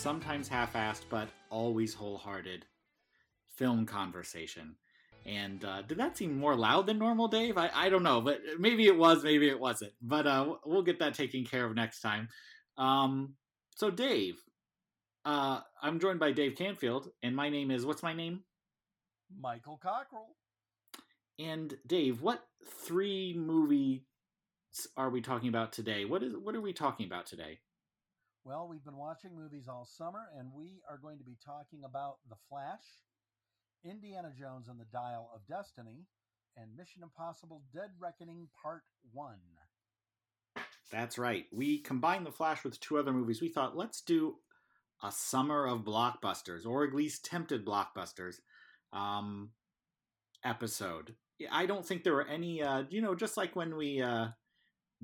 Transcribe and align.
sometimes 0.00 0.48
half 0.48 0.72
assed, 0.72 1.02
but 1.10 1.28
always 1.50 1.92
wholehearted 1.92 2.64
film 3.54 3.84
conversation. 3.84 4.74
And 5.26 5.62
uh, 5.62 5.82
did 5.82 5.98
that 5.98 6.16
seem 6.16 6.38
more 6.38 6.56
loud 6.56 6.86
than 6.86 6.98
normal, 6.98 7.28
Dave? 7.28 7.58
I, 7.58 7.70
I 7.74 7.90
don't 7.90 8.02
know, 8.02 8.22
but 8.22 8.40
maybe 8.58 8.86
it 8.86 8.96
was, 8.96 9.22
maybe 9.22 9.48
it 9.48 9.60
wasn't. 9.60 9.92
But 10.00 10.26
uh, 10.26 10.54
we'll 10.64 10.82
get 10.82 11.00
that 11.00 11.12
taken 11.12 11.44
care 11.44 11.66
of 11.66 11.74
next 11.74 12.00
time. 12.00 12.28
Um, 12.78 13.34
so, 13.76 13.90
Dave, 13.90 14.36
uh, 15.26 15.60
I'm 15.82 16.00
joined 16.00 16.18
by 16.18 16.32
Dave 16.32 16.56
Canfield, 16.56 17.10
and 17.22 17.36
my 17.36 17.50
name 17.50 17.70
is 17.70 17.84
what's 17.84 18.02
my 18.02 18.14
name? 18.14 18.40
Michael 19.38 19.78
Cockrell. 19.82 20.34
And 21.38 21.74
Dave, 21.86 22.22
what 22.22 22.42
three 22.86 23.34
movies 23.36 24.00
are 24.96 25.10
we 25.10 25.20
talking 25.20 25.50
about 25.50 25.72
today? 25.72 26.06
What 26.06 26.22
is 26.22 26.32
what 26.34 26.54
are 26.54 26.60
we 26.62 26.72
talking 26.72 27.06
about 27.06 27.26
today? 27.26 27.58
Well, 28.50 28.66
we've 28.68 28.84
been 28.84 28.96
watching 28.96 29.36
movies 29.36 29.68
all 29.68 29.84
summer, 29.84 30.22
and 30.36 30.50
we 30.52 30.80
are 30.90 30.98
going 30.98 31.18
to 31.18 31.24
be 31.24 31.36
talking 31.44 31.84
about 31.84 32.16
The 32.28 32.34
Flash, 32.48 32.82
Indiana 33.84 34.32
Jones 34.36 34.66
and 34.68 34.80
the 34.80 34.86
Dial 34.92 35.30
of 35.32 35.46
Destiny, 35.46 36.08
and 36.56 36.76
Mission 36.76 37.04
Impossible 37.04 37.62
Dead 37.72 37.90
Reckoning 38.00 38.48
Part 38.60 38.82
1. 39.12 39.36
That's 40.90 41.16
right. 41.16 41.44
We 41.52 41.78
combined 41.78 42.26
The 42.26 42.32
Flash 42.32 42.64
with 42.64 42.80
two 42.80 42.98
other 42.98 43.12
movies. 43.12 43.40
We 43.40 43.50
thought, 43.50 43.76
let's 43.76 44.00
do 44.00 44.38
a 45.00 45.12
summer 45.12 45.68
of 45.68 45.84
blockbusters, 45.84 46.66
or 46.66 46.82
at 46.82 46.92
least 46.92 47.24
tempted 47.24 47.64
blockbusters 47.64 48.40
um, 48.92 49.50
episode. 50.44 51.14
I 51.52 51.66
don't 51.66 51.86
think 51.86 52.02
there 52.02 52.14
were 52.14 52.26
any, 52.26 52.64
uh, 52.64 52.82
you 52.90 53.00
know, 53.00 53.14
just 53.14 53.36
like 53.36 53.54
when 53.54 53.76
we 53.76 54.02
uh, 54.02 54.30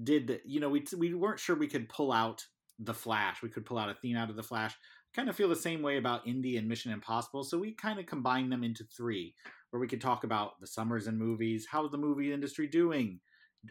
did, 0.03 0.41
you 0.45 0.59
know, 0.59 0.69
we, 0.69 0.85
we 0.99 1.15
weren't 1.15 1.39
sure 1.39 1.55
we 1.55 1.69
could 1.69 1.89
pull 1.89 2.11
out 2.11 2.45
The 2.79 2.95
Flash. 2.95 3.43
We 3.43 3.49
could 3.49 3.65
pull 3.65 3.79
out 3.79 3.91
a 3.91 3.95
theme 3.95 4.17
out 4.17 4.31
of 4.31 4.37
The 4.37 4.43
Flash 4.43 4.77
kind 5.17 5.31
of 5.31 5.37
feel 5.37 5.49
the 5.49 5.57
same 5.57 5.81
way 5.81 5.97
about 5.97 6.27
Indie 6.27 6.59
and 6.59 6.69
Mission 6.69 6.93
Impossible. 6.93 7.43
So 7.43 7.59
we 7.59 7.73
kind 7.73 7.99
of 7.99 8.05
combine 8.05 8.51
them 8.51 8.63
into 8.63 8.85
three, 8.85 9.35
where 9.71 9.81
we 9.81 9.89
could 9.89 10.01
talk 10.01 10.25
about 10.25 10.61
the 10.61 10.67
summers 10.67 11.07
and 11.07 11.19
movies. 11.19 11.67
How's 11.71 11.91
the 11.91 11.99
movie 11.99 12.33
industry 12.33 12.67
doing? 12.69 13.21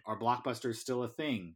Are 0.07 0.19
blockbusters 0.19 0.77
still 0.77 1.03
a 1.03 1.07
thing? 1.07 1.55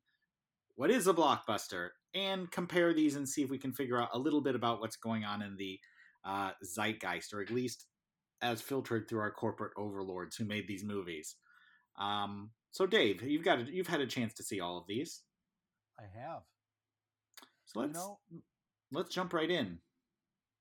What 0.76 0.92
is 0.92 1.08
a 1.08 1.14
blockbuster? 1.14 1.90
And 2.14 2.50
compare 2.52 2.94
these 2.94 3.16
and 3.16 3.28
see 3.28 3.42
if 3.42 3.50
we 3.50 3.58
can 3.58 3.74
figure 3.74 4.00
out 4.00 4.10
a 4.14 4.20
little 4.20 4.42
bit 4.42 4.56
about 4.56 4.80
what's 4.80 4.96
going 4.96 5.26
on 5.26 5.42
in 5.42 5.58
the 5.58 5.80
uh, 6.24 6.52
zeitgeist, 6.64 7.34
or 7.34 7.42
at 7.42 7.50
least 7.50 7.86
as 8.42 8.62
filtered 8.62 9.10
through 9.10 9.20
our 9.20 9.32
corporate 9.32 9.74
overlords 9.76 10.36
who 10.36 10.46
made 10.46 10.68
these 10.68 10.84
movies. 10.84 11.36
Um, 12.00 12.52
so, 12.72 12.86
Dave, 12.86 13.24
you've 13.24 13.44
got 13.44 13.60
a, 13.60 13.64
you've 13.64 13.88
had 13.88 14.02
a 14.02 14.08
chance 14.08 14.34
to 14.36 14.44
see 14.44 14.60
all 14.60 14.78
of 14.78 14.86
these. 14.88 15.24
I 16.00 16.04
have. 16.20 16.44
So 17.70 17.82
let's 17.82 17.94
you 17.94 18.00
know, 18.00 18.20
let's 18.92 19.14
jump 19.14 19.32
right 19.32 19.50
in. 19.50 19.78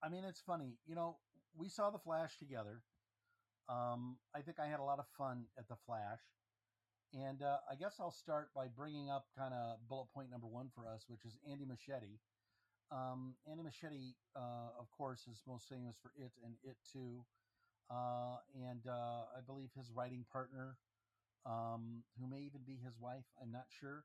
I 0.03 0.11
mean, 0.11 0.25
it's 0.25 0.41
funny. 0.41 0.77
You 0.87 0.95
know, 0.95 1.17
we 1.57 1.69
saw 1.69 1.89
the 1.89 1.99
Flash 1.99 2.37
together. 2.39 2.83
Um, 3.69 4.19
I 4.37 4.43
think 4.43 4.59
I 4.61 4.67
had 4.67 4.79
a 4.79 4.85
lot 4.85 4.99
of 4.99 5.07
fun 5.17 5.45
at 5.59 5.69
the 5.69 5.77
Flash, 5.87 6.21
and 7.15 7.43
uh, 7.43 7.57
I 7.71 7.77
guess 7.77 7.97
I'll 7.99 8.11
start 8.11 8.51
by 8.55 8.67
bringing 8.69 9.09
up 9.09 9.25
kind 9.37 9.55
of 9.55 9.79
bullet 9.89 10.09
point 10.13 10.31
number 10.31 10.47
one 10.47 10.69
for 10.75 10.87
us, 10.87 11.07
which 11.09 11.25
is 11.25 11.37
Andy 11.51 11.65
Muschietti. 11.65 12.21
Um, 12.93 13.35
Andy 13.51 13.63
Muschietti, 13.63 14.13
uh, 14.37 14.77
of 14.79 14.91
course, 14.91 15.27
is 15.31 15.43
most 15.47 15.67
famous 15.69 15.97
for 16.03 16.13
It 16.17 16.33
and 16.45 16.55
It 16.63 16.77
Too, 16.93 17.25
uh, 17.91 18.37
and 18.55 18.87
uh, 18.87 19.33
I 19.37 19.41
believe 19.47 19.71
his 19.75 19.91
writing 19.95 20.27
partner, 20.31 20.77
um, 21.47 22.03
who 22.21 22.29
may 22.29 22.41
even 22.41 22.61
be 22.67 22.77
his 22.85 22.99
wife, 23.01 23.25
I'm 23.43 23.51
not 23.51 23.67
sure, 23.81 24.05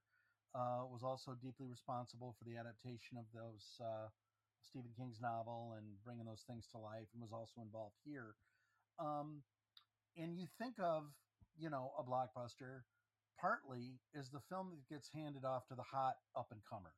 uh, 0.55 0.85
was 0.85 1.03
also 1.03 1.35
deeply 1.41 1.65
responsible 1.65 2.35
for 2.37 2.45
the 2.45 2.57
adaptation 2.57 3.17
of 3.17 3.25
those 3.33 3.81
uh, 3.81 4.07
Stephen 4.61 4.91
King's 4.97 5.19
novel 5.21 5.75
and 5.77 5.85
bringing 6.05 6.25
those 6.25 6.45
things 6.47 6.67
to 6.71 6.77
life, 6.77 7.09
and 7.13 7.21
was 7.21 7.33
also 7.33 7.61
involved 7.61 7.97
here. 8.05 8.35
Um, 8.99 9.41
and 10.17 10.37
you 10.37 10.47
think 10.59 10.75
of, 10.79 11.03
you 11.57 11.69
know, 11.69 11.91
a 11.97 12.03
blockbuster 12.03 12.85
partly 13.39 13.99
is 14.13 14.29
the 14.29 14.39
film 14.49 14.69
that 14.71 14.87
gets 14.93 15.09
handed 15.13 15.43
off 15.43 15.67
to 15.67 15.75
the 15.75 15.83
hot 15.83 16.15
up 16.37 16.47
and 16.51 16.61
comer, 16.69 16.93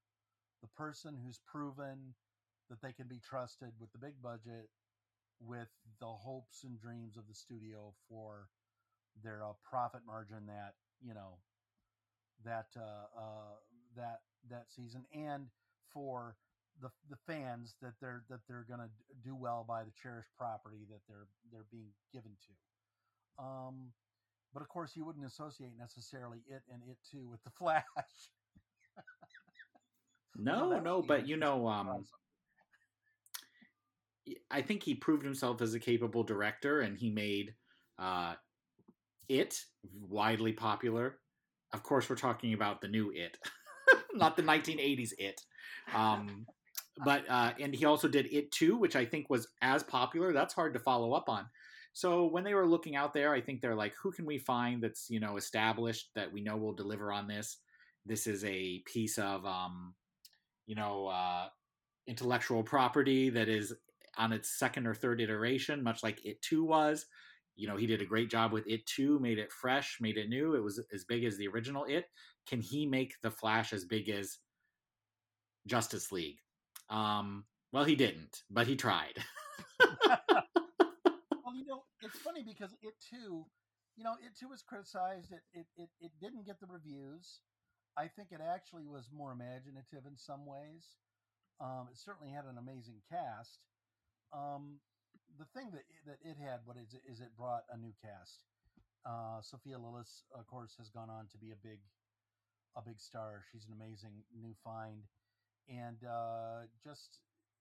the 0.62 0.68
person 0.76 1.16
who's 1.24 1.40
proven 1.48 2.14
that 2.70 2.82
they 2.82 2.92
can 2.92 3.08
be 3.08 3.20
trusted 3.20 3.72
with 3.80 3.92
the 3.92 4.00
big 4.00 4.22
budget, 4.22 4.68
with 5.40 5.70
the 6.00 6.08
hopes 6.08 6.64
and 6.64 6.80
dreams 6.80 7.18
of 7.18 7.28
the 7.28 7.36
studio 7.36 7.94
for 8.10 8.50
their 9.24 9.44
uh, 9.44 9.54
profit 9.64 10.02
margin 10.06 10.46
that 10.48 10.76
you 11.02 11.14
know 11.14 11.40
that 12.44 12.68
uh, 12.78 13.20
uh, 13.20 13.56
that 13.96 14.22
that 14.50 14.66
season, 14.76 15.06
and 15.14 15.48
for 15.92 16.36
the 16.82 16.90
the 17.10 17.18
fans 17.28 17.76
that 17.82 17.94
they're 18.02 18.24
that 18.30 18.40
they're 18.48 18.66
going 18.68 18.80
to 18.80 18.90
do 19.24 19.36
well 19.36 19.66
by 19.68 19.84
the 19.84 19.92
cherished 20.02 20.32
property 20.38 20.86
that 20.90 21.02
they're 21.08 21.28
they're 21.52 21.66
being 21.72 21.92
given 22.14 22.32
to. 22.48 23.44
Um, 23.44 23.92
but 24.54 24.62
of 24.62 24.70
course, 24.70 24.96
you 24.96 25.06
wouldn't 25.06 25.26
associate 25.26 25.74
necessarily 25.78 26.40
it 26.48 26.64
and 26.72 26.82
it 26.90 26.98
too 27.10 27.28
with 27.30 27.44
the 27.44 27.50
Flash. 27.58 27.84
no, 30.36 30.70
no, 30.70 30.80
no 30.80 31.02
but 31.02 31.28
you 31.28 31.38
know, 31.38 31.68
um, 31.68 32.06
I 34.50 34.62
think 34.62 34.84
he 34.84 34.96
proved 34.96 35.24
himself 35.24 35.62
as 35.62 35.74
a 35.74 35.80
capable 35.80 36.24
director, 36.24 36.82
and 36.82 36.98
he 36.98 37.10
made 37.10 37.54
uh, 38.00 38.34
it 39.30 39.60
widely 40.02 40.52
popular 40.52 41.20
of 41.76 41.84
course, 41.84 42.10
we're 42.10 42.16
talking 42.16 42.54
about 42.54 42.82
the 42.82 42.88
new 42.88 43.12
It, 43.14 43.38
not 44.14 44.38
the 44.38 44.44
1980s 44.44 45.12
It. 45.20 45.42
Um, 45.94 46.48
but 47.04 47.26
uh, 47.30 47.52
and 47.60 47.76
he 47.76 47.86
also 47.86 48.08
did 48.08 48.28
It 48.32 48.52
Too, 48.52 48.78
which 48.78 48.96
I 48.96 49.06
think 49.06 49.30
was 49.30 49.50
as 49.62 49.84
popular. 49.84 50.32
That's 50.32 50.54
hard 50.54 50.74
to 50.74 50.80
follow 50.80 51.14
up 51.14 51.30
on. 51.30 51.46
So 51.92 52.26
when 52.26 52.44
they 52.44 52.54
were 52.54 52.66
looking 52.66 52.96
out 52.96 53.14
there, 53.14 53.34
I 53.34 53.42
think 53.42 53.62
they're 53.62 53.76
like, 53.76 53.94
who 54.02 54.12
can 54.12 54.26
we 54.26 54.38
find 54.38 54.82
that's 54.82 55.10
you 55.10 55.20
know 55.20 55.36
established 55.38 56.10
that 56.16 56.32
we 56.32 56.42
know 56.42 56.56
will 56.56 56.74
deliver 56.74 57.12
on 57.12 57.28
this? 57.28 57.58
This 58.06 58.26
is 58.26 58.44
a 58.46 58.82
piece 58.86 59.18
of 59.18 59.46
um, 59.46 59.94
you 60.66 60.76
know 60.76 61.08
uh, 61.08 61.48
intellectual 62.08 62.64
property 62.64 63.30
that 63.32 63.50
is 63.50 63.74
on 64.18 64.32
its 64.32 64.58
second 64.58 64.88
or 64.88 64.94
third 64.94 65.20
iteration, 65.20 65.84
much 65.84 66.04
like 66.04 66.26
It 66.26 66.42
Too 66.42 66.64
was 66.64 67.06
you 67.56 67.68
know 67.68 67.78
he 67.78 67.86
did 67.88 68.02
a 68.02 68.06
great 68.06 68.30
job 68.30 68.52
with 68.52 68.68
it 68.68 68.86
too 68.86 69.20
made 69.20 69.40
it 69.40 69.52
fresh 69.52 69.98
made 70.02 70.18
it 70.18 70.30
new 70.30 70.56
it 70.56 70.64
was 70.64 70.80
as 70.94 71.04
big 71.06 71.24
as 71.24 71.38
the 71.38 71.48
original 71.48 71.86
it. 71.86 72.06
Can 72.48 72.62
he 72.62 72.86
make 72.86 73.16
the 73.24 73.32
flash 73.32 73.74
as 73.74 73.86
big 73.86 74.10
as 74.10 74.40
justice 75.68 76.12
league? 76.12 76.40
Um 76.90 77.46
well 77.72 77.84
he 77.86 77.96
didn't 77.96 78.44
but 78.50 78.68
he 78.68 78.76
tried. 78.76 79.16
Well 81.44 81.56
you 81.56 81.66
know 81.66 81.84
it's 82.02 82.18
funny 82.20 82.44
because 82.44 82.72
it 82.82 82.94
too 83.00 83.46
you 83.96 84.04
know 84.04 84.16
it 84.26 84.36
too 84.38 84.50
was 84.50 84.62
criticized 84.62 85.32
it, 85.32 85.42
it 85.54 85.68
it 85.78 85.90
it 86.00 86.12
didn't 86.20 86.46
get 86.46 86.60
the 86.60 86.68
reviews. 86.68 87.40
I 87.98 88.08
think 88.08 88.30
it 88.32 88.42
actually 88.42 88.86
was 88.86 89.10
more 89.14 89.32
imaginative 89.32 90.06
in 90.08 90.18
some 90.18 90.46
ways. 90.46 90.96
Um 91.62 91.88
it 91.92 91.98
certainly 91.98 92.32
had 92.34 92.46
an 92.46 92.58
amazing 92.58 93.02
cast. 93.10 93.60
Um 94.34 94.80
the 95.38 95.46
thing 95.54 95.72
that 95.72 95.84
that 96.06 96.20
it 96.24 96.38
had, 96.38 96.60
what 96.66 96.78
is, 96.78 96.96
is 97.08 97.20
it 97.22 97.36
brought 97.38 97.64
a 97.72 97.78
new 97.78 97.94
cast. 98.02 98.44
Uh, 99.06 99.40
Sophia 99.42 99.78
Lillis, 99.78 100.24
of 100.34 100.48
course, 100.48 100.74
has 100.80 100.90
gone 100.90 101.10
on 101.10 101.28
to 101.32 101.38
be 101.38 101.52
a 101.52 101.60
big 101.62 101.80
a 102.76 102.82
big 102.82 103.00
star. 103.00 103.44
She's 103.52 103.66
an 103.66 103.74
amazing 103.74 104.24
new 104.40 104.54
find, 104.64 105.04
and 105.70 105.98
uh, 106.04 106.68
just 106.84 107.20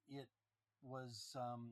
it 0.08 0.26
was 0.82 1.36
um, 1.36 1.70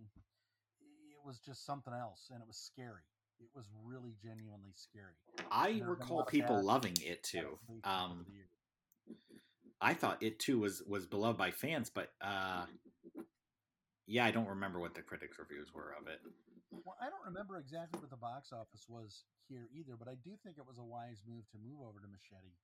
it 1.11 1.27
was 1.27 1.39
just 1.39 1.65
something 1.67 1.95
else, 1.95 2.31
and 2.33 2.41
it 2.41 2.47
was 2.47 2.57
scary. 2.57 3.07
It 3.41 3.49
was 3.55 3.67
really 3.85 4.15
genuinely 4.23 4.73
scary. 4.77 5.15
I 5.51 5.83
recall 5.85 6.25
people 6.25 6.63
loving 6.63 6.95
it 7.05 7.23
too. 7.25 7.59
Um, 7.83 8.27
I 9.81 9.95
thought 9.95 10.23
it 10.23 10.39
too 10.39 10.61
was 10.61 10.83
was 10.87 11.07
beloved 11.07 11.39
by 11.39 11.51
fans, 11.51 11.91
but 11.91 12.13
uh, 12.21 12.67
yeah, 14.07 14.25
I 14.25 14.31
don't 14.31 14.49
remember 14.49 14.81
what 14.81 14.95
the 14.95 15.03
critics' 15.03 15.39
reviews 15.39 15.73
were 15.75 15.95
of 15.99 16.09
it. 16.09 16.21
Well, 16.73 16.97
I 17.01 17.11
don't 17.11 17.25
remember 17.27 17.59
exactly 17.59 18.01
what 18.01 18.11
the 18.11 18.17
box 18.17 18.53
office 18.53 18.87
was 18.89 19.25
here 19.49 19.69
either, 19.77 19.95
but 19.99 20.09
I 20.09 20.17
do 20.25 20.33
think 20.43 20.57
it 20.57 20.67
was 20.67 20.79
a 20.79 20.85
wise 20.85 21.21
move 21.29 21.45
to 21.53 21.59
move 21.61 21.81
over 21.85 22.01
to 22.01 22.09
Muschietti 22.09 22.57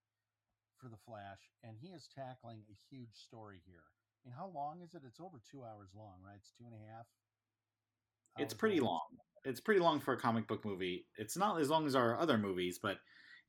for 0.80 0.88
the 0.88 1.00
Flash, 1.04 1.52
and 1.62 1.76
he 1.76 1.88
is 1.88 2.08
tackling 2.08 2.62
a 2.70 2.76
huge 2.88 3.12
story 3.14 3.60
here. 3.66 3.84
I 4.24 4.28
mean, 4.28 4.34
how 4.36 4.50
long 4.54 4.80
is 4.82 4.94
it? 4.94 5.02
It's 5.06 5.20
over 5.20 5.40
two 5.50 5.62
hours 5.62 5.90
long, 5.94 6.18
right? 6.24 6.38
It's 6.38 6.52
two 6.56 6.64
and 6.64 6.74
a 6.74 6.84
half. 6.90 7.06
It's 8.38 8.54
pretty 8.54 8.80
long. 8.80 9.06
It's 9.44 9.60
pretty 9.60 9.80
long 9.80 10.00
for 10.00 10.14
a 10.14 10.20
comic 10.20 10.46
book 10.46 10.64
movie. 10.64 11.06
It's 11.16 11.36
not 11.36 11.60
as 11.60 11.70
long 11.70 11.86
as 11.86 11.94
our 11.94 12.18
other 12.18 12.38
movies, 12.38 12.78
but 12.80 12.98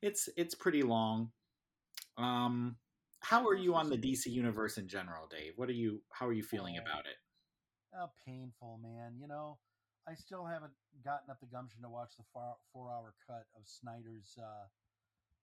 it's 0.02 0.28
it's 0.36 0.54
pretty 0.54 0.82
long. 0.82 1.30
Um, 2.16 2.76
how 3.20 3.46
are 3.46 3.54
you 3.54 3.74
on 3.74 3.88
the 3.88 3.98
DC 3.98 4.26
universe 4.26 4.78
in 4.78 4.88
general, 4.88 5.28
Dave? 5.30 5.52
What 5.56 5.68
are 5.68 5.74
you? 5.74 6.02
How 6.12 6.26
are 6.26 6.32
you 6.32 6.42
feeling 6.42 6.76
oh, 6.78 6.82
about 6.82 7.06
it? 7.06 7.16
Oh, 7.94 8.10
painful, 8.26 8.78
man. 8.82 9.16
You 9.20 9.28
know, 9.28 9.58
I 10.08 10.14
still 10.14 10.44
haven't 10.46 10.72
gotten 11.04 11.30
up 11.30 11.40
the 11.40 11.46
gumption 11.46 11.82
to 11.82 11.88
watch 11.88 12.16
the 12.16 12.24
four 12.32 12.90
hour 12.90 13.14
cut 13.26 13.46
of 13.56 13.62
Snyder's, 13.66 14.36
uh, 14.38 14.66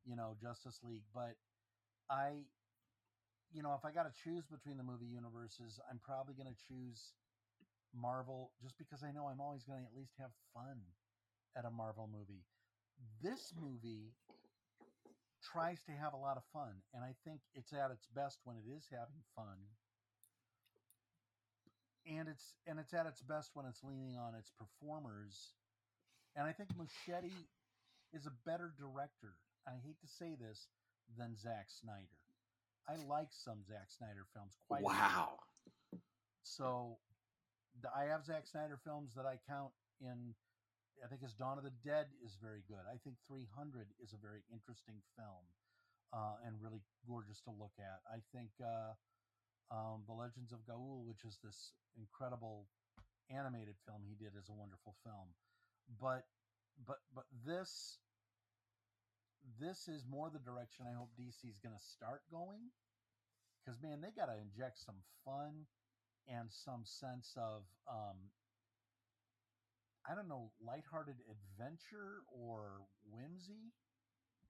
you 0.06 0.16
know, 0.16 0.36
Justice 0.42 0.80
League, 0.84 1.06
but 1.14 1.36
I, 2.10 2.48
you 3.52 3.62
know, 3.62 3.76
if 3.76 3.84
I 3.84 3.92
got 3.92 4.08
to 4.08 4.16
choose 4.24 4.46
between 4.48 4.78
the 4.78 4.84
movie 4.84 5.08
universes, 5.08 5.80
I'm 5.92 6.00
probably 6.00 6.34
going 6.34 6.52
to 6.52 6.64
choose 6.68 7.14
Marvel 7.94 8.52
just 8.62 8.78
because 8.78 9.04
I 9.04 9.12
know 9.12 9.28
I'm 9.28 9.42
always 9.42 9.64
going 9.64 9.80
to 9.80 9.88
at 9.88 9.96
least 9.96 10.16
have 10.20 10.32
fun 10.54 10.80
at 11.58 11.66
a 11.66 11.72
Marvel 11.72 12.10
movie. 12.12 12.44
This 13.22 13.54
movie 13.60 14.16
tries 15.44 15.82
to 15.86 15.92
have 15.92 16.14
a 16.14 16.18
lot 16.18 16.38
of 16.38 16.44
fun, 16.52 16.82
and 16.94 17.04
I 17.04 17.14
think 17.24 17.42
it's 17.54 17.74
at 17.74 17.92
its 17.92 18.08
best 18.16 18.40
when 18.44 18.58
it 18.58 18.68
is 18.68 18.88
having 18.90 19.22
fun. 19.36 19.58
And 22.08 22.28
it's 22.28 22.56
and 22.66 22.80
it's 22.80 22.94
at 22.94 23.06
its 23.06 23.22
best 23.22 23.52
when 23.54 23.66
it's 23.66 23.84
leaning 23.84 24.18
on 24.18 24.34
its 24.36 24.52
performers. 24.56 25.54
And 26.36 26.48
I 26.48 26.54
think 26.54 26.70
Muschietti 26.78 27.34
is 28.14 28.26
a 28.26 28.34
better 28.46 28.74
director. 28.78 29.36
I 29.68 29.76
hate 29.84 30.00
to 30.00 30.08
say 30.08 30.36
this 30.40 30.68
than 31.18 31.36
Zack 31.36 31.68
Snyder. 31.68 32.16
I 32.88 32.96
like 32.96 33.30
some 33.32 33.60
Zack 33.68 33.92
Snyder 33.92 34.24
films 34.34 34.56
quite. 34.68 34.84
Wow. 34.84 35.40
So 36.44 36.98
I 37.92 38.06
have 38.08 38.24
Zack 38.24 38.48
Snyder 38.48 38.80
films 38.84 39.12
that 39.16 39.26
I 39.26 39.36
count 39.50 39.72
in. 40.00 40.34
I 41.04 41.08
think 41.08 41.22
his 41.22 41.34
Dawn 41.34 41.60
of 41.60 41.64
the 41.68 41.76
Dead 41.86 42.08
is 42.26 42.40
very 42.42 42.64
good. 42.66 42.82
I 42.90 42.98
think 43.04 43.18
300 43.28 43.86
is 44.02 44.14
a 44.14 44.20
very 44.24 44.42
interesting 44.50 44.98
film 45.14 45.46
uh, 46.10 46.42
and 46.42 46.58
really 46.58 46.82
gorgeous 47.06 47.42
to 47.46 47.52
look 47.54 47.76
at. 47.78 48.02
I 48.10 48.24
think 48.34 48.50
uh, 48.58 48.98
um, 49.72 50.04
The 50.08 50.14
Legends 50.14 50.52
of 50.52 50.60
Ga'Hoole, 50.64 51.06
which 51.06 51.24
is 51.26 51.38
this 51.44 51.74
incredible 51.98 52.68
animated 53.30 53.76
film 53.86 54.02
he 54.08 54.16
did, 54.16 54.34
is 54.38 54.50
a 54.50 54.56
wonderful 54.56 54.96
film. 55.04 55.36
But 56.00 56.26
but 56.86 57.00
but 57.14 57.26
this 57.46 58.00
this 59.60 59.88
is 59.88 60.04
more 60.10 60.30
the 60.30 60.44
direction 60.44 60.86
I 60.88 60.96
hope 60.96 61.10
DC 61.20 61.48
is 61.50 61.60
going 61.60 61.76
to 61.76 61.86
start 61.96 62.22
going. 62.32 62.72
Because 63.60 63.82
man, 63.82 64.00
they 64.00 64.12
got 64.16 64.28
to 64.32 64.38
inject 64.40 64.80
some 64.80 65.04
fun 65.26 65.68
and 66.28 66.52
some 66.52 66.84
sense 66.84 67.36
of 67.36 67.64
um, 67.88 68.32
I 70.08 70.16
don't 70.16 70.32
know, 70.32 70.52
lighthearted 70.64 71.20
adventure 71.28 72.24
or 72.32 72.88
whimsy 73.04 73.76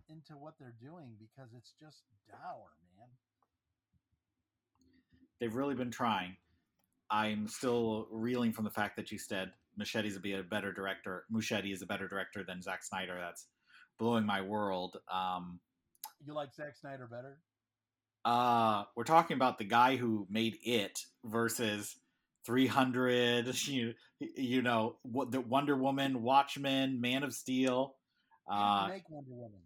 into 0.08 0.38
what 0.38 0.54
they're 0.60 0.78
doing 0.78 1.18
because 1.18 1.50
it's 1.58 1.74
just 1.82 2.06
dour. 2.30 2.78
They've 5.40 5.54
really 5.54 5.76
been 5.76 5.92
trying. 5.92 6.36
I'm 7.10 7.48
still 7.48 8.08
reeling 8.12 8.52
from 8.52 8.66
the 8.66 8.72
fact 8.72 8.98
that 8.98 9.12
you 9.12 9.18
said 9.18 9.52
Muschietti's 9.80 10.18
a 10.18 10.20
be 10.20 10.34
a 10.34 10.44
better 10.44 10.74
director. 10.74 11.26
Muschietti 11.34 11.72
is 11.72 11.82
a 11.82 11.86
better 11.86 12.08
director 12.08 12.44
than 12.46 12.62
Zack 12.62 12.84
Snyder. 12.84 13.18
That's 13.20 13.46
blowing 14.00 14.26
my 14.26 14.42
world. 14.42 14.98
Um, 15.12 15.60
you 16.26 16.34
like 16.34 16.54
Zack 16.54 16.76
Snyder 16.76 17.08
better? 17.08 17.38
Uh, 18.26 18.84
we're 18.96 19.04
talking 19.04 19.36
about 19.36 19.58
the 19.58 19.64
guy 19.64 19.96
who 19.96 20.28
made 20.30 20.58
it 20.64 21.00
versus 21.24 21.96
300. 22.46 23.54
You, 23.68 23.94
you 24.20 24.64
know, 24.64 24.96
what 25.04 25.32
the 25.32 25.40
Wonder 25.40 25.76
Woman, 25.76 26.24
Watchmen, 26.24 27.00
Man 27.00 27.22
of 27.24 27.34
Steel. 27.34 27.96
Uh, 28.50 28.88
make 28.90 29.08
Wonder 29.10 29.32
Woman. 29.32 29.60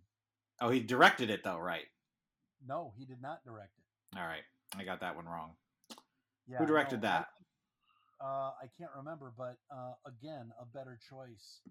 Oh, 0.59 0.69
he 0.69 0.81
directed 0.81 1.29
it 1.29 1.41
though, 1.43 1.57
right? 1.57 1.85
No, 2.67 2.93
he 2.97 3.05
did 3.05 3.21
not 3.21 3.43
direct 3.45 3.71
it. 3.77 4.19
All 4.19 4.25
right, 4.25 4.43
I 4.77 4.83
got 4.83 5.01
that 5.01 5.15
one 5.15 5.25
wrong. 5.25 5.51
Yeah, 6.47 6.57
Who 6.57 6.65
directed 6.65 7.01
no, 7.01 7.09
that? 7.09 7.27
I, 8.21 8.25
uh, 8.25 8.51
I 8.63 8.67
can't 8.77 8.91
remember, 8.95 9.33
but 9.37 9.57
uh, 9.73 9.93
again, 10.05 10.51
a 10.59 10.65
better 10.65 10.99
choice 11.09 11.61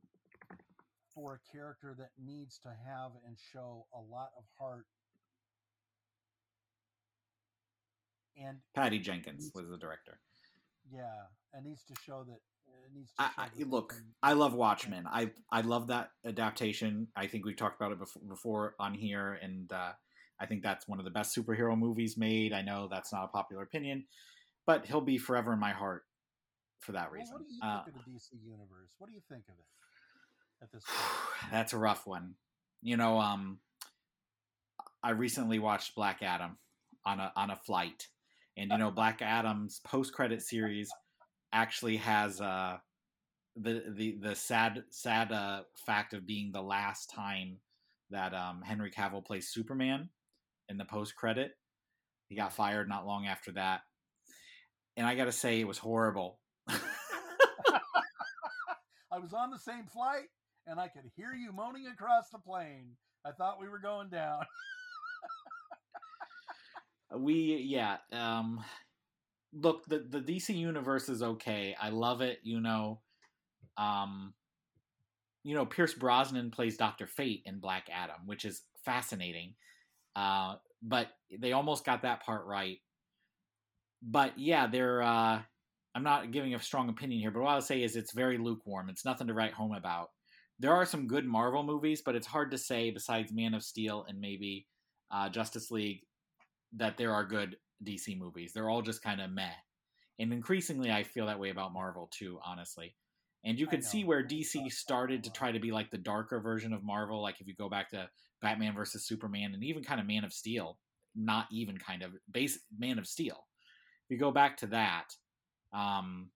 for 1.14 1.40
a 1.40 1.56
character 1.56 1.94
that 1.98 2.10
needs 2.22 2.58
to 2.58 2.68
have 2.68 3.12
and 3.26 3.36
show 3.52 3.86
a 3.94 4.00
lot 4.00 4.30
of 4.36 4.44
heart. 4.58 4.86
And 8.36 8.58
Patty 8.74 8.98
Jenkins 8.98 9.50
was 9.54 9.68
the 9.68 9.76
director. 9.76 10.18
Yeah, 10.90 11.02
and 11.52 11.66
needs 11.66 11.84
to 11.84 11.94
show 12.04 12.24
that. 12.26 12.38
It 12.86 12.94
needs 12.94 13.10
to 13.18 13.22
I, 13.22 13.30
I, 13.36 13.48
look, 13.64 13.94
I 14.22 14.32
love 14.32 14.54
Watchmen. 14.54 15.06
I 15.06 15.30
I 15.50 15.60
love 15.60 15.88
that 15.88 16.10
adaptation. 16.24 17.08
I 17.16 17.26
think 17.26 17.44
we've 17.44 17.56
talked 17.56 17.80
about 17.80 17.92
it 17.92 17.98
before, 17.98 18.22
before 18.28 18.74
on 18.78 18.94
here, 18.94 19.38
and 19.42 19.70
uh, 19.72 19.92
I 20.40 20.46
think 20.46 20.62
that's 20.62 20.88
one 20.88 20.98
of 20.98 21.04
the 21.04 21.10
best 21.10 21.36
superhero 21.36 21.76
movies 21.76 22.16
made. 22.16 22.52
I 22.52 22.62
know 22.62 22.88
that's 22.90 23.12
not 23.12 23.24
a 23.24 23.28
popular 23.28 23.62
opinion, 23.62 24.04
but 24.66 24.86
he'll 24.86 25.00
be 25.00 25.18
forever 25.18 25.52
in 25.52 25.58
my 25.58 25.72
heart 25.72 26.04
for 26.80 26.92
that 26.92 27.12
reason. 27.12 27.34
Well, 27.34 27.42
what 27.42 27.48
do 27.48 27.54
you 27.54 27.60
uh, 27.62 27.84
think 27.84 27.96
of 27.96 28.04
the 28.04 28.10
DC 28.10 28.44
universe? 28.44 28.90
What 28.98 29.08
do 29.08 29.14
you 29.14 29.22
think 29.28 29.44
of 29.48 29.54
it? 29.58 29.66
at 30.62 30.72
this 30.72 30.84
point? 30.86 31.52
That's 31.52 31.72
a 31.72 31.78
rough 31.78 32.06
one. 32.06 32.34
You 32.82 32.96
know, 32.96 33.18
um, 33.18 33.58
I 35.02 35.10
recently 35.10 35.58
watched 35.58 35.94
Black 35.94 36.22
Adam 36.22 36.56
on 37.04 37.20
a 37.20 37.32
on 37.36 37.50
a 37.50 37.56
flight, 37.56 38.08
and 38.56 38.70
you 38.70 38.78
know, 38.78 38.90
Black 38.94 39.22
Adam's 39.22 39.80
post 39.84 40.12
credit 40.12 40.42
series 40.42 40.90
actually 41.52 41.96
has 41.98 42.40
uh, 42.40 42.78
the 43.56 43.84
the 43.88 44.18
the 44.20 44.34
sad 44.34 44.84
sad 44.90 45.32
uh, 45.32 45.62
fact 45.86 46.14
of 46.14 46.26
being 46.26 46.52
the 46.52 46.62
last 46.62 47.10
time 47.10 47.58
that 48.10 48.34
um, 48.34 48.62
Henry 48.62 48.90
Cavill 48.90 49.24
plays 49.24 49.48
Superman 49.48 50.08
in 50.70 50.78
the 50.78 50.86
post 50.86 51.14
credit. 51.14 51.52
He 52.28 52.36
got 52.36 52.54
fired 52.54 52.88
not 52.88 53.06
long 53.06 53.26
after 53.26 53.52
that, 53.52 53.80
and 54.96 55.06
I 55.06 55.14
got 55.14 55.24
to 55.24 55.32
say, 55.32 55.60
it 55.60 55.66
was 55.66 55.78
horrible. 55.78 56.38
I 59.12 59.18
was 59.18 59.32
on 59.32 59.50
the 59.50 59.58
same 59.58 59.86
flight 59.86 60.28
and 60.66 60.78
I 60.78 60.88
could 60.88 61.10
hear 61.16 61.32
you 61.32 61.52
moaning 61.52 61.86
across 61.86 62.30
the 62.30 62.38
plane. 62.38 62.96
I 63.24 63.32
thought 63.32 63.60
we 63.60 63.68
were 63.68 63.78
going 63.78 64.08
down. 64.08 64.42
we 67.16 67.66
yeah, 67.68 67.96
um 68.12 68.62
look, 69.52 69.84
the 69.86 70.06
the 70.08 70.20
DC 70.20 70.54
universe 70.56 71.08
is 71.08 71.22
okay. 71.22 71.76
I 71.80 71.90
love 71.90 72.20
it, 72.20 72.38
you 72.42 72.60
know. 72.60 73.00
Um 73.76 74.34
you 75.42 75.54
know, 75.54 75.66
Pierce 75.66 75.94
Brosnan 75.94 76.50
plays 76.50 76.76
Doctor 76.76 77.06
Fate 77.06 77.42
in 77.46 77.60
Black 77.60 77.88
Adam, 77.90 78.26
which 78.26 78.44
is 78.44 78.62
fascinating. 78.84 79.54
Uh, 80.16 80.56
but 80.82 81.08
they 81.38 81.52
almost 81.52 81.84
got 81.84 82.02
that 82.02 82.24
part 82.24 82.44
right. 82.46 82.78
But 84.02 84.38
yeah, 84.38 84.66
they're. 84.66 85.02
Uh, 85.02 85.42
I'm 85.94 86.04
not 86.04 86.30
giving 86.30 86.54
a 86.54 86.60
strong 86.60 86.88
opinion 86.88 87.20
here, 87.20 87.32
but 87.32 87.42
what 87.42 87.50
I'll 87.50 87.60
say 87.60 87.82
is 87.82 87.96
it's 87.96 88.14
very 88.14 88.38
lukewarm. 88.38 88.88
It's 88.88 89.04
nothing 89.04 89.26
to 89.26 89.34
write 89.34 89.52
home 89.52 89.74
about 89.74 90.10
there 90.60 90.74
are 90.74 90.84
some 90.84 91.08
good 91.08 91.24
Marvel 91.24 91.62
movies, 91.62 92.02
but 92.04 92.14
it's 92.14 92.26
hard 92.26 92.50
to 92.50 92.58
say 92.58 92.90
besides 92.90 93.32
Man 93.32 93.54
of 93.54 93.64
Steel 93.64 94.04
and 94.06 94.20
maybe 94.20 94.66
uh, 95.10 95.30
Justice 95.30 95.70
League 95.70 96.02
that 96.76 96.98
there 96.98 97.14
are 97.14 97.24
good 97.24 97.56
DC 97.84 98.16
movies. 98.16 98.52
They're 98.54 98.68
all 98.68 98.82
just 98.82 99.02
kind 99.02 99.22
of 99.22 99.30
meh. 99.30 99.48
And 100.18 100.34
increasingly, 100.34 100.92
I 100.92 101.02
feel 101.02 101.26
that 101.26 101.40
way 101.40 101.48
about 101.48 101.72
Marvel 101.72 102.10
too, 102.12 102.38
honestly. 102.44 102.94
And 103.44 103.58
you 103.58 103.66
could 103.66 103.82
see 103.82 104.04
where 104.04 104.22
DC 104.22 104.70
started 104.70 105.24
to 105.24 105.32
try 105.32 105.50
to 105.50 105.58
be 105.58 105.72
like 105.72 105.90
the 105.90 105.98
darker 105.98 106.40
version 106.40 106.74
of 106.74 106.84
Marvel. 106.84 107.22
Like 107.22 107.40
if 107.40 107.46
you 107.46 107.54
go 107.54 107.70
back 107.70 107.90
to 107.90 108.08
Batman 108.42 108.74
versus 108.74 109.06
Superman 109.06 109.54
and 109.54 109.64
even 109.64 109.82
kind 109.82 110.00
of 110.00 110.06
Man 110.06 110.24
of 110.24 110.32
Steel, 110.32 110.76
not 111.14 111.46
even 111.50 111.78
kind 111.78 112.02
of 112.02 112.12
base 112.30 112.58
Man 112.78 112.98
of 112.98 113.06
Steel. 113.06 113.46
If 114.04 114.14
you 114.14 114.18
go 114.18 114.30
back 114.30 114.58
to 114.58 114.66
that, 114.68 115.14
um, 115.72 116.30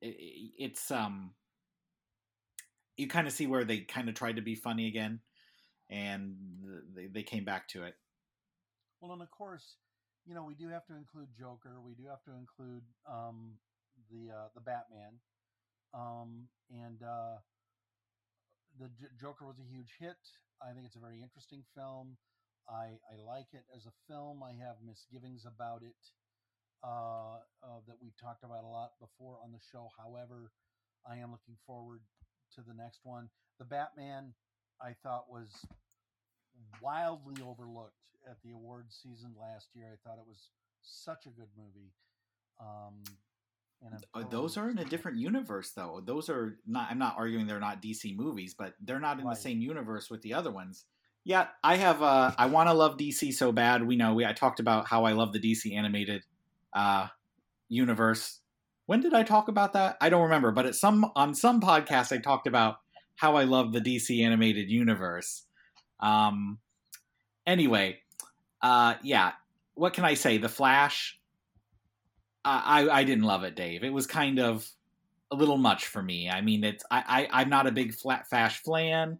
it, 0.00 0.16
it's 0.58 0.90
um 0.90 1.32
you 2.96 3.08
kind 3.08 3.26
of 3.26 3.32
see 3.32 3.46
where 3.46 3.64
they 3.64 3.80
kind 3.80 4.08
of 4.08 4.14
tried 4.14 4.36
to 4.36 4.42
be 4.42 4.54
funny 4.54 4.86
again, 4.88 5.20
and 5.90 6.36
they, 6.94 7.06
they 7.06 7.22
came 7.22 7.44
back 7.44 7.68
to 7.68 7.84
it. 7.84 7.94
Well, 9.00 9.12
and 9.12 9.22
of 9.22 9.30
course, 9.30 9.76
you 10.26 10.34
know 10.34 10.44
we 10.44 10.54
do 10.54 10.68
have 10.68 10.86
to 10.86 10.94
include 10.96 11.28
Joker. 11.38 11.80
We 11.84 11.94
do 11.94 12.08
have 12.08 12.22
to 12.24 12.30
include 12.32 12.82
um, 13.10 13.52
the 14.14 14.30
uh, 14.30 14.48
the 14.54 14.62
Batman, 14.62 15.18
um, 15.92 16.46
and 16.70 17.02
uh, 17.02 17.42
the 18.78 18.88
J- 18.94 19.10
Joker 19.18 19.46
was 19.46 19.58
a 19.58 19.66
huge 19.66 19.98
hit. 19.98 20.22
I 20.62 20.70
think 20.72 20.86
it's 20.86 20.96
a 20.96 21.02
very 21.02 21.20
interesting 21.20 21.64
film. 21.74 22.16
I 22.70 23.02
I 23.10 23.18
like 23.18 23.50
it 23.52 23.66
as 23.74 23.86
a 23.86 23.94
film. 24.06 24.42
I 24.42 24.54
have 24.62 24.78
misgivings 24.86 25.44
about 25.44 25.82
it 25.82 25.98
uh, 26.82 27.42
uh, 27.62 27.80
that 27.86 27.98
we 28.00 28.12
talked 28.20 28.44
about 28.44 28.62
a 28.64 28.70
lot 28.70 28.92
before 29.00 29.38
on 29.42 29.52
the 29.52 29.60
show. 29.72 29.90
However, 29.98 30.52
I 31.08 31.18
am 31.18 31.32
looking 31.32 31.56
forward 31.66 32.00
to 32.54 32.62
the 32.62 32.74
next 32.74 33.00
one. 33.02 33.28
The 33.58 33.64
Batman, 33.64 34.32
I 34.80 34.94
thought 35.02 35.26
was 35.30 35.50
wildly 36.80 37.42
overlooked 37.42 38.04
at 38.30 38.36
the 38.42 38.52
awards 38.52 38.96
season 39.02 39.34
last 39.40 39.68
year. 39.74 39.86
I 39.92 39.96
thought 40.06 40.18
it 40.18 40.28
was 40.28 40.50
such 40.82 41.26
a 41.26 41.30
good 41.30 41.50
movie. 41.56 41.92
Um, 42.60 43.02
uh, 44.14 44.22
those 44.30 44.56
are 44.56 44.70
in 44.70 44.78
a 44.78 44.84
different 44.84 45.18
universe, 45.18 45.72
though. 45.72 46.02
Those 46.04 46.28
are 46.28 46.58
not. 46.66 46.88
I'm 46.90 46.98
not 46.98 47.16
arguing 47.18 47.46
they're 47.46 47.60
not 47.60 47.82
DC 47.82 48.16
movies, 48.16 48.54
but 48.54 48.74
they're 48.80 49.00
not 49.00 49.18
in 49.18 49.26
right. 49.26 49.34
the 49.34 49.40
same 49.40 49.60
universe 49.60 50.10
with 50.10 50.22
the 50.22 50.34
other 50.34 50.50
ones. 50.50 50.84
Yeah, 51.24 51.48
I 51.62 51.76
have. 51.76 52.02
Uh, 52.02 52.32
I 52.36 52.46
want 52.46 52.68
to 52.68 52.74
love 52.74 52.96
DC 52.96 53.32
so 53.34 53.52
bad. 53.52 53.86
We 53.86 53.96
know. 53.96 54.14
We 54.14 54.24
I 54.24 54.32
talked 54.32 54.60
about 54.60 54.86
how 54.88 55.04
I 55.04 55.12
love 55.12 55.32
the 55.32 55.40
DC 55.40 55.74
animated 55.74 56.22
uh, 56.72 57.08
universe 57.68 58.40
when 58.86 59.00
did 59.00 59.14
I 59.14 59.22
talk 59.22 59.48
about 59.48 59.72
that? 59.72 59.96
I 60.00 60.10
don't 60.10 60.22
remember, 60.22 60.50
but 60.50 60.66
at 60.66 60.74
some 60.74 61.10
on 61.16 61.34
some 61.34 61.60
podcast 61.60 62.12
I 62.12 62.18
talked 62.18 62.46
about 62.46 62.76
how 63.16 63.36
I 63.36 63.44
love 63.44 63.72
the 63.72 63.80
DC 63.80 64.22
animated 64.22 64.70
universe. 64.70 65.44
Um, 66.00 66.58
anyway, 67.46 68.00
uh, 68.60 68.94
yeah. 69.02 69.32
What 69.74 69.92
can 69.92 70.04
I 70.04 70.14
say? 70.14 70.38
The 70.38 70.48
Flash. 70.48 71.18
I 72.44 72.88
I 72.90 73.04
didn't 73.04 73.24
love 73.24 73.44
it, 73.44 73.56
Dave. 73.56 73.84
It 73.84 73.92
was 73.92 74.06
kind 74.06 74.38
of 74.38 74.68
a 75.30 75.36
little 75.36 75.56
much 75.56 75.86
for 75.86 76.02
me. 76.02 76.28
I 76.30 76.40
mean, 76.40 76.64
it's 76.64 76.84
I, 76.90 77.28
I 77.32 77.40
I'm 77.40 77.48
not 77.48 77.66
a 77.66 77.72
big 77.72 77.94
flat 77.94 78.28
Flash 78.28 78.62
fan, 78.62 79.18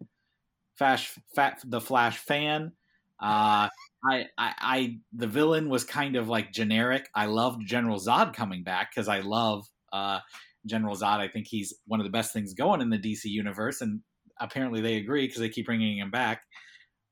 Flash 0.75 1.17
fat 1.35 1.61
the 1.65 1.81
Flash 1.81 2.17
fan. 2.17 2.71
Uh, 3.19 3.69
I, 4.03 4.25
I 4.37 4.53
I 4.59 4.97
the 5.13 5.27
villain 5.27 5.69
was 5.69 5.83
kind 5.83 6.15
of 6.15 6.29
like 6.29 6.51
generic. 6.51 7.09
I 7.15 7.25
loved 7.25 7.65
General 7.65 7.99
Zod 7.99 8.33
coming 8.33 8.63
back 8.63 8.91
because 8.91 9.07
I 9.07 9.21
love 9.21 9.65
uh, 9.91 10.19
General 10.65 10.95
Zod. 10.95 11.19
I 11.19 11.27
think 11.27 11.47
he's 11.47 11.73
one 11.87 11.99
of 11.99 12.05
the 12.05 12.11
best 12.11 12.33
things 12.33 12.53
going 12.53 12.81
in 12.81 12.89
the 12.89 12.99
DC 12.99 13.25
universe, 13.25 13.81
and 13.81 14.01
apparently 14.39 14.81
they 14.81 14.97
agree 14.97 15.25
because 15.25 15.39
they 15.39 15.49
keep 15.49 15.65
bringing 15.65 15.97
him 15.97 16.11
back. 16.11 16.43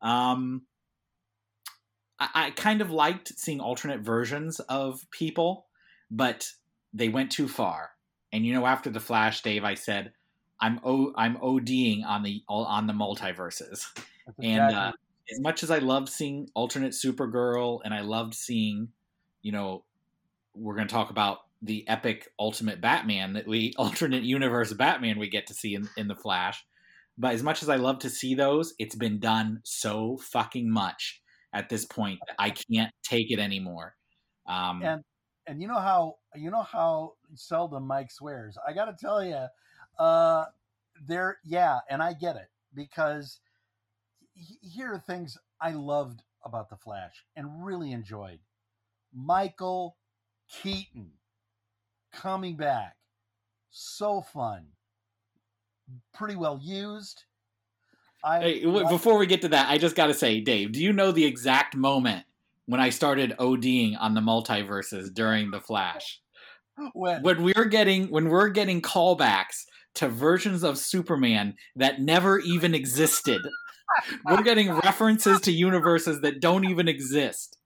Um, 0.01 0.63
I, 2.20 2.29
I 2.34 2.51
kind 2.51 2.82
of 2.82 2.91
liked 2.91 3.38
seeing 3.39 3.60
alternate 3.60 4.01
versions 4.01 4.60
of 4.62 5.01
people, 5.12 5.65
but 6.12 6.50
they 6.94 7.10
went 7.10 7.32
too 7.32 7.48
far. 7.48 7.92
And 8.32 8.46
you 8.46 8.54
know, 8.54 8.66
after 8.66 8.90
the 8.90 9.00
Flash, 9.00 9.42
Dave, 9.42 9.64
I 9.64 9.76
said, 9.76 10.14
"I'm 10.60 10.80
o- 10.84 11.14
I'm 11.16 11.38
ODing 11.38 12.04
on 12.06 12.24
the 12.24 12.44
on 12.48 12.88
the 12.88 12.94
multiverses," 12.94 13.86
and 14.42 14.74
uh, 14.74 14.92
as 15.32 15.40
much 15.40 15.64
as 15.64 15.72
I 15.72 15.80
loved 15.80 16.10
seeing 16.10 16.50
alternate 16.54 16.94
Supergirl, 16.94 17.80
and 17.84 17.94
I 17.94 18.02
loved 18.02 18.34
seeing, 18.34 18.90
you 19.42 19.52
know, 19.52 19.84
we're 20.56 20.76
going 20.76 20.88
to 20.88 20.94
talk 20.94 21.10
about 21.10 21.40
the 21.62 21.88
epic 21.88 22.30
Ultimate 22.40 22.82
Batman 22.82 23.34
that 23.34 23.48
we 23.48 23.74
alternate 23.78 24.24
universe 24.24 24.74
Batman 24.74 25.20
we 25.20 25.30
get 25.30 25.48
to 25.48 25.54
see 25.54 25.76
in, 25.76 25.88
in 25.98 26.08
the 26.08 26.16
Flash. 26.16 26.64
But 27.18 27.34
as 27.34 27.44
much 27.44 27.62
as 27.62 27.70
I 27.70 27.76
love 27.76 28.00
to 28.00 28.10
see 28.10 28.34
those, 28.36 28.74
it's 28.80 28.96
been 28.96 29.20
done 29.20 29.62
so 29.64 30.18
fucking 30.18 30.70
much 30.70 31.22
at 31.54 31.70
this 31.70 31.86
point 31.86 32.20
that 32.28 32.36
I 32.40 32.50
can't 32.50 32.92
take 33.04 33.32
it 33.32 33.40
anymore. 33.40 33.96
Um, 34.48 34.82
and 34.84 35.04
and 35.48 35.62
you 35.62 35.68
know 35.68 35.80
how 35.80 36.16
you 36.36 36.50
know 36.52 36.64
how 36.64 37.14
seldom 37.36 37.86
Mike 37.86 38.12
swears. 38.12 38.58
I 38.68 38.74
got 38.74 38.86
to 38.86 38.96
tell 39.00 39.24
you, 39.24 39.46
uh, 40.00 40.46
there, 41.06 41.38
yeah, 41.44 41.80
and 41.90 42.02
I 42.02 42.14
get 42.14 42.36
it 42.36 42.50
because 42.74 43.40
here 44.62 44.94
are 44.94 45.00
things 45.00 45.38
I 45.62 45.72
loved 45.72 46.22
about 46.44 46.70
the 46.70 46.78
Flash 46.78 47.24
and 47.36 47.66
really 47.66 47.92
enjoyed. 47.92 48.40
Michael 49.14 49.96
Keaton 50.50 51.12
coming 52.12 52.56
back, 52.56 52.96
so 53.70 54.22
fun, 54.22 54.68
pretty 56.14 56.36
well 56.36 56.60
used. 56.62 57.24
I 58.24 58.40
hey, 58.40 58.66
before 58.66 59.18
we 59.18 59.26
get 59.26 59.42
to 59.42 59.50
that, 59.50 59.70
I 59.70 59.78
just 59.78 59.96
got 59.96 60.08
to 60.08 60.14
say, 60.14 60.40
Dave, 60.40 60.72
do 60.72 60.82
you 60.82 60.94
know 60.94 61.12
the 61.12 61.26
exact 61.26 61.76
moment 61.76 62.26
when 62.65 62.79
I 62.79 62.89
started 62.89 63.36
ODing 63.39 63.96
on 64.00 64.13
the 64.13 64.22
multiverses 64.22 65.13
during 65.13 65.51
the 65.51 65.60
Flash? 65.60 66.20
When? 66.93 67.22
when 67.22 67.43
we're 67.43 67.65
getting 67.65 68.08
when 68.10 68.29
we're 68.29 68.50
getting 68.50 68.82
callbacks 68.82 69.65
to 69.96 70.10
versions 70.10 70.63
of 70.63 70.77
Superman 70.77 71.55
that 71.75 72.01
never 72.01 72.39
even 72.39 72.74
existed. 72.74 73.41
we're 74.25 74.41
getting 74.41 74.72
references 74.72 75.39
to 75.41 75.51
universes 75.51 76.22
that 76.22 76.39
don't 76.39 76.65
even 76.65 76.88
exist. 76.88 77.58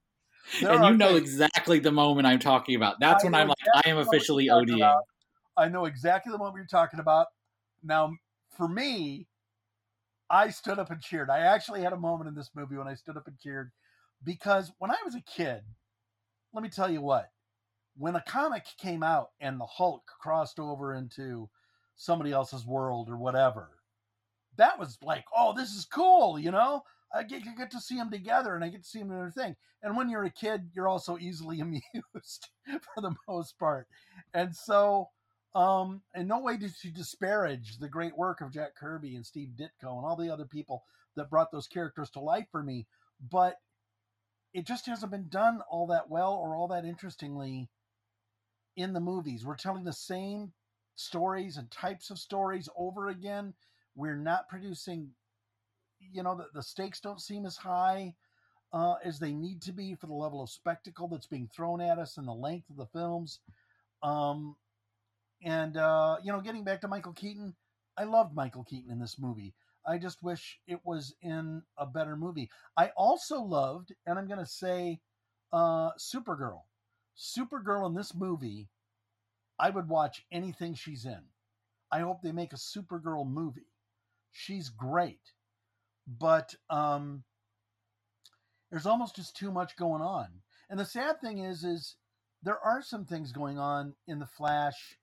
There 0.61 0.71
and 0.71 0.83
you 0.83 0.97
know 0.97 1.13
things. 1.13 1.21
exactly 1.21 1.79
the 1.79 1.91
moment 1.91 2.27
I'm 2.27 2.39
talking 2.39 2.75
about. 2.75 2.95
That's 2.99 3.23
I 3.23 3.27
when 3.27 3.35
I'm 3.35 3.49
exactly 3.49 3.71
like, 3.75 3.85
I 3.85 3.89
am 3.89 3.97
officially 3.97 4.47
ODing. 4.47 4.77
About. 4.77 5.03
I 5.55 5.69
know 5.69 5.85
exactly 5.85 6.31
the 6.31 6.37
moment 6.37 6.57
you're 6.57 6.81
talking 6.81 6.99
about. 6.99 7.27
Now, 7.83 8.13
for 8.55 8.67
me, 8.67 9.27
I 10.29 10.49
stood 10.49 10.79
up 10.79 10.91
and 10.91 11.01
cheered. 11.01 11.29
I 11.29 11.39
actually 11.39 11.81
had 11.81 11.93
a 11.93 11.97
moment 11.97 12.27
in 12.27 12.35
this 12.35 12.51
movie 12.55 12.77
when 12.77 12.87
I 12.87 12.95
stood 12.95 13.17
up 13.17 13.27
and 13.27 13.37
cheered 13.39 13.71
because 14.24 14.71
when 14.79 14.91
I 14.91 14.97
was 15.05 15.15
a 15.15 15.21
kid, 15.21 15.62
let 16.53 16.63
me 16.63 16.69
tell 16.69 16.89
you 16.89 17.01
what, 17.01 17.29
when 17.97 18.15
a 18.15 18.24
comic 18.27 18.65
came 18.77 19.03
out 19.03 19.29
and 19.39 19.59
the 19.59 19.65
Hulk 19.65 20.03
crossed 20.19 20.59
over 20.59 20.93
into 20.93 21.50
somebody 21.95 22.31
else's 22.31 22.65
world 22.65 23.09
or 23.09 23.17
whatever, 23.17 23.69
that 24.57 24.79
was 24.79 24.97
like, 25.01 25.25
oh, 25.36 25.53
this 25.55 25.71
is 25.71 25.86
cool, 25.86 26.38
you 26.38 26.51
know? 26.51 26.83
I 27.13 27.24
get, 27.24 27.43
I 27.47 27.55
get 27.57 27.71
to 27.71 27.79
see 27.79 27.95
them 27.95 28.12
together 28.12 28.55
and 28.55 28.63
I 28.63 28.69
get 28.69 28.83
to 28.83 28.89
see 28.89 29.00
them 29.00 29.12
in 29.12 29.17
their 29.17 29.31
thing. 29.31 29.55
And 29.81 29.95
when 29.95 30.09
you're 30.09 30.25
a 30.25 30.29
kid, 30.29 30.69
you're 30.74 30.88
also 30.88 31.17
easily 31.17 31.59
amused 31.62 32.50
for 32.65 33.01
the 33.01 33.15
most 33.27 33.57
part. 33.57 33.88
And 34.33 34.55
so, 34.55 35.09
um, 35.55 36.01
in 36.13 36.27
no 36.27 36.39
way 36.39 36.57
did 36.57 36.71
she 36.75 36.91
disparage 36.91 37.79
the 37.79 37.89
great 37.89 38.15
work 38.17 38.41
of 38.41 38.51
Jack 38.51 38.75
Kirby 38.75 39.15
and 39.15 39.25
Steve 39.25 39.51
Ditko 39.57 39.97
and 39.97 40.05
all 40.05 40.15
the 40.15 40.31
other 40.31 40.45
people 40.45 40.83
that 41.15 41.29
brought 41.29 41.51
those 41.51 41.67
characters 41.67 42.09
to 42.12 42.19
life 42.19 42.45
for 42.51 42.62
me. 42.62 42.86
But 43.31 43.55
it 44.53 44.65
just 44.65 44.85
hasn't 44.85 45.11
been 45.11 45.29
done 45.29 45.61
all 45.69 45.87
that 45.87 46.09
well 46.09 46.33
or 46.33 46.55
all 46.55 46.67
that 46.69 46.85
interestingly 46.85 47.69
in 48.75 48.93
the 48.93 48.99
movies. 48.99 49.45
We're 49.45 49.55
telling 49.55 49.83
the 49.83 49.93
same 49.93 50.53
stories 50.95 51.57
and 51.57 51.69
types 51.69 52.09
of 52.09 52.19
stories 52.19 52.69
over 52.77 53.09
again. 53.09 53.53
We're 53.95 54.15
not 54.15 54.49
producing, 54.49 55.09
you 55.99 56.23
know, 56.23 56.35
the, 56.35 56.47
the 56.53 56.63
stakes 56.63 56.99
don't 56.99 57.21
seem 57.21 57.45
as 57.45 57.57
high 57.57 58.13
uh, 58.73 58.95
as 59.03 59.19
they 59.19 59.33
need 59.33 59.61
to 59.63 59.73
be 59.73 59.95
for 59.95 60.07
the 60.07 60.13
level 60.13 60.41
of 60.41 60.49
spectacle 60.49 61.07
that's 61.07 61.27
being 61.27 61.49
thrown 61.55 61.81
at 61.81 61.99
us 61.99 62.17
and 62.17 62.27
the 62.27 62.33
length 62.33 62.69
of 62.69 62.77
the 62.77 62.85
films. 62.87 63.39
Um, 64.03 64.55
and, 65.43 65.77
uh, 65.77 66.17
you 66.23 66.31
know, 66.31 66.41
getting 66.41 66.63
back 66.63 66.81
to 66.81 66.87
Michael 66.87 67.13
Keaton, 67.13 67.55
I 67.97 68.03
loved 68.03 68.35
Michael 68.35 68.63
Keaton 68.63 68.91
in 68.91 68.99
this 68.99 69.17
movie. 69.19 69.53
I 69.88 69.98
just 69.98 70.22
wish 70.22 70.60
it 70.67 70.82
was 70.84 71.15
in 71.22 71.63
a 71.77 71.86
better 71.86 72.17
movie. 72.17 72.50
I 72.75 72.91
also 72.98 73.41
loved, 73.41 73.94
and 74.06 74.20
I'm 74.20 74.27
going 74.27 74.39
to 74.39 74.46
say, 74.46 75.00
uh, 75.53 75.91
Supergirl. 75.98 76.63
Supergirl 77.17 77.88
in 77.88 77.96
this 77.96 78.13
movie, 78.13 78.67
I 79.58 79.70
would 79.70 79.88
watch 79.88 80.25
anything 80.29 80.74
she's 80.74 81.06
in. 81.06 81.22
I 81.89 82.01
hope 82.01 82.22
they 82.22 82.34
make 82.34 82.51
a 82.51 82.58
Supergirl 82.58 83.25
movie. 83.25 83.72
She's 84.34 84.70
great, 84.70 85.32
but 86.06 86.53
um, 86.70 87.24
there's 88.70 88.86
almost 88.86 89.15
just 89.15 89.38
too 89.38 89.51
much 89.51 89.77
going 89.77 90.01
on. 90.01 90.27
And 90.70 90.77
the 90.77 90.86
sad 90.86 91.22
thing 91.22 91.39
is, 91.39 91.63
is 91.63 91.96
there 92.44 92.60
are 92.60 92.82
some 92.82 93.06
things 93.06 93.32
going 93.32 93.58
on 93.58 93.96
in 94.06 94.20
the 94.20 94.27
Flash 94.27 94.98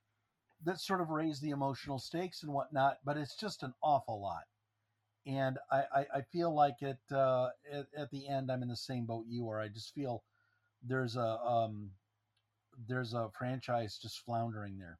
that 0.62 0.78
sort 0.78 1.00
of 1.00 1.08
raise 1.08 1.40
the 1.40 1.50
emotional 1.50 1.98
stakes 1.98 2.42
and 2.42 2.52
whatnot, 2.52 2.98
but 3.02 3.16
it's 3.16 3.34
just 3.34 3.62
an 3.62 3.72
awful 3.82 4.20
lot 4.20 4.44
and 5.26 5.58
I, 5.70 5.82
I, 5.94 6.06
I 6.16 6.20
feel 6.32 6.54
like 6.54 6.82
it 6.82 6.98
uh, 7.10 7.48
at, 7.72 7.86
at, 7.96 8.10
the 8.10 8.28
end 8.28 8.50
I'm 8.50 8.62
in 8.62 8.68
the 8.68 8.76
same 8.76 9.06
boat 9.06 9.24
you 9.28 9.48
are. 9.48 9.60
I 9.60 9.68
just 9.68 9.94
feel 9.94 10.22
there's 10.86 11.16
a 11.16 11.38
um, 11.44 11.90
there's 12.88 13.14
a 13.14 13.30
franchise 13.38 13.98
just 14.00 14.24
floundering 14.24 14.78
there. 14.78 14.98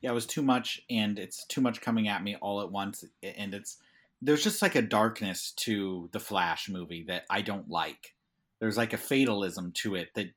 Yeah, 0.00 0.10
it 0.10 0.14
was 0.14 0.26
too 0.26 0.42
much, 0.42 0.80
and 0.90 1.18
it's 1.18 1.44
too 1.46 1.60
much 1.60 1.80
coming 1.80 2.08
at 2.08 2.22
me 2.22 2.36
all 2.36 2.60
at 2.60 2.70
once, 2.70 3.04
and 3.22 3.54
it's 3.54 3.78
there's 4.22 4.44
just 4.44 4.62
like 4.62 4.74
a 4.74 4.82
darkness 4.82 5.52
to 5.56 6.08
the 6.12 6.20
Flash 6.20 6.68
movie 6.68 7.04
that 7.08 7.24
I 7.28 7.42
don't 7.42 7.68
like. 7.68 8.14
There's 8.60 8.76
like 8.76 8.92
a 8.94 8.98
fatalism 8.98 9.72
to 9.82 9.94
it 9.94 10.08
that 10.14 10.28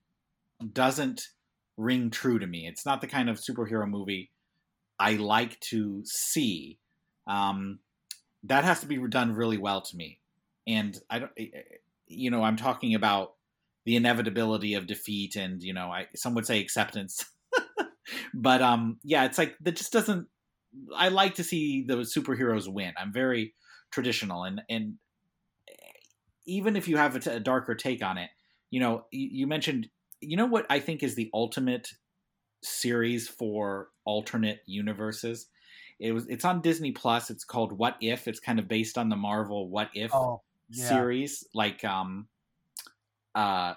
doesn't 0.73 1.21
ring 1.77 2.09
true 2.09 2.39
to 2.39 2.47
me. 2.47 2.67
It's 2.67 2.85
not 2.85 2.99
the 2.99 3.07
kind 3.07 3.29
of 3.29 3.39
superhero 3.39 3.89
movie 3.89 4.31
I 4.99 5.13
like 5.13 5.59
to 5.61 6.03
see 6.05 6.77
um, 7.29 7.79
that 8.43 8.65
has 8.65 8.81
to 8.81 8.87
be 8.87 8.97
done 9.07 9.33
really 9.33 9.57
well 9.57 9.81
to 9.81 9.95
me. 9.95 10.19
And 10.67 10.99
I 11.09 11.19
don't, 11.19 11.31
you 12.07 12.31
know, 12.31 12.43
I'm 12.43 12.57
talking 12.57 12.95
about 12.95 13.35
the 13.85 13.95
inevitability 13.95 14.73
of 14.73 14.87
defeat, 14.87 15.35
and 15.35 15.63
you 15.63 15.73
know, 15.73 15.89
I 15.89 16.07
some 16.15 16.33
would 16.33 16.45
say 16.45 16.59
acceptance. 16.59 17.25
but 18.33 18.61
um, 18.61 18.99
yeah, 19.03 19.25
it's 19.25 19.37
like 19.37 19.55
that 19.61 19.75
just 19.75 19.93
doesn't. 19.93 20.27
I 20.95 21.09
like 21.09 21.35
to 21.35 21.43
see 21.43 21.85
the 21.87 21.97
superheroes 21.97 22.71
win. 22.71 22.93
I'm 22.97 23.13
very 23.13 23.53
traditional, 23.91 24.43
and 24.43 24.61
and 24.69 24.95
even 26.45 26.75
if 26.75 26.87
you 26.87 26.97
have 26.97 27.15
a, 27.15 27.19
t- 27.19 27.29
a 27.29 27.39
darker 27.39 27.75
take 27.75 28.03
on 28.03 28.17
it, 28.17 28.29
you 28.71 28.79
know, 28.79 29.05
you, 29.11 29.29
you 29.31 29.47
mentioned, 29.47 29.87
you 30.19 30.35
know, 30.35 30.47
what 30.47 30.65
I 30.69 30.79
think 30.79 31.03
is 31.03 31.13
the 31.15 31.29
ultimate 31.33 31.87
series 32.63 33.27
for 33.27 33.89
alternate 34.03 34.61
universes 34.65 35.47
it 35.99 36.13
was 36.13 36.27
it's 36.27 36.45
on 36.45 36.61
Disney 36.61 36.91
Plus. 36.91 37.29
It's 37.29 37.43
called 37.43 37.77
What 37.77 37.97
If. 38.01 38.27
It's 38.27 38.39
kind 38.39 38.59
of 38.59 38.67
based 38.67 38.97
on 38.97 39.09
the 39.09 39.15
Marvel 39.15 39.69
What 39.69 39.89
If 39.93 40.13
oh, 40.13 40.41
yeah. 40.69 40.87
series. 40.87 41.43
Like 41.53 41.83
um 41.83 42.27
uh 43.35 43.73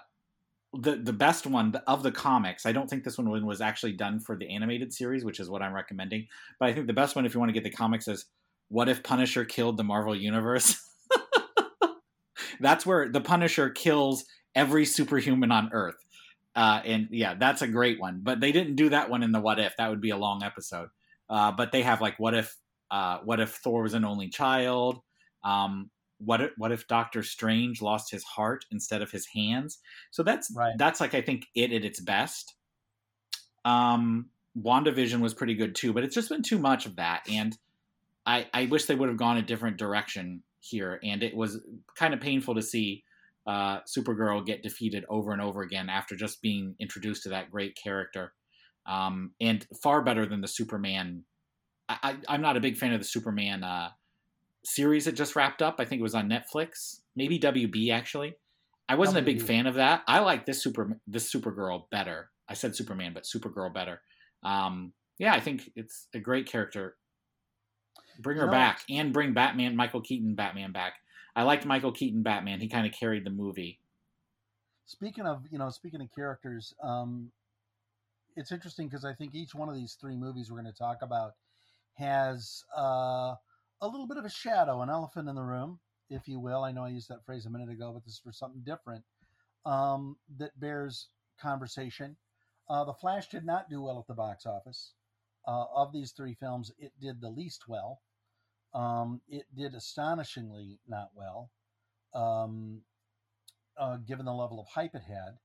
the 0.73 0.95
the 0.95 1.13
best 1.13 1.45
one 1.45 1.75
of 1.85 2.01
the 2.01 2.11
comics. 2.11 2.65
I 2.65 2.71
don't 2.71 2.89
think 2.89 3.03
this 3.03 3.17
one 3.17 3.45
was 3.45 3.61
actually 3.61 3.93
done 3.93 4.19
for 4.19 4.35
the 4.35 4.49
animated 4.49 4.93
series, 4.93 5.23
which 5.23 5.39
is 5.39 5.49
what 5.49 5.61
I'm 5.61 5.73
recommending. 5.73 6.27
But 6.59 6.69
I 6.69 6.73
think 6.73 6.87
the 6.87 6.93
best 6.93 7.15
one, 7.15 7.25
if 7.25 7.33
you 7.33 7.39
want 7.39 7.49
to 7.49 7.53
get 7.53 7.63
the 7.63 7.69
comics, 7.69 8.07
is 8.07 8.25
What 8.69 8.89
If 8.89 9.03
Punisher 9.03 9.45
Killed 9.45 9.77
the 9.77 9.83
Marvel 9.83 10.15
Universe. 10.15 10.77
that's 12.59 12.85
where 12.85 13.09
the 13.09 13.21
Punisher 13.21 13.69
kills 13.69 14.25
every 14.55 14.85
superhuman 14.85 15.51
on 15.51 15.69
Earth. 15.73 16.03
Uh, 16.55 16.81
and 16.85 17.07
yeah, 17.11 17.35
that's 17.35 17.61
a 17.61 17.67
great 17.67 17.99
one. 17.99 18.21
But 18.23 18.39
they 18.39 18.51
didn't 18.51 18.75
do 18.75 18.89
that 18.89 19.09
one 19.09 19.23
in 19.23 19.31
the 19.31 19.41
What 19.41 19.59
If. 19.59 19.75
That 19.77 19.89
would 19.89 20.01
be 20.01 20.11
a 20.11 20.17
long 20.17 20.41
episode. 20.43 20.89
Uh, 21.33 21.51
but 21.51 21.71
they 21.71 21.81
have 21.81 21.99
like 21.99 22.19
what 22.19 22.35
if 22.35 22.55
uh, 22.91 23.17
what 23.23 23.39
if 23.39 23.55
Thor 23.55 23.81
was 23.81 23.95
an 23.95 24.05
only 24.05 24.29
child? 24.29 24.99
Um, 25.43 25.89
what 26.19 26.41
if, 26.41 26.51
what 26.57 26.71
if 26.71 26.87
Doctor 26.87 27.23
Strange 27.23 27.81
lost 27.81 28.11
his 28.11 28.23
heart 28.23 28.65
instead 28.71 29.01
of 29.01 29.09
his 29.09 29.25
hands? 29.33 29.79
So 30.11 30.21
that's 30.21 30.53
Right. 30.55 30.75
that's 30.77 31.01
like 31.01 31.15
I 31.15 31.21
think 31.21 31.47
it 31.55 31.73
at 31.73 31.83
its 31.83 31.99
best. 31.99 32.55
Um, 33.65 34.29
WandaVision 34.55 35.21
was 35.21 35.33
pretty 35.33 35.55
good 35.55 35.73
too, 35.73 35.91
but 35.91 36.03
it's 36.03 36.13
just 36.13 36.29
been 36.29 36.43
too 36.43 36.59
much 36.59 36.85
of 36.85 36.97
that, 36.97 37.23
and 37.27 37.57
I 38.27 38.47
I 38.53 38.67
wish 38.67 38.85
they 38.85 38.95
would 38.95 39.09
have 39.09 39.17
gone 39.17 39.37
a 39.37 39.41
different 39.41 39.77
direction 39.77 40.43
here, 40.59 40.99
and 41.03 41.23
it 41.23 41.35
was 41.35 41.59
kind 41.97 42.13
of 42.13 42.21
painful 42.21 42.53
to 42.55 42.61
see 42.61 43.03
uh, 43.47 43.79
Supergirl 43.81 44.45
get 44.45 44.61
defeated 44.61 45.03
over 45.09 45.31
and 45.31 45.41
over 45.41 45.63
again 45.63 45.89
after 45.89 46.15
just 46.15 46.43
being 46.43 46.75
introduced 46.79 47.23
to 47.23 47.29
that 47.29 47.49
great 47.49 47.75
character, 47.75 48.33
um, 48.85 49.31
and 49.39 49.65
far 49.81 50.01
better 50.01 50.25
than 50.25 50.41
the 50.41 50.47
Superman. 50.47 51.23
I, 51.89 51.97
I, 52.03 52.15
I'm 52.27 52.41
not 52.41 52.57
a 52.57 52.61
big 52.61 52.77
fan 52.77 52.93
of 52.93 52.99
the 52.99 53.05
Superman 53.05 53.63
uh, 53.63 53.89
series 54.65 55.05
that 55.05 55.13
just 55.13 55.35
wrapped 55.35 55.61
up. 55.61 55.75
I 55.79 55.85
think 55.85 55.99
it 55.99 56.03
was 56.03 56.15
on 56.15 56.29
Netflix, 56.29 57.01
maybe 57.15 57.39
WB 57.39 57.91
actually. 57.91 58.35
I 58.89 58.95
wasn't 58.95 59.19
a 59.19 59.21
big 59.21 59.41
fan 59.41 59.65
of 59.65 59.75
that. 59.75 60.03
I 60.07 60.19
like 60.19 60.45
this 60.45 60.61
super 60.61 60.99
this 61.07 61.33
Supergirl 61.33 61.89
better. 61.89 62.29
I 62.49 62.53
said 62.53 62.75
Superman, 62.75 63.13
but 63.13 63.23
Supergirl 63.23 63.73
better. 63.73 64.01
Um, 64.43 64.91
yeah, 65.17 65.33
I 65.33 65.39
think 65.39 65.71
it's 65.75 66.07
a 66.13 66.19
great 66.19 66.45
character. 66.47 66.95
Bring 68.19 68.37
her 68.37 68.45
know, 68.45 68.51
back 68.51 68.81
and 68.89 69.13
bring 69.13 69.33
Batman, 69.33 69.75
Michael 69.75 70.01
Keaton 70.01 70.35
Batman 70.35 70.71
back. 70.71 70.95
I 71.35 71.43
liked 71.43 71.65
Michael 71.65 71.91
Keaton 71.91 72.21
Batman. 72.21 72.59
He 72.59 72.67
kind 72.67 72.85
of 72.85 72.93
carried 72.93 73.25
the 73.25 73.31
movie. 73.31 73.79
Speaking 74.85 75.25
of, 75.25 75.43
you 75.49 75.57
know, 75.57 75.69
speaking 75.69 76.01
of 76.01 76.13
characters, 76.13 76.75
um, 76.83 77.31
it's 78.35 78.51
interesting 78.51 78.87
because 78.87 79.05
I 79.05 79.13
think 79.13 79.35
each 79.35 79.55
one 79.55 79.69
of 79.69 79.75
these 79.75 79.97
three 79.99 80.15
movies 80.15 80.49
we're 80.49 80.61
going 80.61 80.71
to 80.71 80.77
talk 80.77 81.01
about 81.01 81.33
has 81.95 82.63
uh, 82.77 83.35
a 83.81 83.87
little 83.87 84.07
bit 84.07 84.17
of 84.17 84.25
a 84.25 84.29
shadow, 84.29 84.81
an 84.81 84.89
elephant 84.89 85.29
in 85.29 85.35
the 85.35 85.43
room, 85.43 85.79
if 86.09 86.27
you 86.27 86.39
will. 86.39 86.63
I 86.63 86.71
know 86.71 86.83
I 86.83 86.89
used 86.89 87.09
that 87.09 87.25
phrase 87.25 87.45
a 87.45 87.49
minute 87.49 87.69
ago, 87.69 87.91
but 87.93 88.03
this 88.05 88.15
is 88.15 88.19
for 88.19 88.31
something 88.31 88.63
different 88.65 89.03
um, 89.65 90.17
that 90.37 90.59
bears 90.59 91.09
conversation. 91.41 92.17
Uh, 92.69 92.83
the 92.85 92.93
Flash 92.93 93.27
did 93.27 93.45
not 93.45 93.69
do 93.69 93.81
well 93.81 93.99
at 93.99 94.07
the 94.07 94.13
box 94.13 94.45
office. 94.45 94.93
Uh, 95.45 95.65
of 95.75 95.91
these 95.91 96.13
three 96.13 96.33
films, 96.33 96.71
it 96.79 96.93
did 97.01 97.19
the 97.19 97.29
least 97.29 97.67
well. 97.67 97.99
Um, 98.73 99.21
it 99.27 99.45
did 99.55 99.75
astonishingly 99.75 100.79
not 100.87 101.09
well. 101.13 101.51
Um, 102.13 102.81
uh, 103.77 103.97
given 103.97 104.25
the 104.25 104.33
level 104.33 104.59
of 104.59 104.67
hype 104.67 104.95
it 104.95 105.03
had, 105.03 105.37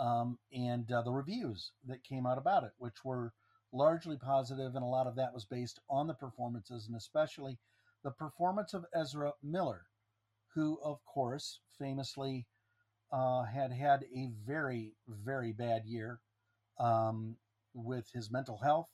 um, 0.00 0.38
and 0.52 0.90
uh, 0.92 1.02
the 1.02 1.12
reviews 1.12 1.72
that 1.86 2.04
came 2.04 2.26
out 2.26 2.38
about 2.38 2.64
it, 2.64 2.72
which 2.78 3.04
were 3.04 3.32
largely 3.72 4.16
positive, 4.16 4.74
and 4.74 4.84
a 4.84 4.88
lot 4.88 5.06
of 5.06 5.16
that 5.16 5.34
was 5.34 5.44
based 5.44 5.80
on 5.90 6.06
the 6.06 6.14
performances, 6.14 6.86
and 6.86 6.96
especially 6.96 7.58
the 8.04 8.10
performance 8.10 8.74
of 8.74 8.86
Ezra 8.94 9.32
Miller, 9.42 9.86
who, 10.54 10.78
of 10.82 10.98
course, 11.04 11.60
famously 11.78 12.46
uh, 13.12 13.44
had 13.44 13.72
had 13.72 14.04
a 14.14 14.30
very, 14.46 14.94
very 15.08 15.52
bad 15.52 15.84
year 15.84 16.20
um, 16.78 17.36
with 17.74 18.10
his 18.12 18.30
mental 18.30 18.58
health 18.58 18.88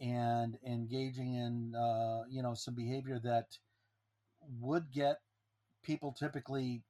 and 0.00 0.58
engaging 0.66 1.34
in, 1.34 1.74
uh, 1.76 2.22
you 2.28 2.42
know, 2.42 2.54
some 2.54 2.74
behavior 2.74 3.20
that 3.22 3.46
would 4.60 4.90
get 4.92 5.18
people 5.84 6.12
typically 6.12 6.82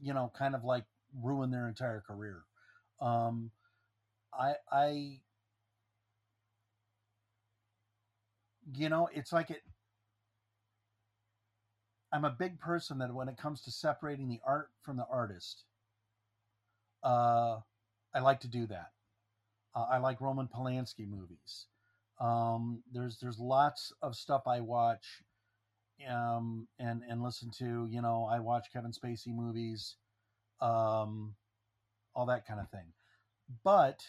you 0.00 0.14
know, 0.14 0.32
kind 0.36 0.54
of 0.54 0.64
like 0.64 0.84
ruin 1.22 1.50
their 1.50 1.68
entire 1.68 2.00
career. 2.00 2.42
Um, 3.00 3.50
I, 4.32 4.54
I, 4.70 5.20
you 8.74 8.88
know, 8.88 9.08
it's 9.12 9.32
like 9.32 9.50
it. 9.50 9.62
I'm 12.12 12.24
a 12.24 12.30
big 12.30 12.60
person 12.60 12.98
that 12.98 13.12
when 13.12 13.28
it 13.28 13.36
comes 13.36 13.62
to 13.62 13.72
separating 13.72 14.28
the 14.28 14.40
art 14.44 14.70
from 14.82 14.96
the 14.96 15.06
artist, 15.06 15.64
uh, 17.02 17.60
I 18.14 18.20
like 18.20 18.40
to 18.40 18.48
do 18.48 18.66
that. 18.66 18.90
Uh, 19.74 19.86
I 19.90 19.98
like 19.98 20.20
Roman 20.20 20.48
Polanski 20.48 21.08
movies. 21.08 21.66
Um, 22.20 22.82
there's 22.92 23.18
there's 23.18 23.38
lots 23.38 23.92
of 24.02 24.16
stuff 24.16 24.42
I 24.46 24.60
watch 24.60 25.22
um, 26.08 26.68
and 26.78 27.02
and 27.08 27.22
listen 27.22 27.50
to. 27.58 27.86
You 27.90 28.02
know, 28.02 28.24
I 28.30 28.40
watch 28.40 28.68
Kevin 28.72 28.92
Spacey 28.92 29.34
movies, 29.34 29.96
um, 30.60 31.34
all 32.14 32.26
that 32.26 32.46
kind 32.46 32.60
of 32.60 32.70
thing. 32.70 32.92
But 33.64 34.00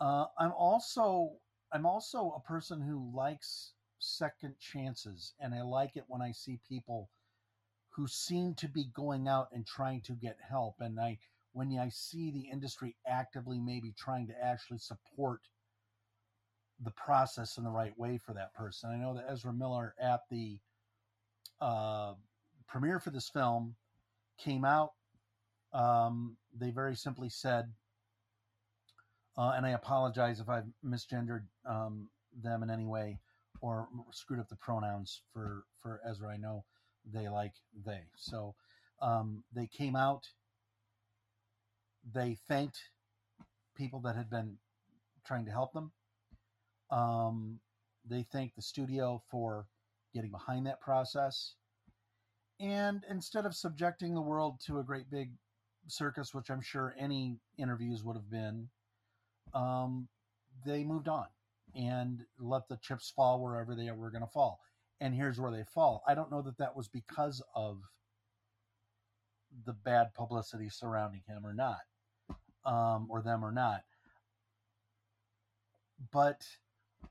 uh, 0.00 0.26
I'm 0.38 0.52
also 0.52 1.32
I'm 1.72 1.86
also 1.86 2.34
a 2.36 2.48
person 2.48 2.80
who 2.80 3.10
likes 3.14 3.72
second 3.98 4.54
chances, 4.58 5.34
and 5.40 5.54
I 5.54 5.62
like 5.62 5.96
it 5.96 6.04
when 6.08 6.22
I 6.22 6.32
see 6.32 6.60
people 6.68 7.10
who 7.90 8.06
seem 8.06 8.54
to 8.54 8.68
be 8.68 8.84
going 8.94 9.26
out 9.26 9.48
and 9.52 9.66
trying 9.66 10.02
to 10.02 10.12
get 10.12 10.36
help, 10.48 10.76
and 10.80 11.00
I 11.00 11.18
when 11.52 11.78
I 11.78 11.88
see 11.88 12.30
the 12.30 12.48
industry 12.52 12.96
actively 13.06 13.58
maybe 13.58 13.94
trying 13.96 14.26
to 14.26 14.44
actually 14.44 14.78
support 14.78 15.40
the 16.84 16.90
process 16.90 17.56
in 17.56 17.64
the 17.64 17.70
right 17.70 17.98
way 17.98 18.18
for 18.18 18.34
that 18.34 18.52
person. 18.54 18.90
I 18.90 18.96
know 18.98 19.14
that 19.14 19.24
Ezra 19.30 19.52
Miller 19.52 19.94
at 19.98 20.20
the 20.30 20.58
uh, 21.60 22.12
premiere 22.68 23.00
for 23.00 23.10
this 23.10 23.30
film 23.30 23.74
came 24.38 24.64
out. 24.64 24.92
Um, 25.76 26.38
they 26.58 26.70
very 26.70 26.96
simply 26.96 27.28
said, 27.28 27.66
uh, 29.36 29.52
and 29.54 29.66
I 29.66 29.70
apologize 29.70 30.40
if 30.40 30.48
I've 30.48 30.64
misgendered 30.82 31.44
um, 31.68 32.08
them 32.42 32.62
in 32.62 32.70
any 32.70 32.86
way 32.86 33.18
or 33.60 33.88
screwed 34.10 34.40
up 34.40 34.48
the 34.48 34.56
pronouns 34.56 35.20
for 35.32 35.64
for 35.82 36.00
Ezra. 36.08 36.30
I 36.30 36.38
know 36.38 36.64
they 37.12 37.28
like 37.28 37.52
they. 37.84 38.04
So 38.16 38.54
um, 39.02 39.44
they 39.54 39.66
came 39.66 39.96
out. 39.96 40.24
They 42.14 42.38
thanked 42.48 42.78
people 43.76 44.00
that 44.00 44.16
had 44.16 44.30
been 44.30 44.56
trying 45.26 45.44
to 45.44 45.50
help 45.50 45.74
them. 45.74 45.92
Um, 46.90 47.60
they 48.08 48.22
thanked 48.22 48.56
the 48.56 48.62
studio 48.62 49.22
for 49.30 49.66
getting 50.14 50.30
behind 50.30 50.66
that 50.66 50.80
process. 50.80 51.54
And 52.58 53.04
instead 53.10 53.44
of 53.44 53.54
subjecting 53.54 54.14
the 54.14 54.22
world 54.22 54.60
to 54.66 54.78
a 54.78 54.84
great 54.84 55.10
big 55.10 55.32
circus, 55.88 56.34
which 56.34 56.50
I'm 56.50 56.60
sure 56.60 56.94
any 56.98 57.38
interviews 57.58 58.02
would 58.04 58.16
have 58.16 58.30
been, 58.30 58.68
um, 59.54 60.08
they 60.64 60.84
moved 60.84 61.08
on 61.08 61.26
and 61.74 62.24
let 62.38 62.68
the 62.68 62.78
chips 62.78 63.12
fall 63.14 63.42
wherever 63.42 63.74
they 63.74 63.90
were 63.90 64.10
going 64.10 64.22
to 64.22 64.30
fall. 64.30 64.60
And 65.00 65.14
here's 65.14 65.38
where 65.38 65.50
they 65.50 65.64
fall. 65.64 66.02
I 66.06 66.14
don't 66.14 66.30
know 66.30 66.42
that 66.42 66.58
that 66.58 66.74
was 66.74 66.88
because 66.88 67.42
of 67.54 67.82
the 69.64 69.72
bad 69.72 70.14
publicity 70.14 70.68
surrounding 70.68 71.22
him 71.26 71.44
or 71.44 71.54
not, 71.54 71.80
um, 72.64 73.06
or 73.10 73.22
them 73.22 73.44
or 73.44 73.52
not. 73.52 73.82
But 76.12 76.46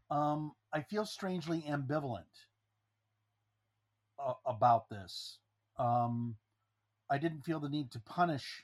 um, 0.10 0.52
I 0.74 0.82
feel 0.82 1.06
strangely 1.06 1.64
ambivalent 1.68 2.24
uh, 4.24 4.34
about 4.46 4.90
this. 4.90 5.40
Um, 5.78 6.36
I 7.10 7.18
didn't 7.18 7.44
feel 7.44 7.60
the 7.60 7.70
need 7.70 7.92
to 7.92 8.00
punish 8.00 8.64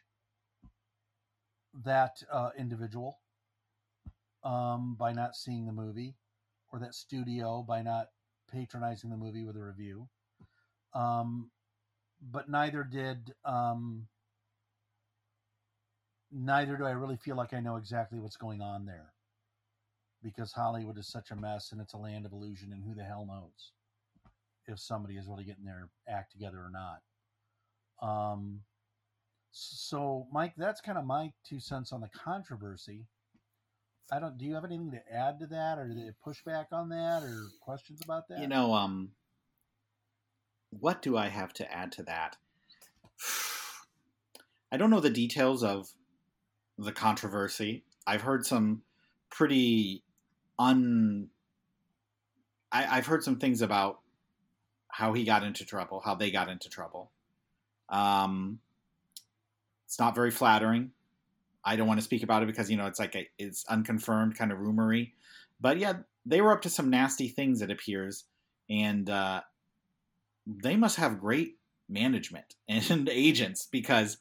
that 1.86 2.24
uh, 2.32 2.50
individual 2.58 3.20
um, 4.44 4.96
by 5.00 5.14
not 5.14 5.36
seeing 5.36 5.66
the 5.66 5.72
movie, 5.72 6.16
or 6.72 6.80
that 6.80 6.96
studio 6.96 7.64
by 7.68 7.82
not 7.82 8.08
patronizing 8.52 9.10
the 9.10 9.18
movie 9.18 9.44
with 9.44 9.56
a 9.56 9.62
review. 9.62 10.08
Um, 10.94 11.52
but 12.22 12.50
neither 12.50 12.84
did 12.84 13.34
um, 13.46 14.08
neither 16.32 16.78
do 16.78 16.86
I 16.86 16.92
really 16.92 17.18
feel 17.18 17.36
like 17.36 17.54
I 17.54 17.60
know 17.60 17.76
exactly 17.78 18.20
what's 18.20 18.38
going 18.38 18.62
on 18.62 18.86
there, 18.86 19.14
because 20.24 20.52
Hollywood 20.52 20.98
is 20.98 21.08
such 21.08 21.32
a 21.32 21.36
mess 21.36 21.72
and 21.72 21.80
it's 21.80 21.94
a 21.94 21.98
land 21.98 22.26
of 22.26 22.32
illusion, 22.32 22.74
and 22.74 22.84
who 22.84 22.96
the 22.96 23.04
hell 23.04 23.26
knows 23.26 23.72
if 24.68 24.80
somebody 24.80 25.16
is 25.16 25.28
really 25.28 25.44
getting 25.44 25.66
their 25.66 25.90
act 26.08 26.32
together 26.32 26.58
or 26.58 26.70
not. 26.72 27.02
Um, 28.02 28.62
so, 29.52 30.28
Mike, 30.32 30.54
that's 30.58 30.82
kind 30.82 30.98
of 30.98 31.06
my 31.06 31.32
two 31.44 31.60
cents 31.60 31.92
on 31.92 32.02
the 32.02 32.10
controversy. 32.10 33.06
I 34.12 34.20
don't. 34.20 34.38
Do 34.38 34.46
you 34.46 34.56
have 34.56 34.66
anything 34.66 34.92
to 34.92 35.14
add 35.14 35.40
to 35.40 35.48
that, 35.48 35.78
or 35.78 35.88
to 35.88 36.14
push 36.24 36.44
back 36.44 36.68
on 36.72 36.90
that, 36.90 37.24
or 37.24 37.48
questions 37.62 38.02
about 38.04 38.28
that? 38.28 38.40
You 38.40 38.48
know, 38.48 38.74
um, 38.74 39.12
what 40.70 41.02
do 41.02 41.18
I 41.18 41.28
have 41.28 41.54
to 41.54 41.72
add 41.72 41.92
to 41.94 42.04
that? 42.04 42.38
I 44.72 44.78
don't 44.78 44.90
know 44.90 45.00
the 45.00 45.10
details 45.10 45.64
of 45.64 45.90
the 46.78 46.92
controversy. 46.92 47.84
I've 48.08 48.22
heard 48.22 48.46
some 48.46 48.82
pretty 49.30 50.04
un. 50.60 51.30
I, 52.72 52.98
I've 52.98 53.06
heard 53.06 53.24
some 53.24 53.38
things 53.38 53.62
about 53.62 54.00
how 54.90 55.14
he 55.14 55.24
got 55.24 55.44
into 55.44 55.66
trouble, 55.66 56.02
how 56.04 56.16
they 56.16 56.32
got 56.32 56.50
into 56.50 56.70
trouble. 56.70 57.12
Um, 57.92 58.60
it's 59.86 60.00
not 60.00 60.16
very 60.16 60.32
flattering. 60.32 60.92
I 61.64 61.76
don't 61.76 61.88
want 61.88 62.00
to 62.00 62.04
speak 62.04 62.24
about 62.24 62.42
it 62.42 62.48
because 62.48 62.72
you 62.72 62.78
know 62.78 62.88
it's 62.88 63.00
like 63.00 63.16
a, 63.16 63.28
it's 63.38 63.66
unconfirmed, 63.66 64.38
kind 64.38 64.52
of 64.52 64.60
rumory. 64.60 65.12
But 65.60 65.78
yeah, 65.78 65.94
they 66.26 66.42
were 66.42 66.52
up 66.52 66.62
to 66.64 66.70
some 66.70 66.90
nasty 66.90 67.28
things. 67.28 67.62
It 67.62 67.70
appears, 67.70 68.24
and 68.70 69.10
uh, 69.10 69.42
they 70.48 70.76
must 70.76 70.98
have 70.98 71.20
great 71.20 71.58
management 71.88 72.56
and 72.68 73.10
agents 73.10 73.68
because 73.70 74.18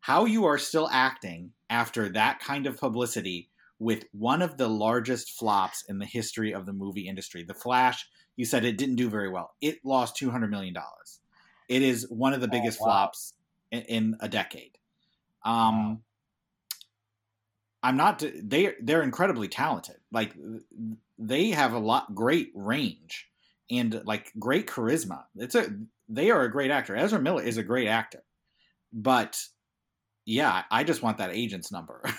how 0.00 0.24
you 0.24 0.44
are 0.44 0.58
still 0.58 0.88
acting 0.90 1.52
after 1.70 2.08
that 2.10 2.40
kind 2.40 2.66
of 2.66 2.78
publicity 2.78 3.48
with 3.78 4.04
one 4.12 4.42
of 4.42 4.56
the 4.56 4.68
largest 4.68 5.30
flops 5.32 5.84
in 5.88 5.98
the 5.98 6.06
history 6.06 6.54
of 6.54 6.66
the 6.66 6.72
movie 6.72 7.08
industry. 7.08 7.42
The 7.42 7.54
Flash, 7.54 8.06
you 8.36 8.44
said 8.44 8.64
it 8.64 8.78
didn't 8.78 8.96
do 8.96 9.08
very 9.08 9.28
well. 9.28 9.54
It 9.60 9.84
lost 9.84 10.16
$200 10.16 10.48
million. 10.48 10.76
It 11.68 11.82
is 11.82 12.08
one 12.10 12.32
of 12.32 12.40
the 12.40 12.48
oh, 12.48 12.50
biggest 12.50 12.78
oh, 12.80 12.84
wow. 12.84 12.90
flops 12.90 13.34
in, 13.70 13.82
in, 13.82 14.16
a 14.20 14.28
decade. 14.28 14.78
Um, 15.44 15.54
wow. 15.54 15.98
I'm 17.82 17.96
not. 17.96 18.24
They 18.42 18.74
they're 18.80 19.02
incredibly 19.02 19.48
talented. 19.48 19.96
Like 20.10 20.34
they 21.18 21.50
have 21.50 21.74
a 21.74 21.78
lot 21.78 22.14
great 22.14 22.50
range 22.54 23.28
and 23.70 24.02
like 24.04 24.32
great 24.38 24.66
charisma. 24.66 25.24
It's 25.36 25.54
a 25.54 25.66
they 26.08 26.30
are 26.30 26.42
a 26.42 26.50
great 26.50 26.70
actor. 26.70 26.96
Ezra 26.96 27.20
Miller 27.20 27.42
is 27.42 27.58
a 27.58 27.62
great 27.62 27.88
actor, 27.88 28.22
but 28.92 29.38
yeah, 30.24 30.62
I 30.70 30.84
just 30.84 31.02
want 31.02 31.18
that 31.18 31.30
agent's 31.30 31.70
number. 31.70 32.02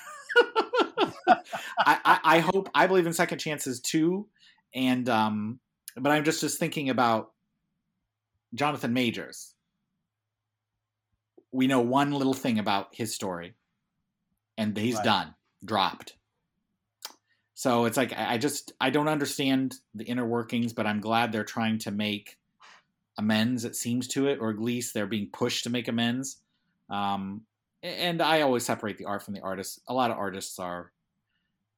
I, 1.28 2.00
I, 2.06 2.20
I, 2.24 2.40
hope 2.40 2.70
I 2.74 2.88
believe 2.88 3.08
in 3.08 3.14
second 3.14 3.40
chances 3.40 3.80
too, 3.80 4.28
and 4.74 5.10
um, 5.10 5.60
but 5.98 6.12
I'm 6.12 6.24
just 6.24 6.42
just 6.42 6.60
thinking 6.60 6.90
about 6.90 7.32
Jonathan 8.56 8.94
Majors. 8.94 9.54
We 11.52 11.68
know 11.68 11.82
one 11.82 12.12
little 12.12 12.34
thing 12.34 12.60
about 12.60 12.90
his 12.92 13.14
story, 13.14 13.54
and 14.58 14.76
he's 14.76 14.96
right. 14.96 15.04
done, 15.04 15.36
dropped. 15.64 16.16
So 17.54 17.86
it's 17.86 17.96
like 17.96 18.14
I 18.18 18.38
just 18.38 18.74
I 18.82 18.90
don't 18.90 19.08
understand 19.08 19.76
the 19.94 20.04
inner 20.04 20.26
workings, 20.26 20.74
but 20.74 20.86
I'm 20.86 21.00
glad 21.00 21.32
they're 21.32 21.46
trying 21.46 21.80
to 21.80 21.92
make 21.92 22.38
amends. 23.18 23.64
It 23.64 23.76
seems 23.76 24.08
to 24.10 24.28
it, 24.28 24.40
or 24.42 24.50
at 24.50 24.60
least 24.60 24.94
they're 24.94 25.08
being 25.08 25.30
pushed 25.32 25.64
to 25.64 25.70
make 25.70 25.88
amends. 25.88 26.38
Um, 26.90 27.42
and 27.82 28.22
I 28.22 28.42
always 28.42 28.66
separate 28.66 28.98
the 28.98 29.06
art 29.06 29.24
from 29.24 29.34
the 29.34 29.42
artist. 29.42 29.80
A 29.88 29.94
lot 29.94 30.12
of 30.12 30.18
artists 30.18 30.60
are 30.60 30.92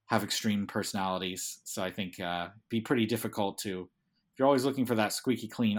have 0.08 0.24
extreme 0.24 0.66
personalities, 0.66 1.60
so 1.64 1.84
I 1.84 1.92
think 1.92 2.20
uh, 2.20 2.48
be 2.70 2.82
pretty 2.82 3.06
difficult 3.06 3.60
to. 3.60 3.82
If 4.34 4.40
you're 4.40 4.48
always 4.48 4.66
looking 4.66 4.86
for 4.86 4.96
that 4.96 5.14
squeaky 5.14 5.48
clean 5.48 5.78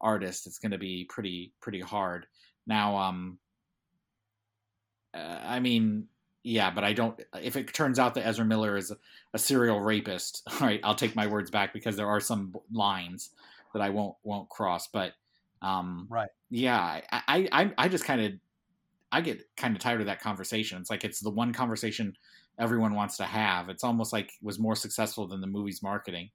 artist, 0.00 0.46
it's 0.46 0.58
going 0.58 0.72
to 0.72 0.78
be 0.78 1.04
pretty 1.08 1.52
pretty 1.60 1.80
hard. 1.80 2.26
Now, 2.66 2.96
um, 2.96 3.38
uh, 5.14 5.38
I 5.44 5.60
mean, 5.60 6.08
yeah, 6.42 6.70
but 6.70 6.84
I 6.84 6.92
don't. 6.92 7.20
If 7.40 7.56
it 7.56 7.72
turns 7.72 7.98
out 7.98 8.14
that 8.14 8.26
Ezra 8.26 8.44
Miller 8.44 8.76
is 8.76 8.92
a, 9.34 9.38
serial 9.38 9.80
rapist, 9.80 10.42
all 10.46 10.58
right, 10.66 10.80
I'll 10.84 10.94
take 10.94 11.16
my 11.16 11.26
words 11.26 11.50
back 11.50 11.72
because 11.72 11.96
there 11.96 12.08
are 12.08 12.20
some 12.20 12.54
lines 12.72 13.30
that 13.72 13.82
I 13.82 13.90
won't 13.90 14.16
won't 14.22 14.48
cross. 14.48 14.88
But 14.88 15.12
um, 15.62 16.06
right, 16.08 16.28
yeah, 16.50 17.00
I 17.10 17.48
I 17.52 17.72
I 17.76 17.88
just 17.88 18.04
kind 18.04 18.20
of 18.20 18.32
I 19.10 19.20
get 19.20 19.42
kind 19.56 19.74
of 19.74 19.82
tired 19.82 20.00
of 20.00 20.06
that 20.06 20.20
conversation. 20.20 20.78
It's 20.80 20.90
like 20.90 21.04
it's 21.04 21.20
the 21.20 21.30
one 21.30 21.52
conversation 21.52 22.16
everyone 22.58 22.94
wants 22.94 23.16
to 23.18 23.24
have. 23.24 23.68
It's 23.68 23.84
almost 23.84 24.12
like 24.12 24.26
it 24.26 24.42
was 24.42 24.58
more 24.58 24.76
successful 24.76 25.26
than 25.26 25.40
the 25.40 25.46
movie's 25.46 25.82
marketing. 25.82 26.30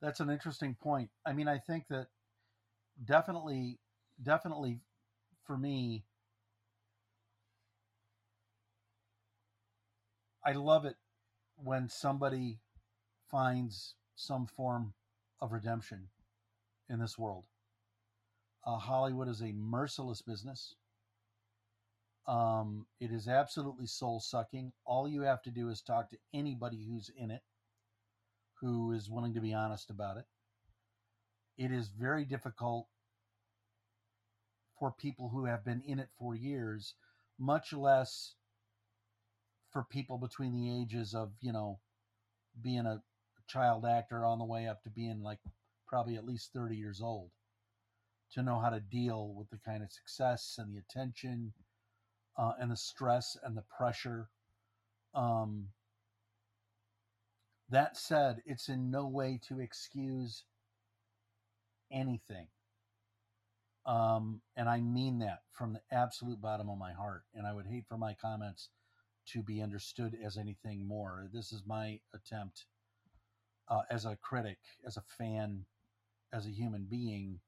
That's 0.00 0.20
an 0.20 0.30
interesting 0.30 0.74
point. 0.74 1.10
I 1.24 1.32
mean, 1.32 1.48
I 1.48 1.58
think 1.58 1.84
that 1.88 2.08
definitely, 3.04 3.78
definitely, 4.22 4.80
for 5.44 5.56
me, 5.56 6.04
I 10.44 10.52
love 10.52 10.84
it 10.84 10.96
when 11.56 11.88
somebody 11.88 12.60
finds 13.30 13.94
some 14.14 14.46
form 14.46 14.94
of 15.40 15.52
redemption 15.52 16.08
in 16.88 17.00
this 17.00 17.18
world. 17.18 17.44
Uh, 18.64 18.78
Hollywood 18.78 19.28
is 19.28 19.42
a 19.42 19.52
merciless 19.52 20.22
business. 20.22 20.74
Um, 22.26 22.86
it 23.00 23.12
is 23.12 23.28
absolutely 23.28 23.86
soul 23.86 24.20
sucking. 24.20 24.72
All 24.84 25.08
you 25.08 25.22
have 25.22 25.42
to 25.42 25.50
do 25.50 25.68
is 25.68 25.80
talk 25.80 26.10
to 26.10 26.18
anybody 26.34 26.84
who's 26.84 27.10
in 27.16 27.30
it, 27.30 27.42
who 28.66 28.90
is 28.90 29.08
willing 29.08 29.32
to 29.34 29.40
be 29.40 29.54
honest 29.54 29.90
about 29.90 30.16
it. 30.16 30.24
It 31.56 31.70
is 31.70 31.88
very 31.88 32.24
difficult 32.24 32.88
for 34.78 34.90
people 34.90 35.28
who 35.28 35.44
have 35.44 35.64
been 35.64 35.82
in 35.86 36.00
it 36.00 36.08
for 36.18 36.34
years, 36.34 36.94
much 37.38 37.72
less 37.72 38.34
for 39.70 39.84
people 39.84 40.18
between 40.18 40.52
the 40.52 40.82
ages 40.82 41.14
of 41.14 41.30
you 41.40 41.52
know 41.52 41.78
being 42.60 42.86
a 42.86 43.02
child 43.46 43.86
actor 43.86 44.24
on 44.24 44.38
the 44.38 44.44
way 44.44 44.66
up 44.66 44.82
to 44.82 44.90
being 44.90 45.22
like 45.22 45.38
probably 45.86 46.16
at 46.16 46.26
least 46.26 46.52
30 46.52 46.74
years 46.74 47.00
old 47.00 47.30
to 48.32 48.42
know 48.42 48.58
how 48.58 48.70
to 48.70 48.80
deal 48.80 49.32
with 49.34 49.48
the 49.50 49.58
kind 49.64 49.84
of 49.84 49.92
success 49.92 50.56
and 50.58 50.74
the 50.74 50.80
attention 50.80 51.52
uh, 52.36 52.52
and 52.60 52.72
the 52.72 52.76
stress 52.76 53.36
and 53.44 53.56
the 53.56 53.64
pressure 53.78 54.28
um, 55.14 55.68
that 57.68 57.96
said 57.96 58.42
it's 58.46 58.68
in 58.68 58.90
no 58.90 59.06
way 59.06 59.40
to 59.48 59.60
excuse 59.60 60.44
anything 61.90 62.46
um, 63.86 64.40
and 64.56 64.68
i 64.68 64.80
mean 64.80 65.18
that 65.18 65.40
from 65.52 65.72
the 65.72 65.80
absolute 65.92 66.40
bottom 66.40 66.68
of 66.68 66.78
my 66.78 66.92
heart 66.92 67.22
and 67.34 67.46
i 67.46 67.52
would 67.52 67.66
hate 67.66 67.84
for 67.88 67.98
my 67.98 68.14
comments 68.14 68.68
to 69.26 69.42
be 69.42 69.60
understood 69.60 70.16
as 70.24 70.38
anything 70.38 70.86
more. 70.86 71.28
This 71.32 71.52
is 71.52 71.62
my 71.66 72.00
attempt 72.14 72.66
uh, 73.68 73.82
as 73.90 74.04
a 74.04 74.16
critic, 74.16 74.58
as 74.86 74.96
a 74.96 75.02
fan, 75.18 75.64
as 76.32 76.46
a 76.46 76.50
human 76.50 76.86
being, 76.88 77.40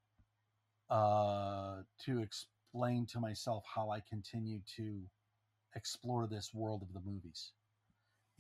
uh, 0.91 1.83
to 2.05 2.21
explain 2.21 3.07
to 3.07 3.21
myself 3.21 3.65
how 3.73 3.91
I 3.91 4.01
continue 4.09 4.61
to 4.77 5.03
explore 5.77 6.27
this 6.27 6.53
world 6.53 6.83
of 6.83 6.93
the 6.93 7.09
movies 7.09 7.53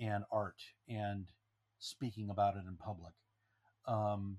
and 0.00 0.24
art 0.32 0.60
and 0.88 1.26
speaking 1.78 2.30
about 2.30 2.56
it 2.56 2.64
in 2.66 2.76
public. 2.76 3.12
Um, 3.86 4.38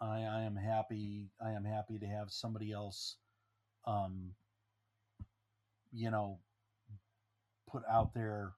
I, 0.00 0.22
I, 0.22 0.42
am 0.42 0.56
happy. 0.56 1.30
I 1.44 1.52
am 1.52 1.64
happy 1.64 1.98
to 1.98 2.06
have 2.06 2.30
somebody 2.30 2.72
else, 2.72 3.16
um, 3.86 4.32
you 5.92 6.10
know, 6.10 6.38
put 7.70 7.82
out 7.90 8.14
there 8.14 8.52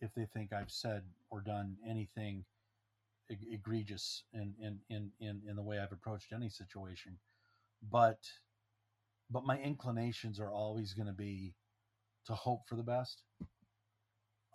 if 0.00 0.12
they 0.14 0.26
think 0.34 0.52
I've 0.52 0.70
said 0.70 1.02
or 1.30 1.40
done 1.40 1.76
anything 1.88 2.44
egregious 3.50 4.24
in, 4.34 4.54
in, 4.60 4.78
in, 4.90 5.10
in, 5.20 5.40
in 5.48 5.56
the 5.56 5.62
way 5.62 5.78
I've 5.78 5.92
approached 5.92 6.32
any 6.34 6.48
situation. 6.48 7.16
But 7.90 8.18
but 9.30 9.46
my 9.46 9.58
inclinations 9.58 10.38
are 10.38 10.50
always 10.50 10.92
going 10.92 11.06
to 11.06 11.14
be 11.14 11.54
to 12.26 12.34
hope 12.34 12.68
for 12.68 12.76
the 12.76 12.82
best. 12.82 13.22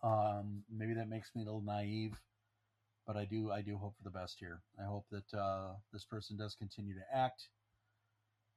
Um, 0.03 0.63
maybe 0.71 0.93
that 0.93 1.09
makes 1.09 1.31
me 1.35 1.41
a 1.41 1.45
little 1.45 1.63
naive, 1.65 2.13
but 3.07 3.17
I 3.17 3.25
do 3.25 3.51
I 3.51 3.61
do 3.61 3.77
hope 3.77 3.95
for 3.97 4.03
the 4.03 4.19
best 4.19 4.37
here. 4.39 4.61
I 4.79 4.85
hope 4.85 5.05
that 5.11 5.37
uh, 5.37 5.73
this 5.91 6.05
person 6.05 6.37
does 6.37 6.55
continue 6.55 6.93
to 6.93 7.17
act, 7.17 7.47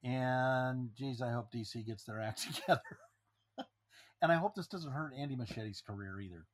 and 0.04 0.90
geez, 0.94 1.22
I 1.22 1.32
hope 1.32 1.52
DC 1.52 1.86
gets 1.86 2.04
their 2.04 2.20
act 2.20 2.42
together 2.54 2.82
and 4.22 4.30
I 4.30 4.36
hope 4.36 4.54
this 4.54 4.66
doesn't 4.66 4.92
hurt 4.92 5.12
Andy 5.18 5.36
Muschietti's 5.36 5.80
career 5.80 6.20
either, 6.20 6.44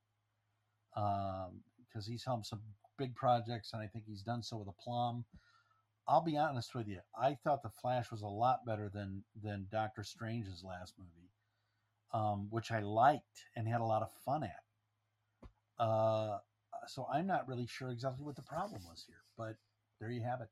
because 0.95 2.07
um, 2.07 2.13
he's 2.13 2.25
helmed 2.25 2.47
some 2.47 2.61
big 2.99 3.15
projects, 3.15 3.73
and 3.73 3.83
I 3.83 3.87
think 3.87 4.05
he's 4.07 4.23
done 4.23 4.43
so 4.43 4.59
with 4.59 4.69
aplomb. 4.69 5.25
I'll 6.09 6.23
be 6.23 6.37
honest 6.37 6.75
with 6.75 6.87
you. 6.87 7.01
I 7.21 7.37
thought 7.43 7.65
the 7.65 7.71
Flash 7.83 8.13
was 8.13 8.23
a 8.23 8.29
lot 8.29 8.65
better 8.65 8.89
than 8.89 9.25
than 9.43 9.67
Doctor 9.73 10.05
Strange's 10.05 10.63
last 10.63 10.95
movie, 10.99 11.31
um, 12.15 12.47
which 12.51 12.71
I 12.71 12.79
liked 12.79 13.45
and 13.57 13.67
had 13.67 13.81
a 13.81 13.85
lot 13.85 14.03
of 14.03 14.13
fun 14.25 14.45
at. 14.45 15.85
Uh, 15.85 16.39
so 16.89 17.07
I'm 17.13 17.27
not 17.27 17.49
really 17.49 17.67
sure 17.67 17.91
exactly 17.91 18.25
what 18.25 18.37
the 18.37 18.43
problem 18.43 18.81
was 18.89 19.05
here, 19.07 19.23
but 19.37 19.57
there 20.01 20.11
you 20.11 20.23
have 20.23 20.41
it. 20.41 20.49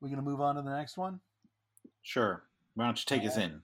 We're 0.00 0.08
gonna 0.08 0.22
move 0.22 0.40
on 0.40 0.56
to 0.56 0.62
the 0.62 0.74
next 0.74 0.96
one. 0.96 1.20
Sure. 2.02 2.42
Why 2.74 2.86
don't 2.86 2.98
you 2.98 3.04
take 3.06 3.28
us 3.28 3.36
in? 3.36 3.62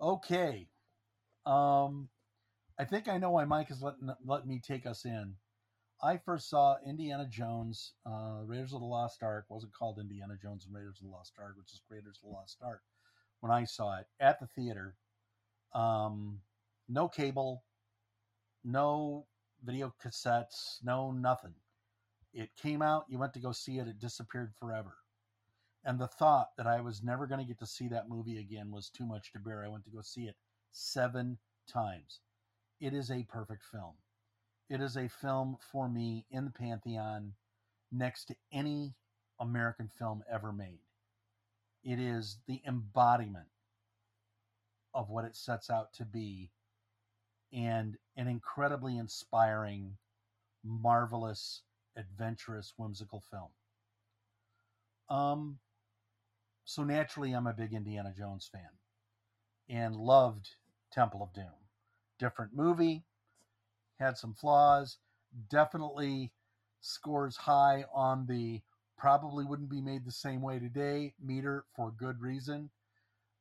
Okay. 0.00 0.66
Um, 1.46 2.08
I 2.78 2.84
think 2.84 3.08
I 3.08 3.18
know 3.18 3.30
why 3.30 3.44
Mike 3.44 3.68
has 3.68 3.82
let, 3.82 3.94
let 4.24 4.46
me 4.46 4.60
take 4.66 4.86
us 4.86 5.04
in. 5.04 5.34
I 6.02 6.16
first 6.16 6.48
saw 6.48 6.76
Indiana 6.86 7.26
Jones, 7.28 7.92
uh, 8.06 8.38
Raiders 8.46 8.72
of 8.72 8.80
the 8.80 8.86
Lost 8.86 9.22
Ark. 9.22 9.44
Wasn't 9.48 9.72
called 9.72 9.98
Indiana 9.98 10.34
Jones 10.40 10.64
and 10.64 10.74
Raiders 10.74 10.98
of 11.00 11.06
the 11.06 11.12
Lost 11.12 11.34
Ark, 11.38 11.56
which 11.58 11.72
is 11.72 11.82
Raiders 11.90 12.18
of 12.22 12.30
the 12.30 12.34
Lost 12.34 12.58
Ark. 12.64 12.80
When 13.40 13.52
I 13.52 13.64
saw 13.64 13.98
it 13.98 14.06
at 14.18 14.40
the 14.40 14.46
theater, 14.46 14.94
um, 15.74 16.40
no 16.88 17.08
cable, 17.08 17.62
no 18.64 19.26
video 19.64 19.94
cassettes, 20.02 20.78
no 20.82 21.12
nothing. 21.12 21.54
It 22.32 22.50
came 22.60 22.82
out, 22.82 23.06
you 23.08 23.18
went 23.18 23.34
to 23.34 23.40
go 23.40 23.52
see 23.52 23.78
it, 23.78 23.88
it 23.88 23.98
disappeared 23.98 24.52
forever. 24.58 24.96
And 25.84 25.98
the 25.98 26.06
thought 26.06 26.50
that 26.56 26.66
I 26.66 26.80
was 26.80 27.02
never 27.02 27.26
going 27.26 27.40
to 27.40 27.46
get 27.46 27.58
to 27.60 27.66
see 27.66 27.88
that 27.88 28.08
movie 28.08 28.38
again 28.38 28.70
was 28.70 28.90
too 28.90 29.06
much 29.06 29.32
to 29.32 29.38
bear. 29.38 29.64
I 29.64 29.68
went 29.68 29.84
to 29.84 29.90
go 29.90 30.02
see 30.02 30.24
it 30.24 30.36
seven 30.72 31.38
times. 31.66 32.20
It 32.80 32.94
is 32.94 33.10
a 33.10 33.24
perfect 33.24 33.64
film. 33.64 33.94
It 34.68 34.80
is 34.80 34.96
a 34.96 35.08
film 35.08 35.56
for 35.72 35.88
me 35.88 36.26
in 36.30 36.44
the 36.44 36.50
pantheon 36.50 37.32
next 37.90 38.26
to 38.26 38.36
any 38.52 38.94
American 39.40 39.88
film 39.98 40.22
ever 40.30 40.52
made. 40.52 40.80
It 41.82 41.98
is 41.98 42.38
the 42.46 42.60
embodiment 42.66 43.48
of 44.94 45.08
what 45.08 45.24
it 45.24 45.34
sets 45.34 45.70
out 45.70 45.92
to 45.94 46.04
be 46.04 46.50
and 47.52 47.96
an 48.16 48.28
incredibly 48.28 48.96
inspiring, 48.96 49.96
marvelous, 50.64 51.62
adventurous, 51.96 52.72
whimsical 52.76 53.22
film. 53.30 53.48
Um, 55.08 55.58
so 56.64 56.84
naturally, 56.84 57.32
I'm 57.32 57.46
a 57.46 57.52
big 57.52 57.72
Indiana 57.72 58.12
Jones 58.16 58.48
fan 58.52 58.62
and 59.68 59.96
loved 59.96 60.50
Temple 60.92 61.22
of 61.22 61.32
Doom. 61.32 61.46
Different 62.18 62.54
movie, 62.54 63.02
had 63.98 64.16
some 64.16 64.34
flaws, 64.34 64.98
definitely 65.50 66.32
scores 66.80 67.36
high 67.36 67.84
on 67.92 68.26
the 68.26 68.60
probably 68.96 69.44
wouldn't 69.44 69.70
be 69.70 69.80
made 69.80 70.04
the 70.04 70.12
same 70.12 70.42
way 70.42 70.58
today 70.58 71.14
meter 71.24 71.64
for 71.74 71.90
good 71.90 72.20
reason. 72.20 72.68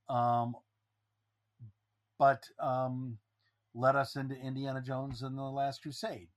Um, 0.08 0.56
but 2.18 2.46
um, 2.60 3.18
led 3.74 3.96
us 3.96 4.16
into 4.16 4.36
Indiana 4.36 4.82
Jones 4.82 5.22
and 5.22 5.38
the 5.38 5.44
Last 5.44 5.82
Crusade, 5.82 6.30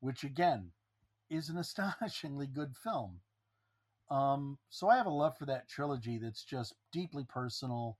which 0.00 0.24
again 0.24 0.72
is 1.28 1.48
an 1.48 1.56
astonishingly 1.58 2.46
good 2.46 2.74
film. 2.76 3.20
Um, 4.10 4.58
so 4.70 4.88
I 4.88 4.96
have 4.96 5.06
a 5.06 5.10
love 5.10 5.38
for 5.38 5.46
that 5.46 5.68
trilogy 5.68 6.18
that's 6.18 6.42
just 6.42 6.74
deeply 6.92 7.24
personal 7.28 7.96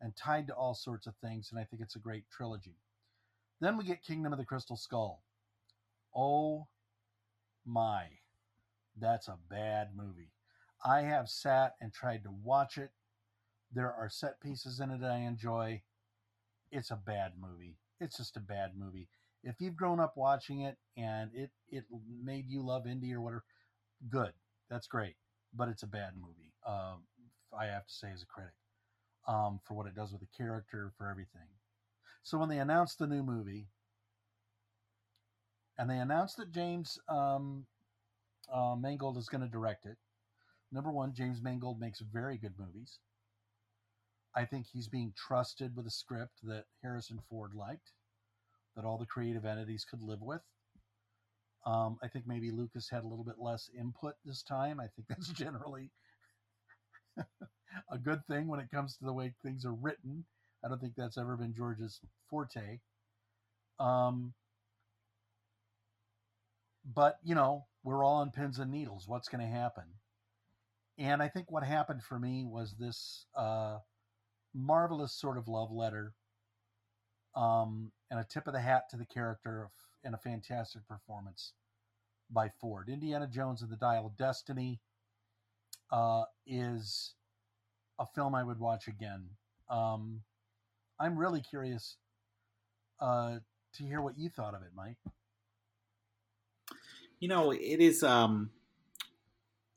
and 0.00 0.14
tied 0.14 0.46
to 0.48 0.54
all 0.54 0.74
sorts 0.74 1.06
of 1.06 1.16
things, 1.16 1.50
and 1.50 1.58
I 1.58 1.64
think 1.64 1.80
it's 1.80 1.96
a 1.96 2.00
great 2.00 2.24
trilogy. 2.30 2.76
Then 3.60 3.78
we 3.78 3.84
get 3.84 4.02
Kingdom 4.02 4.32
of 4.32 4.38
the 4.38 4.44
Crystal 4.44 4.76
Skull. 4.76 5.22
Oh 6.14 6.66
my, 7.64 8.04
that's 9.00 9.28
a 9.28 9.38
bad 9.48 9.90
movie. 9.96 10.32
I 10.84 11.00
have 11.00 11.30
sat 11.30 11.74
and 11.80 11.92
tried 11.92 12.24
to 12.24 12.30
watch 12.30 12.76
it. 12.76 12.90
There 13.72 13.92
are 13.92 14.10
set 14.10 14.40
pieces 14.40 14.80
in 14.80 14.90
it 14.90 15.02
I 15.02 15.18
enjoy. 15.18 15.82
It's 16.70 16.90
a 16.90 16.96
bad 16.96 17.32
movie. 17.40 17.78
It's 18.00 18.16
just 18.16 18.36
a 18.36 18.40
bad 18.40 18.72
movie. 18.76 19.08
If 19.42 19.60
you've 19.60 19.76
grown 19.76 20.00
up 20.00 20.16
watching 20.16 20.60
it 20.62 20.76
and 20.96 21.30
it 21.34 21.50
it 21.70 21.84
made 22.22 22.48
you 22.48 22.62
love 22.64 22.84
indie 22.84 23.12
or 23.12 23.20
whatever, 23.20 23.44
good. 24.10 24.32
That's 24.70 24.86
great. 24.86 25.16
But 25.54 25.68
it's 25.68 25.82
a 25.82 25.88
bad 25.88 26.14
movie. 26.16 26.52
Uh, 26.66 26.96
I 27.56 27.66
have 27.66 27.86
to 27.86 27.94
say 27.94 28.10
as 28.12 28.22
a 28.22 28.26
critic 28.26 28.54
um, 29.28 29.60
for 29.64 29.74
what 29.74 29.86
it 29.86 29.94
does 29.94 30.12
with 30.12 30.20
the 30.20 30.28
character, 30.36 30.92
for 30.98 31.08
everything. 31.08 31.48
So 32.22 32.38
when 32.38 32.48
they 32.48 32.58
announced 32.58 32.98
the 32.98 33.06
new 33.06 33.22
movie, 33.22 33.68
and 35.78 35.90
they 35.90 35.98
announced 35.98 36.36
that 36.36 36.52
James 36.52 36.98
um, 37.08 37.66
uh, 38.52 38.76
Mangold 38.76 39.18
is 39.18 39.28
going 39.28 39.42
to 39.42 39.48
direct 39.48 39.86
it. 39.86 39.96
Number 40.72 40.90
one, 40.90 41.14
James 41.14 41.42
Mangold 41.42 41.80
makes 41.80 42.00
very 42.00 42.38
good 42.38 42.54
movies. 42.58 42.98
I 44.36 44.44
think 44.44 44.66
he's 44.66 44.88
being 44.88 45.12
trusted 45.16 45.76
with 45.76 45.86
a 45.86 45.90
script 45.90 46.40
that 46.44 46.64
Harrison 46.82 47.20
Ford 47.28 47.54
liked, 47.54 47.92
that 48.74 48.84
all 48.84 48.98
the 48.98 49.06
creative 49.06 49.44
entities 49.44 49.86
could 49.88 50.02
live 50.02 50.22
with. 50.22 50.42
Um, 51.66 51.98
I 52.02 52.08
think 52.08 52.26
maybe 52.26 52.50
Lucas 52.50 52.90
had 52.90 53.04
a 53.04 53.06
little 53.06 53.24
bit 53.24 53.38
less 53.38 53.70
input 53.78 54.14
this 54.24 54.42
time. 54.42 54.80
I 54.80 54.88
think 54.88 55.08
that's 55.08 55.28
generally 55.32 55.90
a 57.90 57.98
good 57.98 58.26
thing 58.26 58.48
when 58.48 58.60
it 58.60 58.70
comes 58.70 58.96
to 58.96 59.04
the 59.04 59.12
way 59.12 59.32
things 59.42 59.64
are 59.64 59.72
written. 59.72 60.24
I 60.64 60.68
don't 60.68 60.80
think 60.80 60.94
that's 60.96 61.18
ever 61.18 61.36
been 61.36 61.54
George's 61.54 62.00
forte. 62.28 62.80
Um, 63.78 64.34
but, 66.84 67.18
you 67.22 67.34
know, 67.34 67.66
we're 67.82 68.04
all 68.04 68.16
on 68.16 68.30
pins 68.30 68.58
and 68.58 68.70
needles. 68.70 69.04
What's 69.06 69.28
going 69.28 69.40
to 69.40 69.50
happen? 69.50 69.84
And 70.98 71.22
I 71.22 71.28
think 71.28 71.50
what 71.50 71.64
happened 71.64 72.02
for 72.02 72.18
me 72.18 72.44
was 72.44 72.74
this 72.78 73.26
uh, 73.36 73.78
marvelous 74.54 75.12
sort 75.12 75.36
of 75.36 75.48
love 75.48 75.72
letter 75.72 76.12
um, 77.34 77.90
and 78.10 78.20
a 78.20 78.24
tip 78.24 78.46
of 78.46 78.52
the 78.52 78.60
hat 78.60 78.88
to 78.90 78.96
the 78.96 79.04
character 79.04 79.68
and 80.04 80.14
a 80.14 80.18
fantastic 80.18 80.86
performance 80.86 81.52
by 82.30 82.48
Ford. 82.60 82.88
Indiana 82.88 83.26
Jones 83.26 83.62
and 83.62 83.70
the 83.70 83.76
Dial 83.76 84.06
of 84.06 84.16
Destiny 84.16 84.80
uh, 85.90 86.24
is 86.46 87.14
a 87.98 88.06
film 88.06 88.34
I 88.34 88.42
would 88.42 88.58
watch 88.58 88.88
again. 88.88 89.28
Um, 89.68 90.22
I'm 90.98 91.18
really 91.18 91.40
curious 91.40 91.96
uh, 93.00 93.38
to 93.74 93.82
hear 93.82 94.00
what 94.00 94.18
you 94.18 94.28
thought 94.28 94.54
of 94.54 94.62
it, 94.62 94.70
Mike. 94.74 94.96
You 97.20 97.28
know, 97.28 97.52
it 97.52 97.80
is 97.80 98.02
um, 98.02 98.50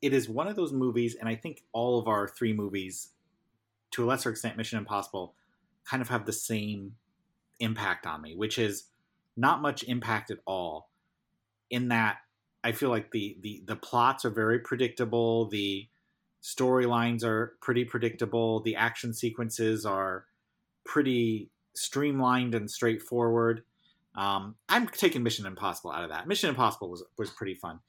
it 0.02 0.12
is 0.12 0.28
one 0.28 0.48
of 0.48 0.56
those 0.56 0.72
movies, 0.72 1.16
and 1.18 1.28
I 1.28 1.34
think 1.34 1.62
all 1.72 1.98
of 1.98 2.06
our 2.06 2.28
three 2.28 2.52
movies, 2.52 3.08
to 3.92 4.04
a 4.04 4.06
lesser 4.06 4.30
extent, 4.30 4.56
Mission 4.56 4.78
Impossible, 4.78 5.34
kind 5.84 6.02
of 6.02 6.08
have 6.08 6.26
the 6.26 6.32
same 6.32 6.94
impact 7.60 8.06
on 8.06 8.22
me, 8.22 8.34
which 8.36 8.58
is 8.58 8.84
not 9.36 9.62
much 9.62 9.82
impact 9.84 10.30
at 10.30 10.38
all. 10.46 10.90
In 11.70 11.88
that, 11.88 12.18
I 12.64 12.72
feel 12.72 12.90
like 12.90 13.10
the 13.12 13.36
the 13.40 13.62
the 13.66 13.76
plots 13.76 14.24
are 14.24 14.30
very 14.30 14.58
predictable. 14.58 15.48
The 15.48 15.88
storylines 16.42 17.24
are 17.24 17.56
pretty 17.60 17.84
predictable. 17.84 18.60
The 18.60 18.76
action 18.76 19.12
sequences 19.14 19.84
are 19.84 20.24
pretty 20.84 21.50
streamlined 21.74 22.54
and 22.54 22.70
straightforward. 22.70 23.62
Um, 24.16 24.56
I'm 24.68 24.88
taking 24.88 25.22
Mission 25.22 25.46
Impossible 25.46 25.92
out 25.92 26.02
of 26.02 26.10
that. 26.10 26.26
Mission 26.26 26.50
Impossible 26.50 26.90
was 26.90 27.04
was 27.16 27.30
pretty 27.30 27.54
fun. 27.54 27.80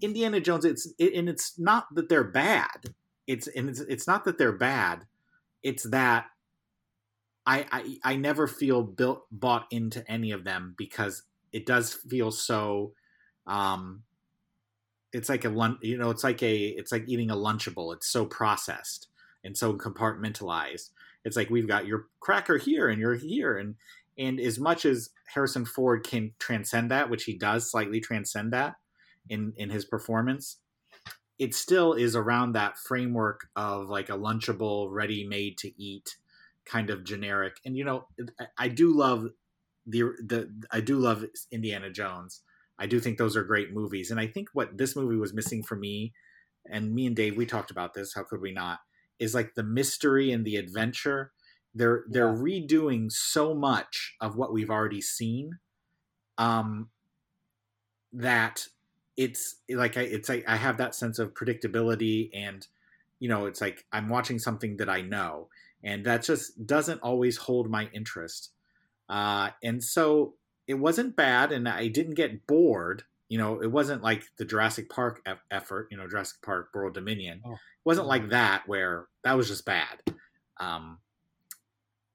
Indiana 0.00 0.40
Jones, 0.40 0.64
it's 0.64 0.92
it, 0.98 1.14
and 1.14 1.28
it's 1.28 1.58
not 1.58 1.86
that 1.94 2.08
they're 2.08 2.24
bad. 2.24 2.94
It's 3.26 3.46
and 3.46 3.68
it's 3.68 3.80
it's 3.80 4.06
not 4.06 4.24
that 4.24 4.38
they're 4.38 4.52
bad. 4.52 5.06
It's 5.64 5.82
that 5.90 6.26
I 7.46 7.66
I, 7.72 8.12
I 8.12 8.16
never 8.16 8.46
feel 8.46 8.82
built 8.82 9.24
bought 9.32 9.66
into 9.72 10.08
any 10.10 10.30
of 10.30 10.44
them 10.44 10.74
because 10.78 11.24
it 11.52 11.66
does 11.66 11.92
feel 11.92 12.30
so 12.30 12.92
um 13.46 14.02
it's 15.12 15.28
like 15.28 15.44
a 15.44 15.48
lunch 15.48 15.78
you 15.82 15.98
know 15.98 16.10
it's 16.10 16.24
like 16.24 16.42
a 16.42 16.56
it's 16.56 16.92
like 16.92 17.04
eating 17.08 17.30
a 17.30 17.36
lunchable. 17.36 17.94
It's 17.94 18.08
so 18.08 18.26
processed 18.26 19.08
and 19.42 19.56
so 19.56 19.74
compartmentalized. 19.74 20.90
It's 21.24 21.36
like 21.36 21.50
we've 21.50 21.68
got 21.68 21.86
your 21.86 22.06
cracker 22.20 22.58
here 22.58 22.88
and 22.88 23.00
you're 23.00 23.14
here. 23.14 23.58
And 23.58 23.76
and 24.18 24.38
as 24.38 24.60
much 24.60 24.84
as 24.84 25.10
harrison 25.26 25.64
ford 25.64 26.06
can 26.06 26.32
transcend 26.38 26.90
that 26.90 27.10
which 27.10 27.24
he 27.24 27.36
does 27.36 27.70
slightly 27.70 28.00
transcend 28.00 28.52
that 28.52 28.76
in 29.28 29.52
in 29.56 29.70
his 29.70 29.84
performance 29.84 30.58
it 31.38 31.54
still 31.54 31.92
is 31.92 32.14
around 32.14 32.52
that 32.52 32.78
framework 32.78 33.48
of 33.56 33.88
like 33.88 34.08
a 34.08 34.18
lunchable 34.18 34.88
ready 34.90 35.26
made 35.26 35.58
to 35.58 35.82
eat 35.82 36.16
kind 36.64 36.90
of 36.90 37.04
generic 37.04 37.56
and 37.64 37.76
you 37.76 37.84
know 37.84 38.06
i 38.56 38.68
do 38.68 38.90
love 38.90 39.28
the 39.86 40.00
the 40.24 40.50
i 40.70 40.80
do 40.80 40.96
love 40.96 41.24
indiana 41.52 41.90
jones 41.90 42.42
I 42.78 42.86
do 42.86 43.00
think 43.00 43.18
those 43.18 43.36
are 43.36 43.44
great 43.44 43.72
movies. 43.72 44.10
And 44.10 44.18
I 44.18 44.26
think 44.26 44.48
what 44.52 44.76
this 44.76 44.96
movie 44.96 45.16
was 45.16 45.34
missing 45.34 45.62
for 45.62 45.76
me, 45.76 46.12
and 46.68 46.94
me 46.94 47.06
and 47.06 47.14
Dave, 47.14 47.36
we 47.36 47.46
talked 47.46 47.70
about 47.70 47.94
this, 47.94 48.14
how 48.14 48.24
could 48.24 48.40
we 48.40 48.52
not, 48.52 48.80
is 49.18 49.34
like 49.34 49.54
the 49.54 49.62
mystery 49.62 50.32
and 50.32 50.44
the 50.44 50.56
adventure. 50.56 51.32
They're 51.74 52.04
they're 52.08 52.34
yeah. 52.34 52.42
redoing 52.42 53.10
so 53.10 53.54
much 53.54 54.14
of 54.20 54.36
what 54.36 54.52
we've 54.52 54.70
already 54.70 55.00
seen. 55.00 55.58
Um 56.38 56.90
that 58.12 58.66
it's 59.16 59.56
like 59.68 59.96
I 59.96 60.02
it's 60.02 60.28
like 60.28 60.44
I 60.48 60.56
have 60.56 60.78
that 60.78 60.94
sense 60.94 61.18
of 61.18 61.34
predictability 61.34 62.30
and 62.34 62.66
you 63.24 63.28
know, 63.28 63.46
it's 63.46 63.60
like 63.60 63.86
I'm 63.92 64.08
watching 64.08 64.38
something 64.38 64.76
that 64.76 64.88
I 64.90 65.00
know. 65.00 65.48
And 65.82 66.04
that 66.06 66.22
just 66.22 66.66
doesn't 66.66 67.00
always 67.00 67.36
hold 67.36 67.70
my 67.70 67.88
interest. 67.92 68.50
Uh, 69.08 69.50
and 69.62 69.82
so 69.82 70.34
it 70.66 70.74
wasn't 70.74 71.16
bad, 71.16 71.52
and 71.52 71.68
I 71.68 71.88
didn't 71.88 72.14
get 72.14 72.46
bored. 72.46 73.04
You 73.28 73.38
know, 73.38 73.60
it 73.62 73.70
wasn't 73.70 74.02
like 74.02 74.24
the 74.38 74.44
Jurassic 74.44 74.88
Park 74.88 75.22
e- 75.28 75.32
effort. 75.50 75.88
You 75.90 75.96
know, 75.96 76.08
Jurassic 76.08 76.42
Park 76.42 76.70
World 76.74 76.94
Dominion. 76.94 77.40
Oh. 77.44 77.52
It 77.52 77.58
wasn't 77.84 78.06
like 78.06 78.30
that 78.30 78.64
where 78.66 79.06
that 79.24 79.36
was 79.36 79.48
just 79.48 79.64
bad. 79.64 80.02
Um, 80.58 80.98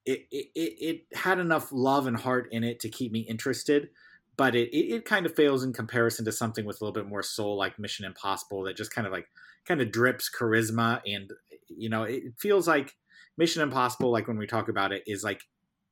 it, 0.05 0.27
it 0.31 0.49
it 0.55 1.17
had 1.17 1.39
enough 1.39 1.69
love 1.71 2.07
and 2.07 2.17
heart 2.17 2.49
in 2.51 2.63
it 2.63 2.79
to 2.81 2.89
keep 2.89 3.11
me 3.11 3.19
interested, 3.19 3.89
but 4.39 4.55
it, 4.55 4.69
it, 4.69 4.95
it 4.95 5.05
kind 5.05 5.25
of 5.25 5.35
fails 5.35 5.65
in 5.65 5.73
comparison 5.73 6.23
to 6.23 6.31
something 6.31 6.63
with 6.63 6.79
a 6.79 6.85
little 6.85 6.93
bit 6.93 7.09
more 7.09 7.21
soul, 7.21 7.57
like 7.57 7.77
Mission 7.77 8.05
Impossible, 8.05 8.63
that 8.63 8.77
just 8.77 8.95
kind 8.95 9.05
of 9.05 9.11
like 9.11 9.27
kind 9.67 9.81
of 9.81 9.91
drips 9.91 10.31
charisma, 10.33 11.01
and 11.05 11.29
you 11.67 11.89
know, 11.89 12.03
it 12.03 12.23
feels 12.39 12.65
like 12.65 12.95
Mission 13.37 13.61
Impossible, 13.61 14.09
like 14.09 14.29
when 14.29 14.37
we 14.37 14.47
talk 14.47 14.69
about 14.69 14.93
it, 14.93 15.03
is 15.05 15.25
like 15.25 15.41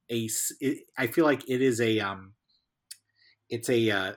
a. 0.09 0.29
It, 0.61 0.85
I 0.97 1.07
feel 1.07 1.25
like 1.25 1.43
it 1.49 1.61
is 1.61 1.81
a 1.81 1.99
um 1.99 2.35
it's 3.49 3.69
a, 3.69 3.91
uh, 3.91 4.13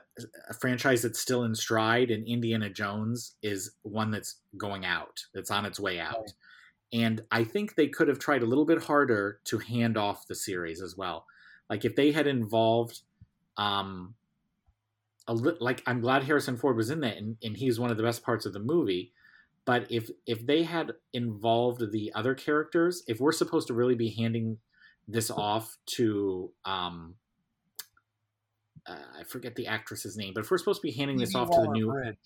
a 0.49 0.53
franchise 0.53 1.01
that's 1.01 1.19
still 1.19 1.43
in 1.43 1.55
stride, 1.55 2.09
and 2.09 2.25
Indiana 2.25 2.69
Jones 2.69 3.35
is 3.43 3.71
one 3.81 4.11
that's 4.11 4.37
going 4.57 4.85
out. 4.85 5.25
That's 5.33 5.51
on 5.51 5.65
its 5.65 5.79
way 5.79 5.99
out. 5.99 6.33
And 6.93 7.21
I 7.31 7.43
think 7.43 7.75
they 7.75 7.87
could 7.87 8.07
have 8.07 8.19
tried 8.19 8.43
a 8.43 8.45
little 8.45 8.65
bit 8.65 8.83
harder 8.83 9.39
to 9.45 9.57
hand 9.57 9.97
off 9.97 10.27
the 10.27 10.35
series 10.35 10.81
as 10.81 10.95
well. 10.95 11.25
Like 11.69 11.83
if 11.85 11.95
they 11.95 12.11
had 12.11 12.27
involved, 12.27 13.01
um, 13.57 14.15
li- 15.33 15.57
like 15.59 15.83
I'm 15.85 16.01
glad 16.01 16.23
Harrison 16.23 16.57
Ford 16.57 16.77
was 16.77 16.89
in 16.89 17.01
that, 17.01 17.17
and, 17.17 17.37
and 17.43 17.55
he's 17.55 17.79
one 17.79 17.91
of 17.91 17.97
the 17.97 18.03
best 18.03 18.23
parts 18.23 18.45
of 18.45 18.53
the 18.53 18.59
movie. 18.59 19.11
But 19.65 19.91
if 19.91 20.09
if 20.25 20.45
they 20.45 20.63
had 20.63 20.93
involved 21.13 21.91
the 21.91 22.11
other 22.15 22.33
characters, 22.33 23.03
if 23.07 23.19
we're 23.19 23.31
supposed 23.31 23.67
to 23.67 23.73
really 23.73 23.95
be 23.95 24.09
handing 24.09 24.57
this 25.07 25.29
off 25.29 25.77
to 25.95 26.51
um, 26.65 27.15
uh, 28.87 28.95
I 29.19 29.23
forget 29.23 29.55
the 29.55 29.67
actress's 29.67 30.17
name, 30.17 30.33
but 30.33 30.43
if 30.43 30.51
we're 30.51 30.57
supposed 30.57 30.81
to 30.81 30.87
be 30.87 30.93
handing 30.93 31.17
this 31.17 31.35
off 31.35 31.49
to 31.51 31.61
the 31.61 31.71
new 31.71 31.91
Bridge. 31.91 32.17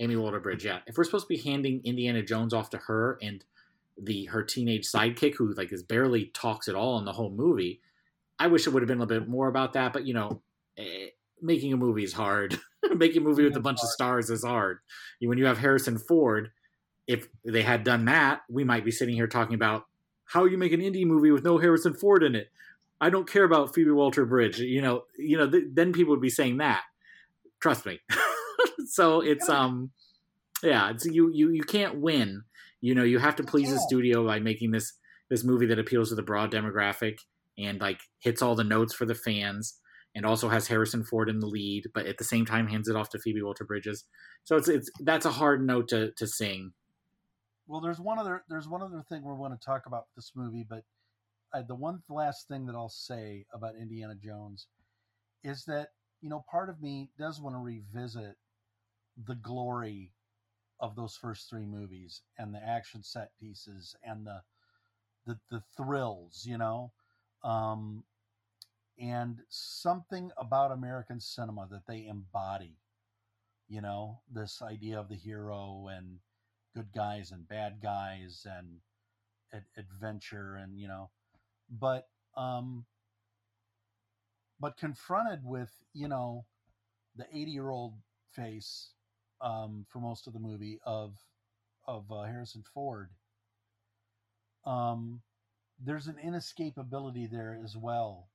Amy 0.00 0.16
Walter 0.16 0.40
Bridge, 0.40 0.64
yeah. 0.64 0.80
If 0.86 0.96
we're 0.96 1.04
supposed 1.04 1.24
to 1.24 1.34
be 1.34 1.38
handing 1.38 1.80
Indiana 1.84 2.22
Jones 2.22 2.52
off 2.52 2.70
to 2.70 2.78
her 2.78 3.18
and 3.22 3.44
the 4.00 4.26
her 4.26 4.42
teenage 4.44 4.86
sidekick 4.86 5.34
who 5.34 5.52
like 5.54 5.72
is 5.72 5.82
barely 5.82 6.26
talks 6.26 6.68
at 6.68 6.74
all 6.74 6.98
in 6.98 7.04
the 7.04 7.12
whole 7.12 7.30
movie, 7.30 7.80
I 8.38 8.46
wish 8.46 8.66
it 8.66 8.70
would 8.70 8.82
have 8.82 8.88
been 8.88 8.98
a 8.98 9.04
little 9.04 9.20
bit 9.20 9.28
more 9.28 9.48
about 9.48 9.72
that. 9.72 9.92
But 9.92 10.06
you 10.06 10.14
know, 10.14 10.42
eh, 10.76 11.08
making 11.42 11.72
a 11.72 11.76
movie 11.76 12.04
is 12.04 12.12
hard. 12.12 12.58
making 12.94 13.22
a 13.22 13.24
movie 13.24 13.44
with 13.44 13.56
a 13.56 13.60
bunch 13.60 13.80
of 13.82 13.88
stars 13.88 14.30
is 14.30 14.44
hard. 14.44 14.78
When 15.20 15.38
you 15.38 15.46
have 15.46 15.58
Harrison 15.58 15.98
Ford, 15.98 16.50
if 17.06 17.26
they 17.44 17.62
had 17.62 17.84
done 17.84 18.04
that, 18.06 18.42
we 18.48 18.64
might 18.64 18.84
be 18.84 18.90
sitting 18.90 19.14
here 19.14 19.26
talking 19.26 19.54
about 19.54 19.86
how 20.26 20.44
you 20.44 20.58
make 20.58 20.72
an 20.72 20.80
indie 20.80 21.06
movie 21.06 21.30
with 21.30 21.44
no 21.44 21.58
Harrison 21.58 21.94
Ford 21.94 22.22
in 22.22 22.34
it. 22.34 22.50
I 23.00 23.10
don't 23.10 23.30
care 23.30 23.44
about 23.44 23.74
Phoebe 23.74 23.90
Walter 23.90 24.26
Bridge. 24.26 24.58
You 24.58 24.82
know, 24.82 25.04
you 25.16 25.38
know, 25.38 25.48
th- 25.48 25.68
then 25.72 25.92
people 25.92 26.10
would 26.10 26.20
be 26.20 26.30
saying 26.30 26.58
that. 26.58 26.82
Trust 27.60 27.86
me. 27.86 28.00
so 28.86 29.20
it's 29.20 29.48
um, 29.48 29.90
yeah, 30.62 30.90
it's 30.90 31.06
you 31.06 31.30
you 31.32 31.50
you 31.50 31.62
can't 31.62 32.00
win. 32.00 32.42
You 32.80 32.94
know, 32.94 33.04
you 33.04 33.18
have 33.18 33.36
to 33.36 33.42
please 33.42 33.72
the 33.72 33.80
studio 33.80 34.26
by 34.26 34.40
making 34.40 34.72
this 34.72 34.92
this 35.30 35.44
movie 35.44 35.66
that 35.66 35.78
appeals 35.78 36.10
to 36.10 36.14
the 36.14 36.22
broad 36.22 36.52
demographic 36.52 37.18
and 37.56 37.80
like 37.80 38.00
hits 38.20 38.42
all 38.42 38.54
the 38.54 38.64
notes 38.64 38.94
for 38.94 39.06
the 39.06 39.14
fans 39.14 39.78
and 40.18 40.26
also 40.26 40.48
has 40.48 40.66
Harrison 40.66 41.04
Ford 41.04 41.28
in 41.28 41.38
the 41.38 41.46
lead, 41.46 41.84
but 41.94 42.06
at 42.06 42.18
the 42.18 42.24
same 42.24 42.44
time 42.44 42.66
hands 42.66 42.88
it 42.88 42.96
off 42.96 43.08
to 43.10 43.20
Phoebe 43.20 43.40
Walter 43.40 43.64
Bridges. 43.64 44.04
So 44.42 44.56
it's 44.56 44.68
it's 44.68 44.90
that's 45.00 45.24
a 45.24 45.30
hard 45.30 45.64
note 45.64 45.88
to 45.88 46.10
to 46.10 46.26
sing. 46.26 46.72
Well, 47.68 47.80
there's 47.80 48.00
one 48.00 48.18
other 48.18 48.42
there's 48.48 48.68
one 48.68 48.82
other 48.82 49.04
thing 49.08 49.22
we 49.24 49.32
want 49.32 49.58
to 49.58 49.64
talk 49.64 49.86
about 49.86 50.06
this 50.16 50.32
movie, 50.34 50.66
but 50.68 50.82
the 51.68 51.76
one 51.76 52.02
last 52.08 52.48
thing 52.48 52.66
that 52.66 52.74
I'll 52.74 52.88
say 52.88 53.46
about 53.54 53.76
Indiana 53.80 54.16
Jones 54.16 54.66
is 55.44 55.64
that 55.66 55.90
you 56.20 56.28
know 56.28 56.44
part 56.50 56.68
of 56.68 56.82
me 56.82 57.10
does 57.16 57.40
want 57.40 57.54
to 57.54 57.60
revisit 57.60 58.34
the 59.24 59.36
glory 59.36 60.10
of 60.80 60.96
those 60.96 61.16
first 61.16 61.48
three 61.48 61.64
movies 61.64 62.22
and 62.38 62.52
the 62.52 62.62
action 62.62 63.04
set 63.04 63.30
pieces 63.40 63.94
and 64.04 64.26
the 64.26 64.40
the, 65.26 65.38
the 65.50 65.62
thrills, 65.76 66.44
you 66.44 66.58
know, 66.58 66.90
um, 67.44 68.02
and 69.00 69.40
something 69.48 70.30
about 70.36 70.72
American 70.72 71.20
cinema 71.20 71.68
that 71.70 71.86
they 71.86 72.06
embody, 72.06 72.76
you 73.68 73.80
know, 73.80 74.20
this 74.32 74.62
idea 74.62 74.98
of 74.98 75.08
the 75.08 75.16
hero 75.16 75.88
and 75.90 76.18
good 76.74 76.92
guys 76.94 77.32
and 77.32 77.48
bad 77.48 77.80
guys 77.82 78.46
and 78.48 78.80
ad- 79.52 79.64
adventure 79.76 80.56
and 80.56 80.78
you 80.78 80.88
know 80.88 81.10
but 81.70 82.08
um 82.36 82.84
but 84.60 84.76
confronted 84.76 85.44
with 85.44 85.70
you 85.92 86.08
know 86.08 86.44
the 87.16 87.26
80 87.32 87.50
year 87.50 87.70
old 87.70 87.94
face 88.32 88.92
um 89.40 89.86
for 89.88 90.00
most 90.00 90.26
of 90.26 90.32
the 90.32 90.38
movie 90.38 90.78
of 90.84 91.14
of 91.86 92.10
uh, 92.12 92.22
Harrison 92.24 92.62
Ford 92.74 93.10
um 94.64 95.22
there's 95.82 96.06
an 96.06 96.16
inescapability 96.24 97.30
there 97.30 97.58
as 97.64 97.76
well 97.76 98.28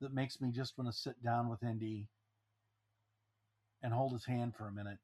that 0.00 0.14
makes 0.14 0.40
me 0.40 0.50
just 0.50 0.78
want 0.78 0.90
to 0.90 0.96
sit 0.96 1.22
down 1.22 1.48
with 1.48 1.62
Indy 1.62 2.08
and 3.82 3.92
hold 3.92 4.12
his 4.12 4.24
hand 4.24 4.54
for 4.56 4.66
a 4.66 4.72
minute 4.72 4.98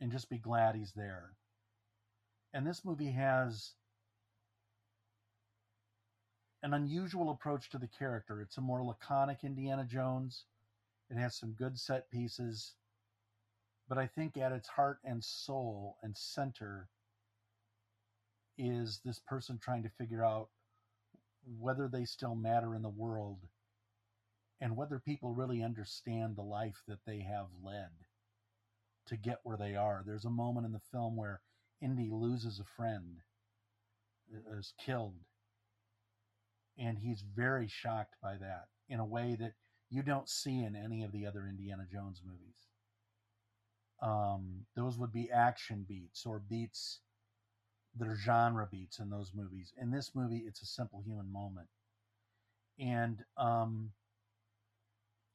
and 0.00 0.10
just 0.10 0.30
be 0.30 0.38
glad 0.38 0.74
he's 0.74 0.92
there. 0.92 1.32
And 2.54 2.66
this 2.66 2.84
movie 2.84 3.12
has 3.12 3.72
an 6.62 6.74
unusual 6.74 7.30
approach 7.30 7.70
to 7.70 7.78
the 7.78 7.88
character. 7.88 8.40
It's 8.40 8.58
a 8.58 8.60
more 8.60 8.84
laconic 8.84 9.38
Indiana 9.42 9.84
Jones. 9.84 10.44
It 11.10 11.16
has 11.16 11.36
some 11.36 11.52
good 11.52 11.78
set 11.78 12.10
pieces. 12.10 12.74
But 13.88 13.98
I 13.98 14.06
think 14.06 14.36
at 14.36 14.52
its 14.52 14.68
heart 14.68 14.98
and 15.04 15.22
soul 15.22 15.96
and 16.02 16.16
center 16.16 16.88
is 18.58 19.00
this 19.04 19.18
person 19.18 19.58
trying 19.58 19.82
to 19.82 19.88
figure 19.88 20.24
out 20.24 20.48
whether 21.58 21.88
they 21.88 22.04
still 22.04 22.34
matter 22.34 22.74
in 22.74 22.82
the 22.82 22.88
world 22.88 23.38
and 24.62 24.76
whether 24.76 25.00
people 25.00 25.34
really 25.34 25.60
understand 25.60 26.36
the 26.36 26.42
life 26.42 26.80
that 26.86 27.00
they 27.04 27.18
have 27.18 27.48
led 27.64 27.90
to 29.08 29.16
get 29.16 29.40
where 29.42 29.56
they 29.56 29.74
are. 29.74 30.04
There's 30.06 30.24
a 30.24 30.30
moment 30.30 30.64
in 30.64 30.72
the 30.72 30.80
film 30.92 31.16
where 31.16 31.40
Indy 31.82 32.08
loses 32.12 32.60
a 32.60 32.76
friend, 32.76 33.16
is 34.56 34.72
killed, 34.78 35.16
and 36.78 36.96
he's 36.96 37.24
very 37.34 37.66
shocked 37.66 38.14
by 38.22 38.36
that 38.36 38.66
in 38.88 39.00
a 39.00 39.04
way 39.04 39.36
that 39.40 39.54
you 39.90 40.04
don't 40.04 40.28
see 40.28 40.62
in 40.62 40.76
any 40.76 41.02
of 41.02 41.10
the 41.10 41.26
other 41.26 41.44
Indiana 41.48 41.84
Jones 41.90 42.22
movies. 42.24 42.68
Um, 44.00 44.64
those 44.76 44.96
would 44.96 45.12
be 45.12 45.28
action 45.28 45.84
beats 45.88 46.24
or 46.24 46.38
beats 46.38 47.00
that 47.98 48.06
are 48.06 48.16
genre 48.16 48.68
beats 48.70 49.00
in 49.00 49.10
those 49.10 49.32
movies. 49.34 49.72
In 49.80 49.90
this 49.90 50.12
movie, 50.14 50.44
it's 50.46 50.62
a 50.62 50.66
simple 50.66 51.02
human 51.04 51.30
moment. 51.30 51.68
And 52.78 53.24
um, 53.36 53.90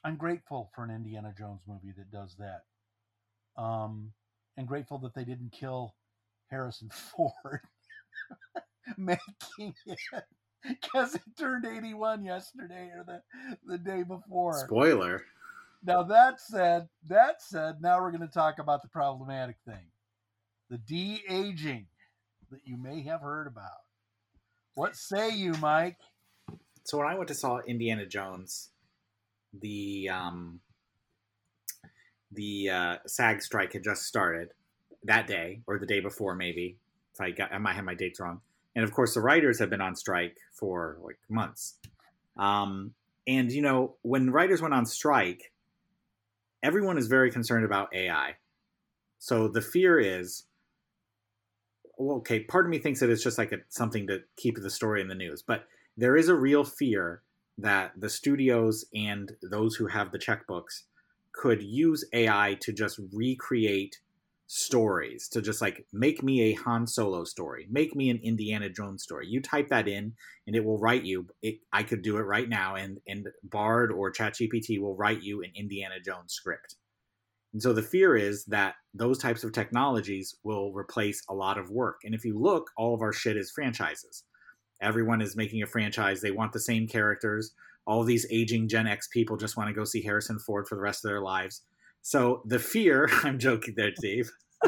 I'm 0.04 0.16
grateful 0.16 0.72
for 0.74 0.84
an 0.84 0.92
Indiana 0.92 1.34
Jones 1.38 1.62
movie 1.68 1.94
that 1.98 2.12
does 2.12 2.36
that. 2.40 2.64
Um, 3.62 4.14
and 4.56 4.68
grateful 4.68 4.98
that 5.00 5.14
they 5.14 5.24
didn't 5.24 5.52
kill 5.52 5.96
Harrison 6.50 6.90
Ford 6.94 7.62
making 8.98 9.74
it 9.86 10.00
because 10.68 11.14
he 11.14 11.20
turned 11.38 11.66
81 11.66 12.24
yesterday 12.24 12.92
or 12.96 13.04
the, 13.06 13.22
the 13.66 13.78
day 13.78 14.04
before. 14.04 14.66
Spoiler. 14.66 15.24
Now 15.84 16.04
that 16.04 16.42
said, 16.42 16.90
that 17.08 17.42
said, 17.42 17.82
now 17.82 18.02
we're 18.02 18.12
going 18.12 18.28
to 18.28 18.34
talk 18.34 18.60
about 18.60 18.82
the 18.82 18.90
problematic 18.90 19.58
thing, 19.66 19.92
the 20.70 20.78
de 20.78 21.22
aging 21.30 21.88
that 22.52 22.62
you 22.66 22.78
may 22.78 23.04
have 23.04 23.22
heard 23.22 23.48
about. 23.48 23.82
What 24.74 24.96
say 24.96 25.30
you, 25.30 25.54
Mike? 25.54 25.98
So 26.84 26.98
when 26.98 27.08
I 27.08 27.16
went 27.16 27.28
to 27.30 27.36
saw 27.36 27.60
Indiana 27.60 28.06
Jones, 28.06 28.70
the 29.62 30.10
um, 30.10 30.60
the 32.32 32.70
uh, 32.70 32.96
SAG 33.06 33.42
strike 33.42 33.74
had 33.74 33.84
just 33.84 34.04
started 34.04 34.50
that 35.04 35.28
day 35.28 35.62
or 35.68 35.80
the 35.80 35.86
day 35.86 36.00
before, 36.00 36.36
maybe. 36.36 36.78
If 37.14 37.22
I 37.22 37.32
got, 37.32 37.52
I 37.52 37.58
might 37.58 37.76
have 37.76 37.86
my 37.86 37.96
dates 37.96 38.20
wrong. 38.20 38.42
And 38.76 38.84
of 38.84 38.94
course, 38.94 39.14
the 39.14 39.22
writers 39.22 39.60
have 39.60 39.70
been 39.70 39.82
on 39.82 39.96
strike 39.96 40.38
for 40.54 40.98
like 41.02 41.18
months. 41.30 41.76
Um, 42.38 42.94
and 43.28 43.52
you 43.52 43.62
know, 43.62 43.96
when 44.04 44.30
writers 44.30 44.62
went 44.62 44.74
on 44.74 44.86
strike, 44.86 45.52
everyone 46.62 46.98
is 46.98 47.08
very 47.08 47.32
concerned 47.32 47.66
about 47.66 47.94
AI. 47.94 48.36
So 49.20 49.48
the 49.48 49.62
fear 49.62 50.00
is, 50.00 50.44
okay, 52.00 52.42
part 52.42 52.66
of 52.66 52.70
me 52.70 52.78
thinks 52.78 53.00
that 53.00 53.10
it's 53.10 53.24
just 53.24 53.38
like 53.38 53.52
a, 53.52 53.58
something 53.70 54.06
to 54.08 54.20
keep 54.36 54.62
the 54.62 54.70
story 54.70 55.02
in 55.02 55.08
the 55.08 55.16
news, 55.16 55.42
but 55.42 55.66
there 55.96 56.16
is 56.16 56.30
a 56.30 56.36
real 56.36 56.64
fear 56.64 57.24
that 57.58 57.94
the 57.98 58.10
studios 58.10 58.86
and 58.94 59.32
those 59.42 59.76
who 59.76 59.88
have 59.88 60.12
the 60.12 60.20
checkbooks 60.20 60.84
could 61.34 61.62
use 61.62 62.06
AI 62.14 62.58
to 62.62 62.72
just 62.72 63.00
recreate 63.14 63.98
stories 64.48 65.28
to 65.28 65.42
just 65.42 65.62
like 65.62 65.86
make 65.92 66.24
me 66.24 66.42
a 66.42 66.54
Han 66.54 66.88
Solo 66.88 67.26
story, 67.26 67.68
make 67.70 67.96
me 67.96 68.10
an 68.10 68.20
Indiana 68.24 68.70
Jones 68.70 69.04
story. 69.04 69.28
You 69.28 69.42
type 69.42 69.68
that 69.70 69.88
in 69.88 70.14
and 70.48 70.56
it 70.56 70.64
will 70.64 70.80
write 70.80 71.04
you. 71.04 71.28
It, 71.42 71.60
I 71.72 71.84
could 71.84 72.02
do 72.02 72.18
it 72.18 72.22
right 72.22 72.48
now, 72.48 72.76
and 72.76 73.00
and 73.08 73.28
Bard 73.44 73.92
or 73.92 74.12
ChatGPT 74.12 74.80
will 74.80 74.96
write 74.96 75.22
you 75.22 75.44
an 75.44 75.52
Indiana 75.56 75.96
Jones 76.04 76.34
script. 76.34 76.76
And 77.54 77.62
so 77.62 77.74
the 77.74 77.84
fear 77.84 78.16
is 78.16 78.46
that 78.46 78.76
those 78.94 79.18
types 79.18 79.44
of 79.44 79.52
technologies 79.52 80.36
will 80.44 80.74
replace 80.74 81.24
a 81.30 81.34
lot 81.34 81.58
of 81.58 81.70
work. 81.70 82.02
And 82.04 82.14
if 82.14 82.26
you 82.26 82.40
look, 82.40 82.70
all 82.78 82.94
of 82.94 83.02
our 83.02 83.14
shit 83.14 83.38
is 83.38 83.52
franchises. 83.52 84.24
Everyone 84.82 85.22
is 85.22 85.36
making 85.36 85.64
a 85.64 85.68
franchise. 85.68 86.22
They 86.22 86.32
want 86.32 86.54
the 86.54 86.60
same 86.60 86.88
characters. 86.88 87.54
All 87.86 88.04
these 88.04 88.28
aging 88.30 88.68
Gen 88.68 88.88
X 88.88 89.08
people 89.08 89.38
just 89.38 89.58
want 89.58 89.70
to 89.70 89.74
go 89.74 89.86
see 89.86 90.02
Harrison 90.02 90.40
Ford 90.40 90.68
for 90.68 90.76
the 90.76 90.82
rest 90.82 91.04
of 91.04 91.10
their 91.10 91.22
lives. 91.22 91.62
So 92.02 92.42
the 92.46 92.60
fear, 92.60 93.10
I'm 93.24 93.40
joking 93.40 93.74
there, 93.76 93.92
Dave. 94.02 94.32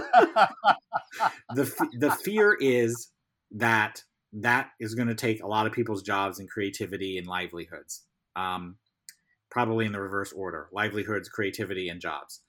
the 1.56 1.88
the 1.98 2.12
fear 2.24 2.56
is 2.60 3.12
that 3.52 4.04
that 4.34 4.70
is 4.80 4.94
going 4.94 5.08
to 5.08 5.16
take 5.16 5.42
a 5.42 5.48
lot 5.48 5.66
of 5.66 5.74
people's 5.74 6.04
jobs 6.04 6.40
and 6.40 6.50
creativity 6.50 7.18
and 7.18 7.26
livelihoods. 7.28 8.04
Um, 8.36 8.76
probably 9.50 9.86
in 9.86 9.92
the 9.92 10.02
reverse 10.02 10.32
order: 10.32 10.70
livelihoods, 10.72 11.30
creativity, 11.30 11.90
and 11.90 12.00
jobs. 12.00 12.42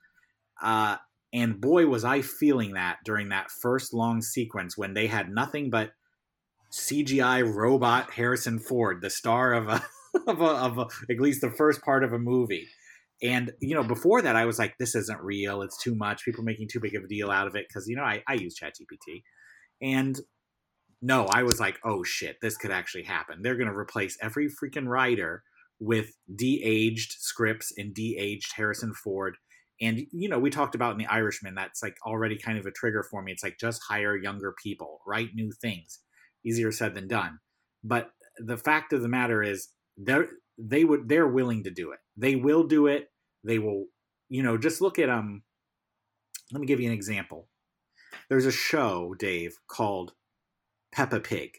Uh, 0.61 0.97
and 1.33 1.61
boy, 1.61 1.87
was 1.87 2.05
I 2.05 2.23
feeling 2.23 2.73
that 2.75 2.99
during 3.05 3.29
that 3.29 3.51
first 3.51 3.95
long 3.95 4.21
sequence 4.21 4.77
when 4.77 4.95
they 4.95 5.07
had 5.07 5.31
nothing 5.31 5.71
but 5.71 5.93
CGI 6.73 7.53
robot 7.53 8.11
Harrison 8.13 8.59
Ford, 8.59 9.03
the 9.03 9.11
star 9.11 9.53
of 9.53 9.69
a, 9.69 9.83
of, 10.27 10.41
a, 10.41 10.45
of 10.45 10.79
a, 10.79 10.87
at 11.11 11.21
least 11.21 11.41
the 11.41 11.51
first 11.51 11.83
part 11.83 12.05
of 12.05 12.13
a 12.13 12.19
movie. 12.19 12.69
And 13.23 13.53
you 13.61 13.75
know, 13.75 13.83
before 13.83 14.23
that, 14.23 14.37
I 14.37 14.47
was 14.47 14.59
like, 14.59 14.79
"This 14.79 14.95
isn't 14.95 15.21
real. 15.21 15.63
It's 15.63 15.83
too 15.83 15.95
much. 15.95 16.25
People 16.25 16.43
making 16.43 16.69
too 16.69 16.81
big 16.81 16.95
of 16.95 17.05
a 17.05 17.09
deal 17.09 17.31
out 17.31 17.47
of 17.47 17.55
it." 17.55 17.67
Because 17.69 17.87
you 17.87 17.97
know, 17.97 18.03
I, 18.03 18.23
I 18.27 18.35
use 18.35 18.59
ChatGPT, 18.59 19.23
and 19.83 20.19
no, 21.03 21.27
I 21.27 21.43
was 21.43 21.61
like, 21.61 21.79
"Oh 21.85 22.03
shit, 22.03 22.39
this 22.41 22.57
could 22.57 22.71
actually 22.71 23.05
happen. 23.05 23.43
They're 23.43 23.57
going 23.57 23.69
to 23.69 23.77
replace 23.77 24.17
every 24.23 24.49
freaking 24.49 24.87
writer 24.87 25.43
with 25.81 26.13
de-aged 26.35 27.17
scripts 27.19 27.73
and 27.77 27.93
de-aged 27.93 28.55
Harrison 28.57 28.95
Ford." 28.95 29.37
And 29.83 30.07
you 30.13 30.29
know, 30.31 30.39
we 30.39 30.49
talked 30.49 30.75
about 30.75 30.93
in 30.93 30.99
The 30.99 31.07
Irishman. 31.07 31.55
That's 31.55 31.83
like 31.83 31.97
already 32.07 32.39
kind 32.39 32.59
of 32.59 32.65
a 32.65 32.71
trigger 32.71 33.03
for 33.03 33.23
me. 33.23 33.33
It's 33.33 33.45
like 33.45 33.59
just 33.61 33.83
hire 33.87 34.17
younger 34.17 34.55
people, 34.63 35.01
write 35.07 35.35
new 35.35 35.53
things. 35.61 35.99
Easier 36.45 36.73
said 36.73 36.95
than 36.95 37.09
done. 37.09 37.39
But 37.83 38.11
the 38.39 38.57
fact 38.57 38.93
of 38.93 39.03
the 39.03 39.09
matter 39.09 39.43
is, 39.43 39.69
they're 39.97 40.29
they 40.59 40.85
would 40.85 41.09
they're 41.09 41.29
willing 41.29 41.65
to 41.65 41.71
do 41.71 41.93
it. 41.93 41.99
They 42.17 42.37
will 42.37 42.65
do 42.65 42.87
it. 42.87 43.11
They 43.45 43.59
will, 43.59 43.87
you 44.29 44.43
know, 44.43 44.59
just 44.59 44.81
look 44.81 44.99
at 44.99 45.09
um. 45.09 45.43
Let 46.53 46.61
me 46.61 46.67
give 46.67 46.81
you 46.81 46.89
an 46.89 46.95
example. 46.95 47.49
There's 48.29 48.47
a 48.47 48.53
show, 48.53 49.15
Dave, 49.19 49.59
called 49.69 50.13
Peppa 50.93 51.21
Pig. 51.21 51.59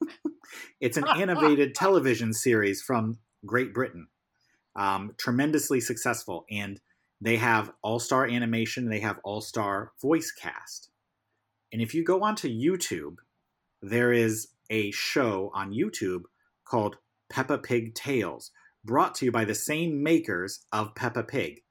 it's 0.80 0.96
an 0.96 1.06
animated 1.06 1.74
television 1.76 2.32
series 2.32 2.82
from 2.82 3.18
Great 3.46 3.72
Britain, 3.72 4.08
um, 4.74 5.12
tremendously 5.18 5.80
successful, 5.80 6.44
and 6.50 6.80
they 7.20 7.36
have 7.36 7.72
all 7.82 8.00
star 8.00 8.26
animation. 8.26 8.88
They 8.88 9.00
have 9.00 9.20
all 9.24 9.40
star 9.40 9.92
voice 10.00 10.32
cast, 10.32 10.90
and 11.72 11.80
if 11.80 11.94
you 11.94 12.04
go 12.04 12.22
onto 12.22 12.48
YouTube, 12.48 13.16
there 13.82 14.12
is 14.12 14.48
a 14.70 14.90
show 14.92 15.50
on 15.54 15.72
YouTube 15.72 16.22
called 16.64 16.96
Peppa 17.30 17.58
Pig 17.58 17.94
Tales, 17.94 18.50
brought 18.84 19.14
to 19.16 19.26
you 19.26 19.32
by 19.32 19.44
the 19.44 19.54
same 19.54 20.02
makers 20.02 20.64
of 20.72 20.94
Peppa 20.94 21.24
Pig. 21.24 21.62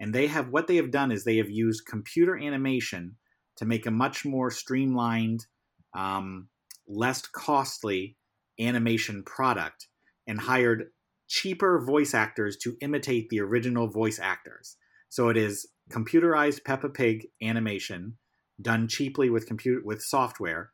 And 0.00 0.12
they 0.12 0.26
have 0.26 0.48
what 0.48 0.66
they 0.66 0.76
have 0.76 0.90
done 0.90 1.12
is 1.12 1.24
they 1.24 1.36
have 1.36 1.50
used 1.50 1.86
computer 1.86 2.36
animation 2.36 3.16
to 3.56 3.64
make 3.64 3.86
a 3.86 3.90
much 3.90 4.24
more 4.24 4.50
streamlined, 4.50 5.46
um, 5.94 6.48
less 6.88 7.22
costly 7.22 8.16
animation 8.58 9.22
product 9.22 9.88
and 10.26 10.40
hired 10.40 10.86
cheaper 11.28 11.80
voice 11.84 12.14
actors 12.14 12.56
to 12.56 12.76
imitate 12.80 13.28
the 13.28 13.40
original 13.40 13.88
voice 13.88 14.18
actors. 14.18 14.76
So 15.08 15.28
it 15.28 15.36
is 15.36 15.68
computerized 15.90 16.64
Peppa 16.64 16.88
Pig 16.88 17.28
animation 17.40 18.18
done 18.60 18.88
cheaply 18.88 19.30
with 19.30 19.46
computer 19.46 19.80
with 19.84 20.02
software 20.02 20.72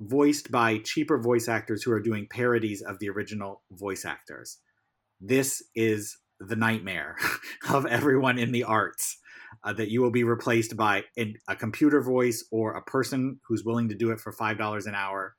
voiced 0.00 0.50
by 0.50 0.78
cheaper 0.78 1.18
voice 1.18 1.48
actors 1.48 1.82
who 1.82 1.92
are 1.92 2.00
doing 2.00 2.26
parodies 2.30 2.82
of 2.82 2.98
the 2.98 3.08
original 3.08 3.62
voice 3.72 4.04
actors. 4.04 4.58
This 5.20 5.62
is 5.74 6.16
the 6.40 6.56
nightmare 6.56 7.16
of 7.70 7.86
everyone 7.86 8.38
in 8.38 8.52
the 8.52 8.64
arts 8.64 9.18
uh, 9.64 9.72
that 9.72 9.90
you 9.90 10.00
will 10.00 10.10
be 10.10 10.24
replaced 10.24 10.76
by 10.76 11.04
a 11.48 11.56
computer 11.56 12.00
voice 12.00 12.46
or 12.52 12.74
a 12.74 12.82
person 12.82 13.40
who's 13.48 13.64
willing 13.64 13.88
to 13.88 13.96
do 13.96 14.10
it 14.10 14.20
for 14.20 14.32
$5 14.32 14.86
an 14.86 14.94
hour. 14.94 15.34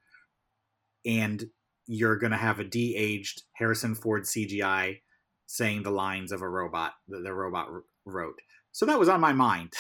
And 1.06 1.46
you're 1.88 2.18
going 2.18 2.32
to 2.32 2.38
have 2.38 2.60
a 2.60 2.64
de 2.64 2.96
aged 2.96 3.44
Harrison 3.56 3.96
Ford 3.96 4.24
CGI 4.24 5.00
saying 5.48 5.84
the 5.84 5.92
lines 5.92 6.32
of 6.32 6.42
a 6.42 6.50
robot 6.50 6.94
that 7.08 7.24
the 7.24 7.34
robot 7.34 7.70
wrote. 8.06 8.36
So 8.72 8.86
that 8.86 9.00
was 9.00 9.10
on 9.10 9.22
my 9.22 9.34
mind 9.34 9.74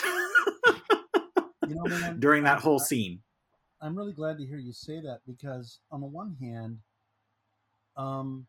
you 1.68 1.76
know, 1.76 2.14
during 2.20 2.44
that 2.44 2.60
whole 2.60 2.80
scene. 2.80 3.22
I'm 3.82 3.98
really 3.98 4.14
glad 4.14 4.38
to 4.38 4.46
hear 4.46 4.58
you 4.58 4.74
say 4.74 5.00
that 5.02 5.22
because 5.26 5.80
on 5.92 6.02
the 6.02 6.08
one 6.08 6.36
hand, 6.42 6.80
um, 7.96 8.48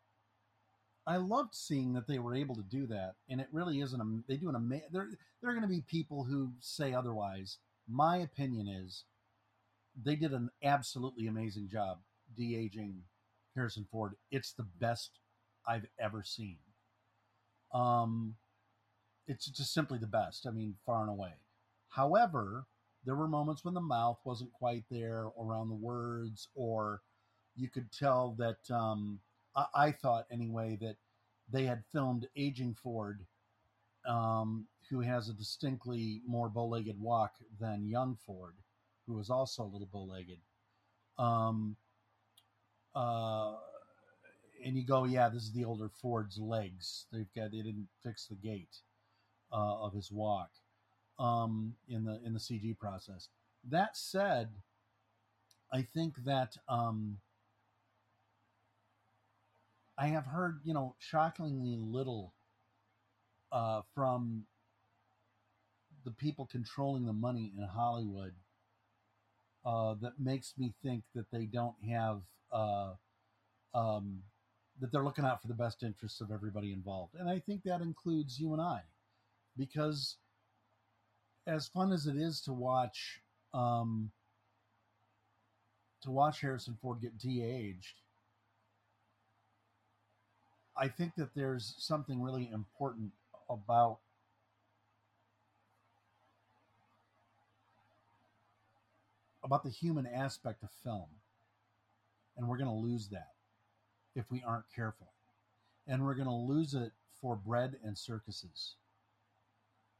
I 1.07 1.17
loved 1.17 1.55
seeing 1.55 1.93
that 1.93 2.07
they 2.07 2.19
were 2.19 2.35
able 2.35 2.55
to 2.55 2.63
do 2.63 2.85
that, 2.87 3.15
and 3.29 3.41
it 3.41 3.47
really 3.51 3.79
isn't. 3.81 3.99
A, 3.99 4.23
they 4.27 4.37
do 4.37 4.49
an 4.49 4.55
amazing. 4.55 4.89
There, 4.91 5.07
there 5.41 5.49
are 5.49 5.53
going 5.53 5.67
to 5.67 5.67
be 5.67 5.81
people 5.81 6.23
who 6.23 6.51
say 6.59 6.93
otherwise. 6.93 7.57
My 7.87 8.17
opinion 8.17 8.67
is, 8.67 9.05
they 10.01 10.15
did 10.15 10.31
an 10.31 10.49
absolutely 10.63 11.27
amazing 11.27 11.69
job 11.69 11.99
de 12.37 12.55
aging 12.55 13.01
Harrison 13.55 13.87
Ford. 13.91 14.13
It's 14.31 14.53
the 14.53 14.67
best 14.79 15.19
I've 15.67 15.87
ever 15.99 16.23
seen. 16.23 16.57
Um, 17.73 18.35
it's 19.27 19.45
just 19.45 19.73
simply 19.73 19.97
the 19.97 20.07
best. 20.07 20.45
I 20.47 20.51
mean, 20.51 20.75
far 20.85 21.01
and 21.01 21.09
away. 21.09 21.33
However, 21.89 22.65
there 23.05 23.15
were 23.15 23.27
moments 23.27 23.65
when 23.65 23.73
the 23.73 23.81
mouth 23.81 24.19
wasn't 24.23 24.53
quite 24.53 24.83
there 24.89 25.27
around 25.39 25.69
the 25.69 25.75
words, 25.75 26.49
or 26.55 27.01
you 27.55 27.69
could 27.69 27.91
tell 27.91 28.35
that 28.37 28.73
um, 28.73 29.19
I, 29.55 29.65
I, 29.75 29.91
thought 29.91 30.27
anyway 30.31 30.77
that 30.81 30.97
they 31.51 31.65
had 31.65 31.83
filmed 31.91 32.27
aging 32.35 32.75
Ford, 32.75 33.25
um, 34.07 34.67
who 34.89 35.01
has 35.01 35.29
a 35.29 35.33
distinctly 35.33 36.21
more 36.27 36.49
bow-legged 36.49 36.99
walk 36.99 37.33
than 37.59 37.87
young 37.87 38.17
Ford, 38.25 38.55
who 39.07 39.13
was 39.13 39.29
also 39.29 39.63
a 39.63 39.71
little 39.71 39.89
bow-legged. 39.91 40.39
Um, 41.17 41.75
uh, 42.95 43.55
and 44.63 44.77
you 44.77 44.85
go, 44.85 45.05
yeah, 45.05 45.27
this 45.27 45.43
is 45.43 45.53
the 45.53 45.65
older 45.65 45.89
Ford's 46.01 46.37
legs. 46.37 47.05
They've 47.11 47.33
got 47.35 47.51
they 47.51 47.57
didn't 47.57 47.87
fix 48.03 48.27
the 48.27 48.35
gait 48.35 48.77
uh, 49.51 49.81
of 49.81 49.93
his 49.93 50.11
walk 50.11 50.51
um, 51.21 51.75
in 51.87 52.03
the 52.03 52.19
in 52.25 52.33
the 52.33 52.39
CG 52.39 52.77
process. 52.77 53.29
That 53.69 53.95
said, 53.95 54.49
I 55.71 55.83
think 55.83 56.15
that 56.25 56.57
um, 56.67 57.17
I 59.97 60.07
have 60.07 60.25
heard 60.25 60.59
you 60.63 60.73
know 60.73 60.95
shockingly 60.97 61.77
little 61.77 62.33
uh, 63.51 63.81
from 63.93 64.45
the 66.03 66.11
people 66.11 66.47
controlling 66.51 67.05
the 67.05 67.13
money 67.13 67.53
in 67.55 67.63
Hollywood 67.63 68.33
uh, 69.63 69.93
that 70.01 70.13
makes 70.19 70.55
me 70.57 70.73
think 70.83 71.03
that 71.13 71.29
they 71.31 71.45
don't 71.45 71.75
have 71.87 72.21
uh, 72.51 72.93
um, 73.75 74.23
that 74.79 74.91
they're 74.91 75.03
looking 75.03 75.25
out 75.25 75.39
for 75.39 75.47
the 75.47 75.53
best 75.53 75.83
interests 75.83 76.19
of 76.19 76.31
everybody 76.31 76.73
involved, 76.73 77.13
and 77.13 77.29
I 77.29 77.37
think 77.37 77.61
that 77.65 77.81
includes 77.81 78.39
you 78.39 78.53
and 78.53 78.61
I, 78.61 78.81
because 79.55 80.17
as 81.47 81.67
fun 81.67 81.91
as 81.91 82.07
it 82.07 82.15
is 82.15 82.41
to 82.41 82.53
watch 82.53 83.21
um, 83.53 84.11
to 86.03 86.11
watch 86.11 86.41
Harrison 86.41 86.77
Ford 86.81 87.01
get 87.01 87.17
de-aged, 87.17 87.95
I 90.75 90.87
think 90.87 91.15
that 91.15 91.35
there's 91.35 91.75
something 91.77 92.21
really 92.21 92.49
important 92.51 93.11
about 93.49 93.99
about 99.43 99.63
the 99.63 99.69
human 99.69 100.05
aspect 100.07 100.63
of 100.63 100.69
film. 100.83 101.07
And 102.37 102.47
we're 102.47 102.57
going 102.57 102.69
to 102.69 102.75
lose 102.75 103.09
that 103.09 103.31
if 104.15 104.25
we 104.31 104.41
aren't 104.45 104.65
careful. 104.73 105.11
And 105.87 106.03
we're 106.05 106.15
going 106.15 106.27
to 106.27 106.33
lose 106.33 106.73
it 106.73 106.91
for 107.19 107.35
bread 107.35 107.75
and 107.83 107.97
circuses. 107.97 108.75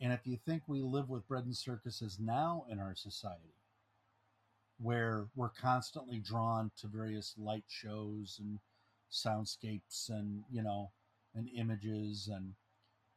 And 0.02 0.12
if 0.12 0.26
you 0.26 0.36
think 0.36 0.64
we 0.66 0.82
live 0.82 1.10
with 1.10 1.28
bread 1.28 1.46
and 1.46 1.56
circuses 1.56 2.18
now 2.20 2.66
in 2.70 2.80
our 2.80 2.96
society, 2.96 3.54
where 4.80 5.28
we're 5.36 5.50
constantly 5.50 6.18
drawn 6.18 6.72
to 6.80 6.88
various 6.88 7.36
light 7.38 7.66
shows 7.68 8.40
and 8.42 8.58
soundscapes 9.12 10.10
and, 10.10 10.44
you 10.52 10.64
know, 10.64 10.90
and 11.36 11.48
images 11.56 12.30
and, 12.34 12.54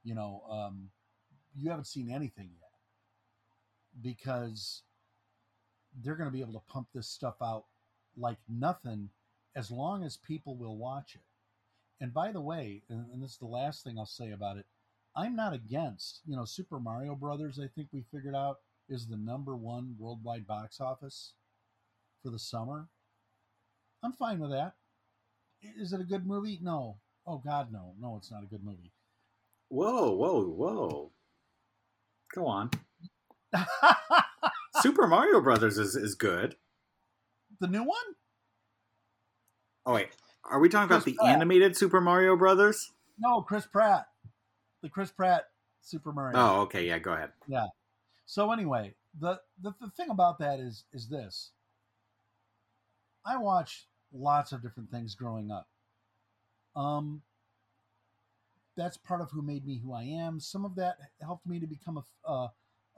you 0.04 0.14
know, 0.14 0.42
um, 0.50 0.90
you 1.56 1.70
haven't 1.70 1.86
seen 1.86 2.10
anything 2.10 2.50
yet 2.60 2.70
because 4.02 4.82
they're 6.02 6.16
going 6.16 6.28
to 6.28 6.32
be 6.32 6.42
able 6.42 6.52
to 6.52 6.72
pump 6.72 6.88
this 6.94 7.08
stuff 7.08 7.36
out 7.40 7.64
like 8.16 8.38
nothing 8.46 9.08
as 9.56 9.70
long 9.70 10.04
as 10.04 10.18
people 10.18 10.56
will 10.56 10.76
watch 10.76 11.14
it. 11.14 11.22
And 12.02 12.12
by 12.12 12.30
the 12.30 12.40
way, 12.40 12.82
and, 12.90 13.06
and 13.12 13.22
this 13.22 13.32
is 13.32 13.38
the 13.38 13.46
last 13.46 13.84
thing 13.84 13.98
I'll 13.98 14.04
say 14.04 14.32
about 14.32 14.58
it, 14.58 14.66
I'm 15.16 15.36
not 15.36 15.54
against, 15.54 16.20
you 16.26 16.36
know, 16.36 16.44
Super 16.44 16.80
Mario 16.80 17.14
Brothers, 17.14 17.60
I 17.62 17.68
think 17.68 17.88
we 17.92 18.04
figured 18.12 18.34
out 18.34 18.58
is 18.88 19.06
the 19.06 19.16
number 19.16 19.56
one 19.56 19.94
worldwide 19.98 20.46
box 20.46 20.80
office 20.80 21.32
for 22.22 22.30
the 22.30 22.38
summer. 22.38 22.88
I'm 24.02 24.12
fine 24.12 24.40
with 24.40 24.50
that. 24.50 24.74
Is 25.62 25.92
it 25.92 26.00
a 26.00 26.04
good 26.04 26.26
movie? 26.26 26.58
No. 26.60 26.98
Oh 27.26 27.38
God, 27.38 27.72
no. 27.72 27.94
No, 28.00 28.16
it's 28.16 28.30
not 28.30 28.42
a 28.42 28.46
good 28.46 28.64
movie. 28.64 28.92
Whoa, 29.68 30.10
whoa, 30.10 30.44
whoa. 30.44 31.12
Go 32.34 32.46
on. 32.46 32.70
Super 34.80 35.06
Mario 35.06 35.40
Brothers 35.40 35.78
is, 35.78 35.96
is 35.96 36.14
good. 36.14 36.56
The 37.60 37.68
new 37.68 37.84
one? 37.84 37.96
Oh 39.86 39.94
wait. 39.94 40.08
Are 40.44 40.58
we 40.58 40.68
talking 40.68 40.88
Chris 40.88 40.98
about 40.98 41.04
the 41.06 41.14
Pratt. 41.14 41.36
animated 41.36 41.76
Super 41.76 42.00
Mario 42.00 42.36
Brothers? 42.36 42.92
No, 43.18 43.40
Chris 43.40 43.66
Pratt 43.66 44.08
the 44.84 44.90
Chris 44.90 45.10
Pratt 45.10 45.46
Super 45.80 46.12
Mario. 46.12 46.38
Oh, 46.38 46.60
okay, 46.60 46.86
yeah, 46.86 46.98
go 46.98 47.14
ahead. 47.14 47.30
Yeah. 47.48 47.66
So 48.26 48.52
anyway, 48.52 48.94
the, 49.18 49.40
the 49.62 49.74
the 49.80 49.88
thing 49.96 50.10
about 50.10 50.38
that 50.38 50.60
is 50.60 50.84
is 50.92 51.08
this. 51.08 51.52
I 53.24 53.38
watched 53.38 53.86
lots 54.12 54.52
of 54.52 54.62
different 54.62 54.90
things 54.90 55.14
growing 55.14 55.50
up. 55.50 55.66
Um 56.76 57.22
that's 58.76 58.96
part 58.98 59.22
of 59.22 59.30
who 59.30 59.40
made 59.40 59.64
me 59.64 59.80
who 59.82 59.94
I 59.94 60.02
am. 60.02 60.38
Some 60.38 60.64
of 60.66 60.74
that 60.76 60.98
helped 61.22 61.46
me 61.46 61.58
to 61.60 61.66
become 61.66 61.96
a 61.96 62.30
uh, 62.30 62.48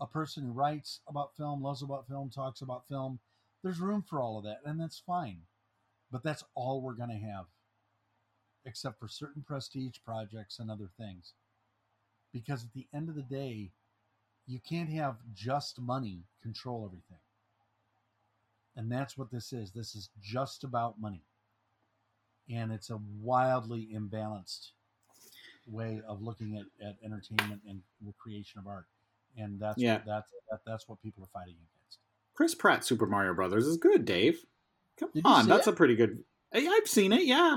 a 0.00 0.06
person 0.06 0.44
who 0.44 0.52
writes 0.52 1.00
about 1.08 1.36
film, 1.36 1.62
loves 1.62 1.82
about 1.82 2.08
film, 2.08 2.30
talks 2.30 2.62
about 2.62 2.88
film. 2.88 3.20
There's 3.62 3.80
room 3.80 4.02
for 4.02 4.20
all 4.20 4.38
of 4.38 4.44
that, 4.44 4.58
and 4.64 4.80
that's 4.80 4.98
fine. 4.98 5.42
But 6.10 6.22
that's 6.22 6.44
all 6.54 6.82
we're 6.82 6.94
going 6.94 7.10
to 7.10 7.26
have, 7.26 7.46
except 8.64 8.98
for 8.98 9.08
certain 9.08 9.42
prestige 9.42 9.96
projects 10.04 10.58
and 10.58 10.70
other 10.70 10.90
things. 10.98 11.32
Because 12.36 12.64
at 12.64 12.72
the 12.74 12.86
end 12.94 13.08
of 13.08 13.14
the 13.14 13.22
day, 13.22 13.70
you 14.46 14.60
can't 14.68 14.90
have 14.90 15.16
just 15.34 15.80
money 15.80 16.24
control 16.42 16.84
everything. 16.84 17.16
And 18.76 18.92
that's 18.92 19.16
what 19.16 19.30
this 19.30 19.54
is. 19.54 19.70
This 19.70 19.94
is 19.94 20.10
just 20.20 20.62
about 20.62 21.00
money. 21.00 21.22
And 22.50 22.70
it's 22.72 22.90
a 22.90 22.98
wildly 23.22 23.88
imbalanced 23.94 24.72
way 25.66 26.02
of 26.06 26.20
looking 26.20 26.58
at, 26.58 26.86
at 26.86 26.96
entertainment 27.02 27.62
and 27.66 27.80
the 28.02 28.12
creation 28.18 28.60
of 28.60 28.66
art. 28.66 28.84
And 29.38 29.58
that's 29.58 29.78
Yeah. 29.78 29.94
what, 29.94 30.04
that's 30.04 30.30
that, 30.50 30.60
that's 30.66 30.88
what 30.90 31.00
people 31.02 31.24
are 31.24 31.40
fighting 31.40 31.54
against. 31.54 32.00
Chris 32.34 32.54
Pratt 32.54 32.84
Super 32.84 33.06
Mario 33.06 33.32
Brothers 33.32 33.66
is 33.66 33.78
good, 33.78 34.04
Dave. 34.04 34.44
Come 35.00 35.08
Did 35.14 35.24
on, 35.24 35.48
that's 35.48 35.66
it? 35.66 35.70
a 35.70 35.72
pretty 35.72 35.96
good. 35.96 36.22
Hey, 36.52 36.68
I've 36.68 36.86
seen 36.86 37.14
it, 37.14 37.24
yeah, 37.24 37.56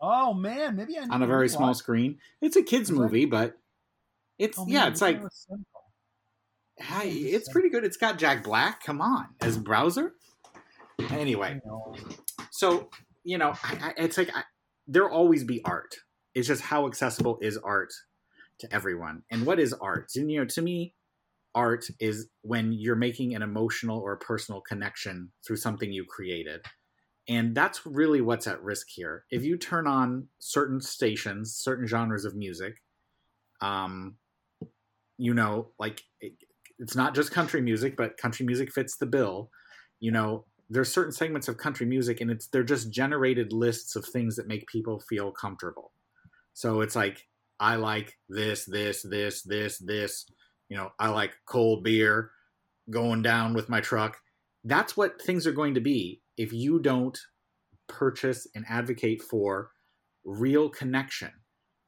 Oh 0.00 0.34
man, 0.34 0.76
maybe 0.76 0.98
I 0.98 1.04
on 1.04 1.22
a 1.22 1.26
very 1.26 1.48
small 1.48 1.72
screen. 1.72 2.18
It's 2.42 2.56
a 2.56 2.62
kids 2.62 2.90
movie, 2.90 3.24
but 3.24 3.58
it's 4.38 4.58
Oh, 4.58 4.66
yeah, 4.68 4.80
man, 4.84 4.92
it's 4.92 5.00
like 5.00 5.18
I 5.18 5.22
was 5.22 5.46
cynical. 5.48 5.82
hi, 6.80 7.04
maybe 7.04 7.20
it's 7.26 7.34
it's- 7.34 7.52
pretty 7.52 7.70
good. 7.70 7.84
It's 7.84 7.96
got 7.96 8.18
Jack 8.18 8.44
Black. 8.44 8.82
Come 8.84 9.00
on, 9.00 9.26
as 9.40 9.58
Bowser. 9.58 10.12
Anyway, 11.10 11.60
so 12.50 12.88
you 13.24 13.38
know, 13.38 13.52
I, 13.62 13.78
I, 13.88 13.92
it's 13.98 14.16
like 14.18 14.30
I, 14.34 14.42
there'll 14.86 15.14
always 15.14 15.44
be 15.44 15.62
art. 15.64 15.96
It's 16.34 16.46
just 16.48 16.62
how 16.62 16.86
accessible 16.86 17.38
is 17.42 17.56
art 17.58 17.92
to 18.60 18.72
everyone, 18.74 19.22
and 19.30 19.44
what 19.46 19.58
is 19.60 19.72
art? 19.74 20.10
And 20.16 20.30
you 20.30 20.38
know, 20.40 20.46
to 20.46 20.62
me, 20.62 20.94
art 21.54 21.86
is 22.00 22.28
when 22.42 22.72
you're 22.72 22.96
making 22.96 23.34
an 23.34 23.42
emotional 23.42 23.98
or 23.98 24.16
personal 24.16 24.60
connection 24.62 25.32
through 25.46 25.56
something 25.56 25.92
you 25.92 26.04
created. 26.08 26.60
And 27.28 27.56
that's 27.56 27.84
really 27.84 28.20
what's 28.20 28.46
at 28.46 28.62
risk 28.62 28.86
here. 28.88 29.24
If 29.32 29.42
you 29.44 29.56
turn 29.58 29.88
on 29.88 30.28
certain 30.38 30.80
stations, 30.80 31.56
certain 31.56 31.86
genres 31.86 32.24
of 32.24 32.36
music, 32.36 32.74
um, 33.60 34.14
you 35.18 35.34
know, 35.34 35.68
like 35.78 36.02
it, 36.20 36.32
it's 36.78 36.96
not 36.96 37.14
just 37.14 37.32
country 37.32 37.60
music, 37.60 37.96
but 37.96 38.16
country 38.16 38.44
music 38.44 38.72
fits 38.72 38.96
the 38.96 39.06
bill. 39.06 39.50
You 40.00 40.12
know, 40.12 40.44
there's 40.68 40.92
certain 40.92 41.12
segments 41.12 41.48
of 41.48 41.56
country 41.56 41.86
music, 41.86 42.20
and 42.20 42.30
it's 42.30 42.48
they're 42.48 42.62
just 42.62 42.90
generated 42.90 43.52
lists 43.52 43.96
of 43.96 44.04
things 44.04 44.36
that 44.36 44.48
make 44.48 44.66
people 44.66 45.00
feel 45.00 45.30
comfortable. 45.30 45.92
So 46.52 46.80
it's 46.80 46.96
like 46.96 47.26
I 47.60 47.76
like 47.76 48.14
this, 48.28 48.64
this, 48.64 49.02
this, 49.02 49.42
this, 49.42 49.78
this. 49.78 50.26
You 50.68 50.76
know, 50.76 50.90
I 50.98 51.08
like 51.08 51.32
cold 51.46 51.84
beer, 51.84 52.30
going 52.90 53.22
down 53.22 53.54
with 53.54 53.68
my 53.68 53.80
truck. 53.80 54.18
That's 54.64 54.96
what 54.96 55.22
things 55.22 55.46
are 55.46 55.52
going 55.52 55.74
to 55.74 55.80
be 55.80 56.22
if 56.36 56.52
you 56.52 56.80
don't 56.80 57.18
purchase 57.88 58.46
and 58.54 58.64
advocate 58.68 59.22
for 59.22 59.70
real 60.24 60.68
connection. 60.68 61.30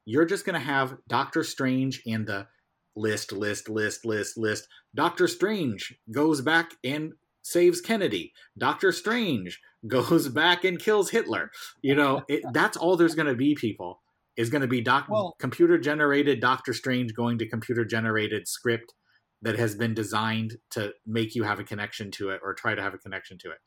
You're 0.05 0.25
just 0.25 0.45
going 0.45 0.59
to 0.59 0.65
have 0.65 0.97
Doctor 1.07 1.43
Strange 1.43 2.01
and 2.07 2.25
the 2.25 2.47
list, 2.95 3.31
list, 3.31 3.69
list, 3.69 4.05
list, 4.05 4.37
list. 4.37 4.67
Doctor 4.95 5.27
Strange 5.27 5.95
goes 6.11 6.41
back 6.41 6.71
and 6.83 7.13
saves 7.41 7.81
Kennedy. 7.81 8.33
Doctor 8.57 8.91
Strange 8.91 9.59
goes 9.87 10.27
back 10.29 10.63
and 10.63 10.79
kills 10.79 11.09
Hitler. 11.09 11.51
You 11.81 11.95
know, 11.95 12.23
it, 12.29 12.43
that's 12.53 12.77
all 12.77 12.97
there's 12.97 13.15
going 13.15 13.27
to 13.27 13.35
be, 13.35 13.55
people. 13.55 14.01
Is 14.37 14.49
going 14.49 14.61
to 14.61 14.67
be 14.67 14.79
doc- 14.81 15.07
Well- 15.09 15.35
computer 15.39 15.77
generated 15.77 16.39
Doctor 16.39 16.71
Strange 16.73 17.13
going 17.13 17.37
to 17.39 17.47
computer 17.47 17.83
generated 17.83 18.47
script 18.47 18.93
that 19.41 19.57
has 19.59 19.75
been 19.75 19.93
designed 19.93 20.55
to 20.71 20.93
make 21.05 21.35
you 21.35 21.43
have 21.43 21.59
a 21.59 21.63
connection 21.63 22.09
to 22.11 22.29
it 22.29 22.39
or 22.43 22.53
try 22.53 22.73
to 22.75 22.81
have 22.81 22.93
a 22.93 22.97
connection 22.97 23.37
to 23.39 23.49
it. 23.51 23.57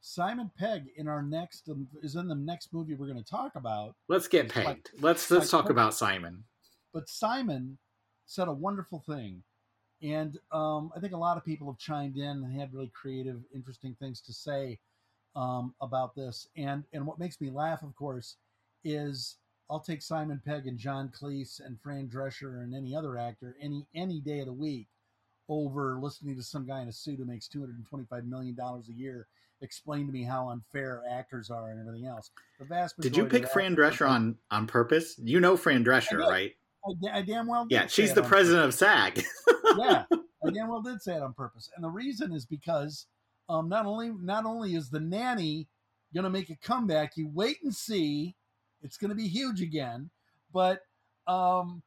Simon 0.00 0.50
Pegg 0.56 0.82
in 0.96 1.08
our 1.08 1.22
next 1.22 1.68
um, 1.68 1.88
is 2.02 2.14
in 2.14 2.28
the 2.28 2.34
next 2.36 2.72
movie 2.72 2.94
we're 2.94 3.06
going 3.06 3.18
to 3.22 3.28
talk 3.28 3.52
about. 3.56 3.94
Let's 4.08 4.28
get 4.28 4.46
It's 4.46 4.56
like- 4.56 4.66
pegged. 4.66 4.90
let's 5.00 5.28
let's 5.30 5.52
like- 5.52 5.62
talk 5.62 5.70
about 5.70 5.94
Simon. 5.94 6.44
But 6.94 7.08
Simon 7.08 7.78
said 8.28 8.46
a 8.46 8.52
wonderful 8.52 9.00
thing, 9.00 9.42
and 10.02 10.38
um, 10.52 10.92
I 10.94 11.00
think 11.00 11.12
a 11.12 11.18
lot 11.18 11.36
of 11.36 11.44
people 11.44 11.66
have 11.70 11.78
chimed 11.78 12.16
in 12.16 12.44
and 12.44 12.52
had 12.52 12.72
really 12.72 12.92
creative, 12.94 13.40
interesting 13.52 13.96
things 13.98 14.20
to 14.20 14.32
say 14.32 14.78
um, 15.34 15.74
about 15.80 16.14
this. 16.14 16.46
And 16.56 16.84
and 16.92 17.04
what 17.04 17.18
makes 17.18 17.40
me 17.40 17.50
laugh, 17.50 17.82
of 17.82 17.96
course, 17.96 18.36
is 18.84 19.36
I'll 19.70 19.80
take 19.80 20.02
Simon 20.02 20.40
Pegg 20.44 20.66
and 20.66 20.78
John 20.78 21.08
Cleese 21.08 21.60
and 21.64 21.80
Fran 21.80 22.08
Drescher 22.08 22.62
and 22.62 22.74
any 22.74 22.94
other 22.94 23.18
actor 23.18 23.56
any 23.60 23.86
any 23.94 24.20
day 24.20 24.40
of 24.40 24.46
the 24.46 24.52
week 24.52 24.86
over 25.48 25.98
listening 26.00 26.36
to 26.36 26.42
some 26.42 26.66
guy 26.66 26.82
in 26.82 26.88
a 26.88 26.92
suit 26.92 27.18
who 27.18 27.24
makes 27.24 27.48
two 27.48 27.60
hundred 27.60 27.76
and 27.76 27.86
twenty 27.88 28.04
five 28.08 28.24
million 28.24 28.54
dollars 28.54 28.88
a 28.88 28.92
year 28.92 29.26
explain 29.60 30.06
to 30.06 30.12
me 30.12 30.22
how 30.22 30.50
unfair 30.50 31.02
actors 31.10 31.50
are 31.50 31.70
and 31.70 31.80
everything 31.80 32.06
else. 32.06 32.30
The 32.58 32.64
vast 32.64 32.98
Did 33.00 33.16
you 33.16 33.24
pick 33.24 33.48
Fran 33.48 33.74
Drescher 33.74 34.08
on 34.08 34.36
on 34.50 34.66
purpose? 34.66 35.18
You 35.18 35.40
know 35.40 35.56
Fran 35.56 35.84
Drescher, 35.84 36.18
did. 36.18 36.28
right? 36.28 36.56
I, 36.84 37.18
I 37.18 37.22
damn 37.22 37.46
well 37.46 37.64
did 37.66 37.74
Yeah, 37.74 37.86
she's 37.86 38.14
the 38.14 38.22
president 38.22 38.64
of 38.64 38.74
SAG. 38.74 39.24
yeah, 39.78 40.04
I 40.12 40.50
damn 40.50 40.68
well 40.68 40.82
did 40.82 41.02
say 41.02 41.14
it 41.14 41.22
on 41.22 41.32
purpose, 41.34 41.70
and 41.74 41.84
the 41.84 41.90
reason 41.90 42.32
is 42.32 42.46
because 42.46 43.06
um, 43.48 43.68
not 43.68 43.86
only 43.86 44.10
not 44.20 44.44
only 44.44 44.74
is 44.74 44.90
the 44.90 45.00
nanny 45.00 45.66
going 46.14 46.24
to 46.24 46.30
make 46.30 46.50
a 46.50 46.56
comeback, 46.56 47.16
you 47.16 47.28
wait 47.32 47.58
and 47.62 47.74
see, 47.74 48.34
it's 48.82 48.96
going 48.96 49.10
to 49.10 49.14
be 49.14 49.28
huge 49.28 49.60
again. 49.60 50.10
But 50.52 50.82
um, 51.26 51.82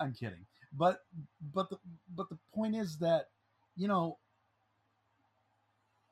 I'm 0.00 0.12
kidding. 0.12 0.46
But 0.72 1.00
but 1.54 1.70
the 1.70 1.78
but 2.14 2.28
the 2.28 2.38
point 2.54 2.76
is 2.76 2.98
that 2.98 3.28
you 3.76 3.88
know 3.88 4.18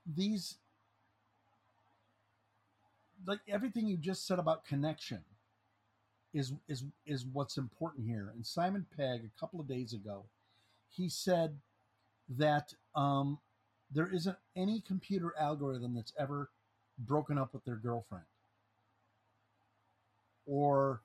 these 0.06 0.56
like 3.26 3.40
everything 3.48 3.86
you 3.86 3.96
just 3.96 4.26
said 4.26 4.38
about 4.38 4.64
connection 4.64 5.20
is 6.34 6.52
is 6.68 6.84
is 7.06 7.24
what's 7.32 7.56
important 7.56 8.06
here. 8.06 8.32
And 8.34 8.44
Simon 8.44 8.84
Pegg 8.96 9.22
a 9.24 9.40
couple 9.40 9.60
of 9.60 9.68
days 9.68 9.94
ago, 9.94 10.24
he 10.90 11.08
said 11.08 11.56
that 12.28 12.74
um, 12.94 13.38
there 13.90 14.08
isn't 14.12 14.36
any 14.56 14.82
computer 14.86 15.32
algorithm 15.38 15.94
that's 15.94 16.12
ever 16.18 16.50
broken 16.98 17.38
up 17.38 17.54
with 17.54 17.64
their 17.64 17.76
girlfriend 17.76 18.24
or 20.46 21.00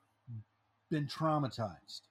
been 0.90 1.06
traumatized 1.06 2.02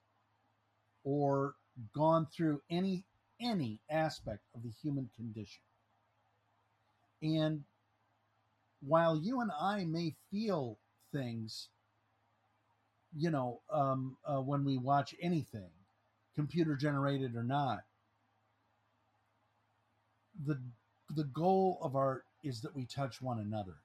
or 1.04 1.54
gone 1.94 2.26
through 2.34 2.60
any 2.70 3.04
any 3.40 3.80
aspect 3.90 4.42
of 4.54 4.62
the 4.62 4.72
human 4.82 5.08
condition. 5.14 5.62
And 7.22 7.64
while 8.80 9.16
you 9.16 9.40
and 9.40 9.50
I 9.60 9.84
may 9.84 10.14
feel 10.30 10.78
things, 11.12 11.68
you 13.16 13.30
know, 13.30 13.60
um, 13.72 14.16
uh, 14.24 14.40
when 14.40 14.64
we 14.64 14.78
watch 14.78 15.14
anything, 15.20 15.70
computer 16.34 16.76
generated 16.76 17.34
or 17.34 17.42
not, 17.42 17.80
the 20.46 20.58
the 21.14 21.24
goal 21.24 21.78
of 21.82 21.96
art 21.96 22.24
is 22.44 22.60
that 22.60 22.74
we 22.74 22.86
touch 22.86 23.20
one 23.20 23.40
another. 23.40 23.76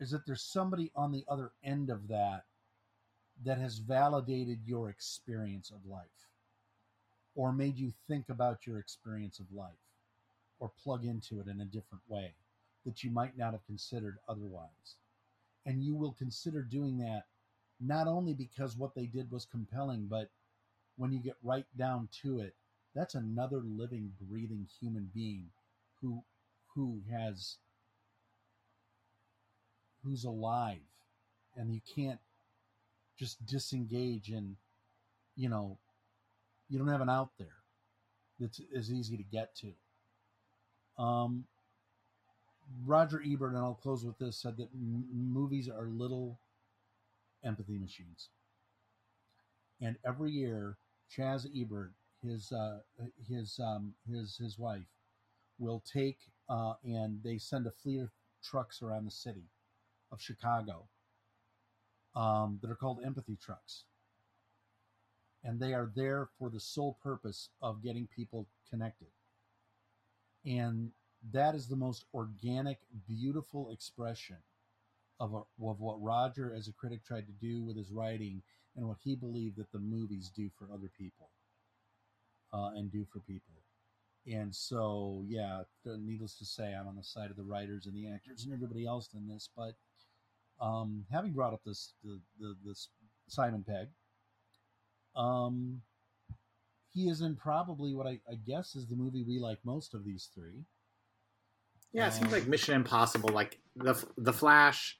Is 0.00 0.10
that 0.10 0.26
there's 0.26 0.42
somebody 0.42 0.90
on 0.96 1.12
the 1.12 1.24
other 1.28 1.52
end 1.62 1.90
of 1.90 2.08
that 2.08 2.44
that 3.44 3.58
has 3.58 3.78
validated 3.78 4.58
your 4.64 4.90
experience 4.90 5.70
of 5.70 5.86
life 5.88 6.28
or 7.34 7.52
made 7.52 7.78
you 7.78 7.92
think 8.08 8.28
about 8.28 8.66
your 8.66 8.78
experience 8.78 9.38
of 9.38 9.46
life 9.52 9.70
or 10.58 10.70
plug 10.82 11.04
into 11.04 11.40
it 11.40 11.46
in 11.46 11.60
a 11.60 11.64
different 11.64 12.02
way 12.08 12.32
that 12.84 13.02
you 13.04 13.10
might 13.10 13.36
not 13.36 13.52
have 13.52 13.64
considered 13.66 14.18
otherwise. 14.28 14.96
And 15.66 15.82
you 15.82 15.94
will 15.94 16.12
consider 16.12 16.62
doing 16.62 16.98
that 16.98 17.24
not 17.80 18.06
only 18.06 18.34
because 18.34 18.76
what 18.76 18.94
they 18.94 19.06
did 19.06 19.30
was 19.30 19.46
compelling, 19.46 20.06
but 20.08 20.30
when 20.96 21.12
you 21.12 21.18
get 21.18 21.36
right 21.42 21.66
down 21.78 22.08
to 22.22 22.40
it, 22.40 22.54
that's 22.94 23.14
another 23.14 23.62
living, 23.64 24.12
breathing 24.20 24.66
human 24.80 25.10
being 25.14 25.46
who 26.00 26.22
who 26.74 27.00
has 27.10 27.56
who's 30.04 30.24
alive. 30.24 30.80
And 31.56 31.74
you 31.74 31.80
can't 31.94 32.20
just 33.18 33.44
disengage 33.46 34.30
and 34.30 34.56
you 35.36 35.48
know 35.48 35.78
you 36.68 36.78
don't 36.78 36.88
have 36.88 37.00
an 37.02 37.10
out 37.10 37.30
there 37.38 37.48
that's 38.38 38.60
as 38.74 38.92
easy 38.92 39.16
to 39.16 39.22
get 39.22 39.54
to. 39.56 39.72
Um 41.02 41.44
roger 42.86 43.22
ebert 43.26 43.50
and 43.50 43.58
i'll 43.58 43.74
close 43.74 44.04
with 44.04 44.18
this 44.18 44.36
said 44.36 44.56
that 44.56 44.68
m- 44.74 45.06
movies 45.12 45.68
are 45.68 45.88
little 45.88 46.38
empathy 47.44 47.78
machines 47.78 48.30
and 49.80 49.96
every 50.06 50.30
year 50.30 50.76
chaz 51.14 51.46
ebert 51.58 51.92
his 52.22 52.52
uh 52.52 52.78
his 53.28 53.58
um 53.62 53.94
his 54.08 54.36
his 54.36 54.58
wife 54.58 54.88
will 55.58 55.82
take 55.92 56.18
uh 56.48 56.74
and 56.84 57.22
they 57.22 57.38
send 57.38 57.66
a 57.66 57.70
fleet 57.70 58.00
of 58.00 58.10
trucks 58.42 58.82
around 58.82 59.04
the 59.04 59.10
city 59.10 59.44
of 60.12 60.20
chicago 60.20 60.86
um, 62.14 62.58
that 62.62 62.70
are 62.70 62.76
called 62.76 63.00
empathy 63.04 63.36
trucks. 63.36 63.84
And 65.42 65.58
they 65.58 65.72
are 65.72 65.90
there 65.94 66.28
for 66.38 66.50
the 66.50 66.60
sole 66.60 66.98
purpose 67.02 67.48
of 67.62 67.82
getting 67.82 68.06
people 68.14 68.46
connected. 68.68 69.08
And 70.44 70.90
that 71.32 71.54
is 71.54 71.68
the 71.68 71.76
most 71.76 72.04
organic, 72.12 72.78
beautiful 73.06 73.70
expression 73.70 74.36
of, 75.20 75.34
a, 75.34 75.38
of 75.38 75.80
what 75.80 76.02
Roger, 76.02 76.54
as 76.56 76.66
a 76.66 76.72
critic, 76.72 77.04
tried 77.04 77.26
to 77.26 77.32
do 77.40 77.62
with 77.62 77.76
his 77.76 77.92
writing 77.92 78.42
and 78.76 78.88
what 78.88 78.96
he 79.02 79.14
believed 79.14 79.56
that 79.58 79.70
the 79.72 79.78
movies 79.78 80.30
do 80.34 80.50
for 80.58 80.66
other 80.72 80.90
people 80.98 81.30
uh, 82.52 82.70
and 82.74 82.90
do 82.90 83.06
for 83.12 83.20
people. 83.20 83.54
And 84.26 84.54
so, 84.54 85.24
yeah, 85.28 85.62
needless 85.84 86.36
to 86.38 86.44
say, 86.44 86.74
I'm 86.74 86.88
on 86.88 86.96
the 86.96 87.02
side 87.02 87.30
of 87.30 87.36
the 87.36 87.44
writers 87.44 87.86
and 87.86 87.94
the 87.94 88.08
actors 88.12 88.44
and 88.44 88.52
everybody 88.52 88.86
else 88.86 89.08
in 89.14 89.26
this. 89.26 89.48
But 89.56 89.74
um, 90.60 91.04
having 91.10 91.32
brought 91.32 91.54
up 91.54 91.62
this 91.64 91.94
the, 92.04 92.20
the 92.38 92.54
this 92.64 92.88
Simon 93.28 93.64
Pegg, 93.66 93.88
um, 95.16 95.80
he 96.92 97.08
is 97.08 97.22
in 97.22 97.34
probably 97.34 97.94
what 97.94 98.06
I, 98.06 98.20
I, 98.30 98.34
guess 98.46 98.74
is 98.74 98.86
the 98.86 98.96
movie 98.96 99.22
we 99.22 99.38
like 99.38 99.58
most 99.64 99.94
of 99.94 100.04
these 100.04 100.28
three. 100.34 100.64
Yeah, 101.92 102.08
it 102.08 102.12
seems 102.12 102.30
like 102.30 102.44
um, 102.44 102.50
Mission 102.50 102.74
Impossible, 102.74 103.30
like 103.30 103.58
the 103.74 104.02
the 104.18 104.32
Flash 104.32 104.98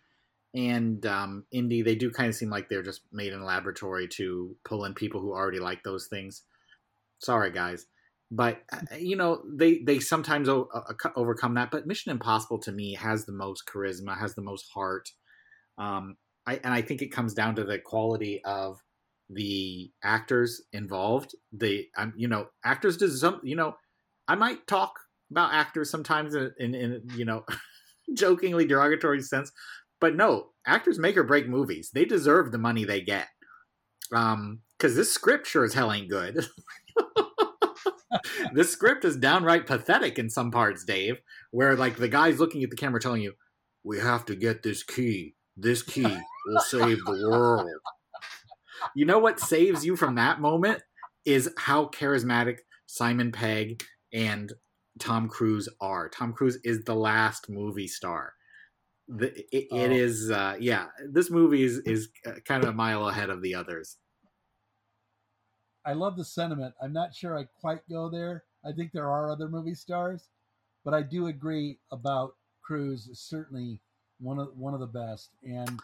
and 0.55 1.05
um, 1.07 1.44
Indy. 1.53 1.82
They 1.82 1.94
do 1.94 2.11
kind 2.11 2.28
of 2.28 2.34
seem 2.34 2.51
like 2.51 2.68
they're 2.68 2.82
just 2.82 3.03
made 3.12 3.32
in 3.32 3.40
a 3.40 3.44
laboratory 3.44 4.09
to 4.16 4.57
pull 4.64 4.84
in 4.84 4.94
people 4.94 5.20
who 5.20 5.32
already 5.32 5.61
like 5.61 5.82
those 5.82 6.07
things. 6.09 6.42
Sorry, 7.20 7.51
guys 7.51 7.86
but 8.30 8.62
uh, 8.72 8.96
you 8.96 9.16
know 9.16 9.42
they 9.46 9.78
they 9.78 9.98
sometimes 9.98 10.48
o- 10.48 10.68
overcome 11.16 11.55
that 11.55 11.70
but 11.70 11.86
mission 11.86 12.12
impossible 12.12 12.59
to 12.59 12.72
me 12.72 12.94
has 12.94 13.26
the 13.26 13.32
most 13.32 13.64
charisma 13.66 14.18
has 14.18 14.34
the 14.34 14.42
most 14.42 14.66
heart 14.72 15.11
um 15.78 16.16
I, 16.46 16.61
and 16.62 16.72
i 16.72 16.82
think 16.82 17.03
it 17.03 17.12
comes 17.12 17.34
down 17.34 17.57
to 17.57 17.64
the 17.64 17.78
quality 17.78 18.40
of 18.44 18.78
the 19.28 19.90
actors 20.03 20.62
involved 20.72 21.34
they 21.53 21.88
um, 21.96 22.12
you 22.16 22.28
know 22.28 22.48
actors 22.64 22.96
do 22.96 23.09
some 23.09 23.40
you 23.42 23.57
know 23.57 23.76
i 24.28 24.34
might 24.34 24.66
talk 24.66 24.92
about 25.30 25.53
actors 25.53 25.90
sometimes 25.90 26.34
in, 26.34 26.53
in, 26.59 26.74
in 26.74 27.03
you 27.16 27.24
know 27.24 27.44
jokingly 28.14 28.66
derogatory 28.66 29.22
sense 29.22 29.53
but 30.01 30.14
no 30.14 30.48
actors 30.66 30.98
make 30.98 31.16
or 31.16 31.24
break 31.24 31.48
movies 31.48 31.90
they 31.92 32.05
deserve 32.05 32.53
the 32.53 32.59
money 32.59 32.84
they 32.84 33.01
get 33.01 33.28
um 34.12 34.61
because 34.78 34.96
this 34.96 35.12
script 35.12 35.46
sure 35.46 35.64
as 35.64 35.74
hell 35.74 35.92
ain't 35.92 36.09
good 36.09 36.46
this 38.53 38.70
script 38.70 39.05
is 39.05 39.16
downright 39.16 39.66
pathetic 39.66 40.18
in 40.18 40.30
some 40.30 40.51
parts, 40.51 40.84
Dave, 40.84 41.20
where 41.51 41.76
like 41.76 41.96
the 41.96 42.09
guy's 42.09 42.40
looking 42.40 42.62
at 42.62 42.70
the 42.70 42.76
camera 42.76 43.01
telling 43.01 43.22
you, 43.22 43.34
"We 43.84 43.98
have 43.98 44.24
to 44.26 44.36
get 44.36 44.62
this 44.62 44.82
key. 44.82 45.36
This 45.57 45.82
key 45.82 46.16
will 46.46 46.61
save 46.61 46.98
the 47.05 47.28
world." 47.28 47.68
You 48.94 49.05
know 49.05 49.18
what 49.18 49.40
saves 49.40 49.84
you 49.84 49.96
from 49.96 50.14
that 50.14 50.40
moment 50.40 50.82
is 51.24 51.53
how 51.59 51.86
charismatic 51.86 52.59
Simon 52.86 53.30
Pegg 53.30 53.82
and 54.12 54.53
Tom 54.98 55.28
Cruise 55.28 55.68
are. 55.80 56.09
Tom 56.09 56.32
Cruise 56.32 56.59
is 56.64 56.84
the 56.84 56.94
last 56.94 57.48
movie 57.48 57.88
star. 57.88 58.32
The, 59.12 59.44
it, 59.50 59.66
oh. 59.72 59.76
it 59.76 59.90
is, 59.90 60.30
uh, 60.30 60.56
yeah. 60.61 60.86
This 61.08 61.30
movie 61.30 61.64
is 61.64 61.78
is 61.78 62.11
uh, 62.24 62.32
kind 62.44 62.62
of 62.62 62.70
a 62.70 62.72
mile 62.72 63.08
ahead 63.08 63.28
of 63.28 63.42
the 63.42 63.56
others. 63.56 63.96
I 65.84 65.94
love 65.94 66.16
the 66.16 66.24
sentiment. 66.24 66.74
I'm 66.80 66.92
not 66.92 67.14
sure 67.14 67.36
I 67.36 67.46
quite 67.61 67.80
go 67.88 68.08
there. 68.08 68.44
I 68.64 68.72
think 68.72 68.92
there 68.92 69.11
are 69.11 69.30
other 69.30 69.48
movie 69.48 69.74
stars, 69.74 70.28
but 70.84 70.94
I 70.94 71.02
do 71.02 71.26
agree 71.26 71.78
about 71.90 72.36
Cruise 72.62 73.08
is 73.08 73.18
certainly 73.20 73.80
one 74.20 74.38
of 74.38 74.56
one 74.56 74.74
of 74.74 74.80
the 74.80 74.86
best, 74.86 75.30
and 75.42 75.80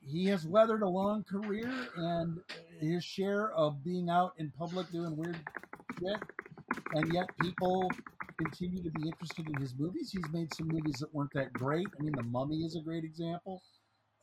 he 0.00 0.26
has 0.26 0.46
weathered 0.46 0.82
a 0.82 0.88
long 0.88 1.24
career 1.24 1.72
and 1.96 2.38
his 2.80 3.02
share 3.02 3.52
of 3.52 3.82
being 3.82 4.08
out 4.08 4.34
in 4.38 4.52
public 4.56 4.88
doing 4.92 5.16
weird 5.16 5.40
shit, 5.98 6.20
and 6.92 7.12
yet 7.12 7.28
people 7.40 7.90
continue 8.38 8.82
to 8.82 8.90
be 8.90 9.08
interested 9.08 9.46
in 9.48 9.60
his 9.60 9.74
movies. 9.78 10.10
He's 10.12 10.32
made 10.32 10.54
some 10.54 10.68
movies 10.68 10.96
that 11.00 11.14
weren't 11.14 11.32
that 11.34 11.52
great. 11.52 11.86
I 11.98 12.02
mean, 12.02 12.14
The 12.16 12.22
Mummy 12.22 12.58
is 12.64 12.76
a 12.76 12.80
great 12.80 13.04
example 13.04 13.62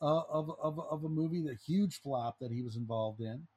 uh, 0.02 0.22
of, 0.30 0.52
of 0.62 0.80
of 0.80 1.04
a 1.04 1.10
movie, 1.10 1.42
the 1.42 1.58
huge 1.66 2.02
flop 2.02 2.38
that 2.40 2.52
he 2.52 2.62
was 2.62 2.76
involved 2.76 3.22
in. 3.22 3.48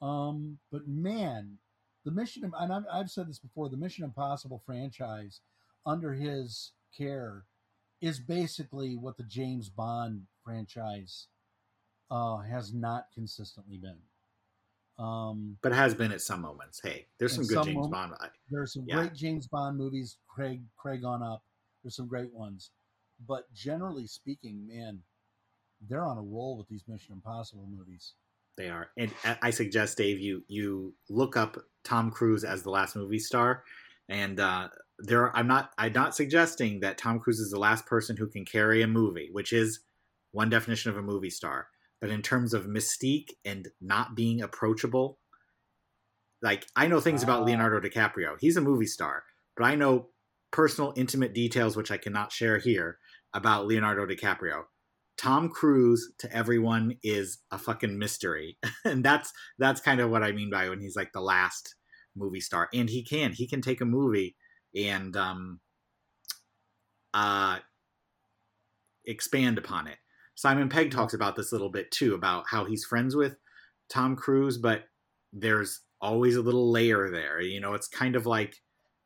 Um, 0.00 0.58
but 0.70 0.86
man, 0.86 1.58
the 2.04 2.10
Mission 2.10 2.50
and 2.58 2.72
I've, 2.72 2.84
I've 2.92 3.10
said 3.10 3.28
this 3.28 3.38
before, 3.38 3.68
the 3.68 3.76
Mission 3.76 4.04
Impossible 4.04 4.62
franchise 4.64 5.40
under 5.84 6.14
his 6.14 6.72
care 6.96 7.44
is 8.00 8.20
basically 8.20 8.96
what 8.96 9.16
the 9.16 9.24
James 9.24 9.68
Bond 9.68 10.22
franchise 10.44 11.26
uh, 12.10 12.38
has 12.38 12.72
not 12.72 13.06
consistently 13.12 13.76
been. 13.78 13.98
Um, 14.98 15.56
but 15.62 15.72
has 15.72 15.94
been 15.94 16.10
at 16.10 16.20
some 16.20 16.40
moments. 16.42 16.80
Hey, 16.82 17.06
there's 17.18 17.34
some 17.34 17.44
good 17.44 17.54
some 17.54 17.66
James 17.66 17.88
Bond. 17.88 18.12
There's 18.50 18.72
some 18.72 18.84
yeah. 18.86 18.96
great 18.96 19.14
James 19.14 19.46
Bond 19.46 19.78
movies. 19.78 20.16
Craig 20.26 20.60
Craig 20.76 21.04
on 21.04 21.22
up. 21.22 21.42
There's 21.82 21.94
some 21.94 22.08
great 22.08 22.32
ones, 22.32 22.70
but 23.26 23.52
generally 23.54 24.06
speaking, 24.06 24.66
man, 24.66 24.98
they're 25.88 26.04
on 26.04 26.18
a 26.18 26.22
roll 26.22 26.56
with 26.56 26.68
these 26.68 26.82
Mission 26.88 27.14
Impossible 27.14 27.68
movies. 27.70 28.14
They 28.56 28.68
are, 28.68 28.88
and 28.96 29.12
I 29.40 29.50
suggest 29.50 29.98
Dave 29.98 30.18
you 30.18 30.42
you 30.48 30.94
look 31.08 31.36
up 31.36 31.58
Tom 31.84 32.10
Cruise 32.10 32.42
as 32.42 32.64
the 32.64 32.70
last 32.70 32.96
movie 32.96 33.20
star, 33.20 33.62
and 34.08 34.40
uh, 34.40 34.68
there 34.98 35.34
I'm 35.36 35.46
not 35.46 35.70
I'm 35.78 35.92
not 35.92 36.16
suggesting 36.16 36.80
that 36.80 36.98
Tom 36.98 37.20
Cruise 37.20 37.38
is 37.38 37.52
the 37.52 37.58
last 37.58 37.86
person 37.86 38.16
who 38.16 38.26
can 38.26 38.44
carry 38.44 38.82
a 38.82 38.88
movie, 38.88 39.28
which 39.30 39.52
is 39.52 39.80
one 40.32 40.50
definition 40.50 40.90
of 40.90 40.96
a 40.96 41.02
movie 41.02 41.30
star. 41.30 41.68
But 42.00 42.10
in 42.10 42.22
terms 42.22 42.54
of 42.54 42.66
mystique 42.66 43.30
and 43.44 43.68
not 43.80 44.14
being 44.14 44.40
approachable, 44.40 45.18
like 46.42 46.66
I 46.76 46.86
know 46.86 47.00
things 47.00 47.22
about 47.22 47.44
Leonardo 47.44 47.80
DiCaprio. 47.80 48.36
He's 48.38 48.56
a 48.56 48.60
movie 48.60 48.86
star, 48.86 49.24
but 49.56 49.64
I 49.64 49.74
know 49.74 50.08
personal, 50.50 50.92
intimate 50.96 51.34
details 51.34 51.76
which 51.76 51.90
I 51.90 51.98
cannot 51.98 52.32
share 52.32 52.58
here 52.58 52.98
about 53.34 53.66
Leonardo 53.66 54.06
DiCaprio. 54.06 54.64
Tom 55.16 55.48
Cruise 55.48 56.12
to 56.18 56.32
everyone 56.32 56.96
is 57.02 57.38
a 57.50 57.58
fucking 57.58 57.98
mystery. 57.98 58.56
and 58.84 59.04
that's 59.04 59.32
that's 59.58 59.80
kind 59.80 60.00
of 60.00 60.10
what 60.10 60.22
I 60.22 60.32
mean 60.32 60.50
by 60.50 60.68
when 60.68 60.80
he's 60.80 60.96
like 60.96 61.12
the 61.12 61.20
last 61.20 61.74
movie 62.16 62.40
star. 62.40 62.68
And 62.72 62.88
he 62.88 63.02
can. 63.02 63.32
He 63.32 63.48
can 63.48 63.60
take 63.60 63.80
a 63.80 63.84
movie 63.84 64.36
and 64.74 65.16
um 65.16 65.60
uh 67.12 67.58
expand 69.04 69.58
upon 69.58 69.88
it. 69.88 69.98
Simon 70.38 70.68
Pegg 70.68 70.90
talks 70.90 71.14
about 71.14 71.34
this 71.34 71.50
a 71.50 71.54
little 71.54 71.70
bit 71.70 71.90
too, 71.90 72.14
about 72.14 72.44
how 72.46 72.64
he's 72.64 72.84
friends 72.84 73.16
with 73.16 73.36
Tom 73.88 74.14
Cruise, 74.14 74.58
but 74.58 74.84
there's 75.32 75.80
always 76.00 76.36
a 76.36 76.42
little 76.42 76.70
layer 76.70 77.10
there. 77.10 77.40
You 77.40 77.60
know, 77.60 77.74
it's 77.74 77.88
kind 77.88 78.14
of 78.14 78.24
like 78.26 78.54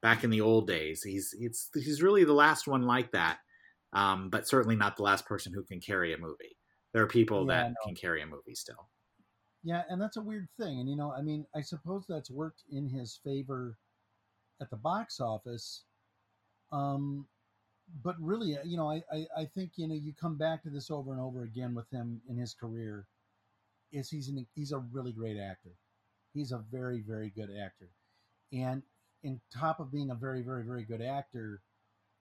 back 0.03 0.25
in 0.25 0.31
the 0.31 0.41
old 0.41 0.67
days. 0.67 1.03
He's 1.03 1.35
it's 1.39 1.71
he's 1.75 2.03
really 2.03 2.25
the 2.25 2.33
last 2.33 2.67
one 2.67 2.83
like 2.83 3.13
that 3.13 3.39
um, 3.93 4.31
but 4.31 4.49
certainly 4.49 4.77
not 4.77 4.97
the 4.97 5.03
last 5.03 5.27
person 5.27 5.53
who 5.53 5.63
can 5.63 5.81
carry 5.81 6.15
a 6.15 6.19
movie. 6.19 6.57
There 6.93 7.03
are 7.03 7.09
people 7.09 7.47
yeah, 7.47 7.65
that 7.65 7.75
can 7.85 7.95
carry 7.95 8.23
a 8.23 8.27
movie 8.27 8.55
still. 8.55 8.89
Yeah, 9.65 9.83
and 9.89 10.01
that's 10.01 10.17
a 10.17 10.23
weird 10.23 10.49
thing. 10.59 10.81
And 10.81 10.89
you 10.89 10.97
know, 10.97 11.13
I 11.13 11.23
mean, 11.23 11.47
I 11.55 11.61
suppose 11.61 12.05
that's 12.09 12.31
worked 12.31 12.65
in 12.71 12.89
his 12.89 13.21
favor 13.25 13.77
at 14.61 14.71
the 14.71 14.77
box 14.77 15.21
office. 15.21 15.85
Um, 16.73 17.27
but 18.03 18.17
really, 18.21 18.57
uh, 18.57 18.63
you 18.65 18.77
know, 18.77 18.91
I, 18.91 19.03
I, 19.13 19.27
I 19.37 19.45
think 19.45 19.73
you 19.77 19.89
know 19.89 19.95
you 19.95 20.13
come 20.19 20.37
back 20.37 20.63
to 20.63 20.71
this 20.71 20.91
over 20.91 21.13
and 21.13 21.21
over 21.21 21.43
again 21.43 21.75
with 21.75 21.91
him 21.91 22.21
in 22.29 22.37
his 22.37 22.55
career. 22.55 23.07
Is 23.93 24.09
he's 24.09 24.29
an, 24.29 24.47
he's 24.55 24.73
a 24.73 24.79
really 24.79 25.13
great 25.13 25.39
actor. 25.39 25.73
He's 26.33 26.53
a 26.53 26.65
very 26.71 27.03
very 27.07 27.31
good 27.31 27.51
actor, 27.51 27.91
and 28.53 28.83
in 29.23 29.41
top 29.55 29.81
of 29.81 29.93
being 29.93 30.11
a 30.11 30.15
very 30.15 30.43
very 30.43 30.65
very 30.65 30.85
good 30.85 31.03
actor, 31.03 31.61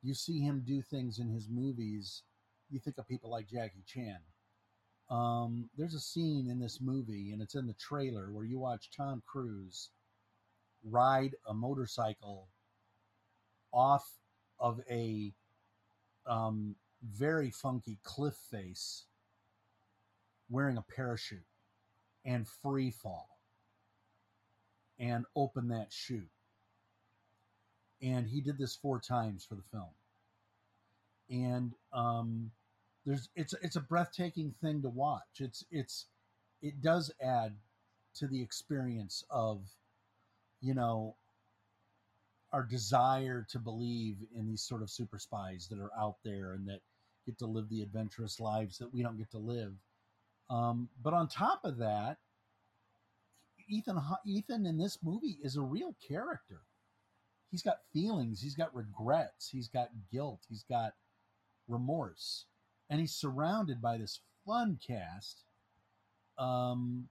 you 0.01 0.13
see 0.13 0.41
him 0.41 0.63
do 0.65 0.81
things 0.81 1.19
in 1.19 1.29
his 1.29 1.47
movies, 1.49 2.23
you 2.69 2.79
think 2.79 2.97
of 2.97 3.07
people 3.07 3.29
like 3.29 3.47
Jackie 3.47 3.83
Chan. 3.85 4.19
Um, 5.09 5.69
there's 5.77 5.93
a 5.93 5.99
scene 5.99 6.47
in 6.49 6.59
this 6.59 6.79
movie, 6.81 7.31
and 7.31 7.41
it's 7.41 7.55
in 7.55 7.67
the 7.67 7.73
trailer, 7.73 8.31
where 8.31 8.45
you 8.45 8.59
watch 8.59 8.89
Tom 8.95 9.21
Cruise 9.25 9.89
ride 10.83 11.35
a 11.47 11.53
motorcycle 11.53 12.47
off 13.73 14.05
of 14.59 14.79
a 14.89 15.33
um, 16.27 16.75
very 17.03 17.49
funky 17.49 17.97
cliff 18.03 18.35
face 18.49 19.05
wearing 20.49 20.77
a 20.77 20.85
parachute 20.95 21.45
and 22.25 22.47
free 22.47 22.91
fall 22.91 23.29
and 24.99 25.25
open 25.35 25.69
that 25.69 25.91
chute 25.91 26.29
and 28.01 28.27
he 28.27 28.41
did 28.41 28.57
this 28.57 28.75
four 28.75 28.99
times 28.99 29.45
for 29.45 29.55
the 29.55 29.63
film. 29.71 29.89
And 31.29 31.73
um, 31.93 32.51
there's 33.05 33.29
it's 33.35 33.53
it's 33.61 33.75
a 33.75 33.81
breathtaking 33.81 34.53
thing 34.61 34.81
to 34.81 34.89
watch. 34.89 35.39
It's 35.39 35.63
it's 35.71 36.07
it 36.61 36.81
does 36.81 37.11
add 37.21 37.55
to 38.15 38.27
the 38.27 38.41
experience 38.41 39.23
of 39.29 39.61
you 40.61 40.73
know 40.73 41.15
our 42.53 42.63
desire 42.63 43.45
to 43.49 43.59
believe 43.59 44.17
in 44.35 44.47
these 44.47 44.63
sort 44.63 44.81
of 44.81 44.89
super 44.89 45.19
spies 45.19 45.67
that 45.69 45.79
are 45.79 45.91
out 45.99 46.17
there 46.23 46.53
and 46.53 46.67
that 46.67 46.81
get 47.25 47.37
to 47.39 47.45
live 47.47 47.69
the 47.69 47.81
adventurous 47.83 48.39
lives 48.39 48.77
that 48.79 48.93
we 48.93 49.03
don't 49.03 49.17
get 49.17 49.31
to 49.31 49.39
live 49.39 49.73
Um, 50.49 50.89
but 51.03 51.13
on 51.13 51.27
top 51.27 51.61
of 51.65 51.77
that, 51.79 52.17
Ethan 53.69 53.99
Ethan 54.25 54.65
in 54.65 54.77
this 54.77 54.99
movie 55.03 55.39
is 55.43 55.55
a 55.57 55.61
real 55.61 55.95
character. 56.07 56.61
He's 57.51 57.63
got 57.63 57.79
feelings, 57.93 58.41
he's 58.41 58.55
got 58.55 58.75
regrets, 58.75 59.49
he's 59.49 59.69
got 59.69 59.89
guilt, 60.11 60.41
he's 60.49 60.63
got 60.63 60.93
remorse, 61.67 62.45
and 62.89 62.99
he's 62.99 63.13
surrounded 63.13 63.81
by 63.81 63.97
this 63.97 64.21
fun 64.45 64.79
cast. 64.85 65.45
Um, 66.37 67.09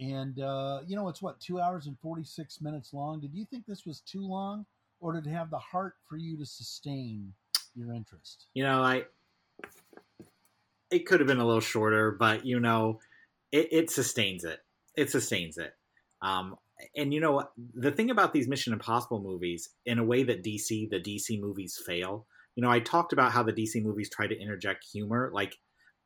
and 0.00 0.40
uh, 0.40 0.80
you 0.86 0.96
know 0.96 1.08
it's 1.08 1.22
what 1.22 1.38
two 1.40 1.60
hours 1.60 1.86
and 1.86 1.98
46 2.00 2.60
minutes 2.60 2.92
long? 2.92 3.20
Did 3.20 3.34
you 3.34 3.44
think 3.44 3.66
this 3.66 3.86
was 3.86 4.00
too 4.00 4.26
long 4.26 4.66
or 5.00 5.12
did 5.12 5.26
it 5.26 5.30
have 5.30 5.50
the 5.50 5.58
heart 5.58 5.94
for 6.08 6.16
you 6.16 6.36
to 6.38 6.46
sustain 6.46 7.32
your 7.74 7.92
interest? 7.92 8.46
You 8.54 8.64
know 8.64 8.82
i 8.82 9.04
it 10.90 11.06
could 11.06 11.20
have 11.20 11.28
been 11.28 11.38
a 11.38 11.46
little 11.46 11.60
shorter 11.60 12.10
but 12.10 12.44
you 12.44 12.58
know 12.58 12.98
it, 13.52 13.68
it 13.72 13.90
sustains 13.90 14.44
it. 14.44 14.60
It 14.96 15.10
sustains 15.10 15.58
it. 15.58 15.72
Um, 16.22 16.56
and 16.96 17.12
you 17.12 17.20
know 17.20 17.44
the 17.74 17.90
thing 17.90 18.10
about 18.10 18.32
these 18.32 18.48
mission 18.48 18.72
impossible 18.72 19.22
movies 19.22 19.68
in 19.84 19.98
a 19.98 20.04
way 20.04 20.22
that 20.22 20.42
dc 20.42 20.88
the 20.90 20.98
dc 20.98 21.38
movies 21.38 21.80
fail 21.84 22.26
you 22.56 22.62
know 22.62 22.70
i 22.70 22.80
talked 22.80 23.12
about 23.12 23.32
how 23.32 23.42
the 23.42 23.52
dc 23.52 23.82
movies 23.82 24.08
try 24.08 24.26
to 24.26 24.40
interject 24.40 24.84
humor 24.90 25.30
like 25.34 25.56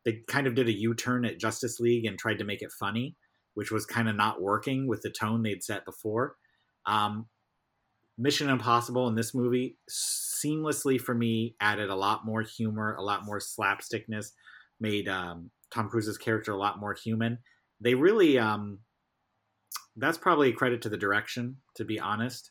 they 0.04 0.20
kind 0.26 0.46
of 0.48 0.54
did 0.54 0.68
a 0.68 0.72
u-turn 0.72 1.24
at 1.24 1.38
justice 1.38 1.78
league 1.78 2.04
and 2.04 2.18
tried 2.18 2.38
to 2.38 2.44
make 2.44 2.60
it 2.60 2.72
funny 2.72 3.14
which 3.54 3.70
was 3.70 3.86
kind 3.86 4.08
of 4.08 4.16
not 4.16 4.42
working 4.42 4.86
with 4.86 5.02
the 5.02 5.10
tone 5.10 5.42
they'd 5.42 5.64
set 5.64 5.84
before. 5.84 6.36
Um, 6.86 7.26
Mission 8.16 8.48
Impossible 8.48 9.08
in 9.08 9.14
this 9.14 9.34
movie 9.34 9.76
seamlessly 9.90 11.00
for 11.00 11.14
me 11.14 11.56
added 11.60 11.90
a 11.90 11.96
lot 11.96 12.24
more 12.24 12.42
humor, 12.42 12.94
a 12.94 13.02
lot 13.02 13.24
more 13.24 13.40
slapstickness, 13.40 14.32
made 14.80 15.08
um, 15.08 15.50
Tom 15.72 15.88
Cruise's 15.88 16.18
character 16.18 16.52
a 16.52 16.56
lot 16.56 16.78
more 16.78 16.94
human. 16.94 17.38
They 17.80 17.94
really, 17.94 18.38
um, 18.38 18.78
that's 19.96 20.18
probably 20.18 20.50
a 20.50 20.52
credit 20.52 20.82
to 20.82 20.88
the 20.88 20.96
direction, 20.96 21.56
to 21.76 21.84
be 21.84 21.98
honest. 21.98 22.50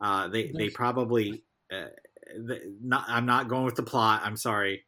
Uh, 0.00 0.28
they 0.28 0.52
they 0.56 0.68
probably, 0.68 1.44
uh, 1.72 1.86
the, 2.36 2.76
not, 2.82 3.04
I'm 3.08 3.26
not 3.26 3.48
going 3.48 3.64
with 3.64 3.76
the 3.76 3.82
plot. 3.82 4.22
I'm 4.24 4.36
sorry. 4.36 4.84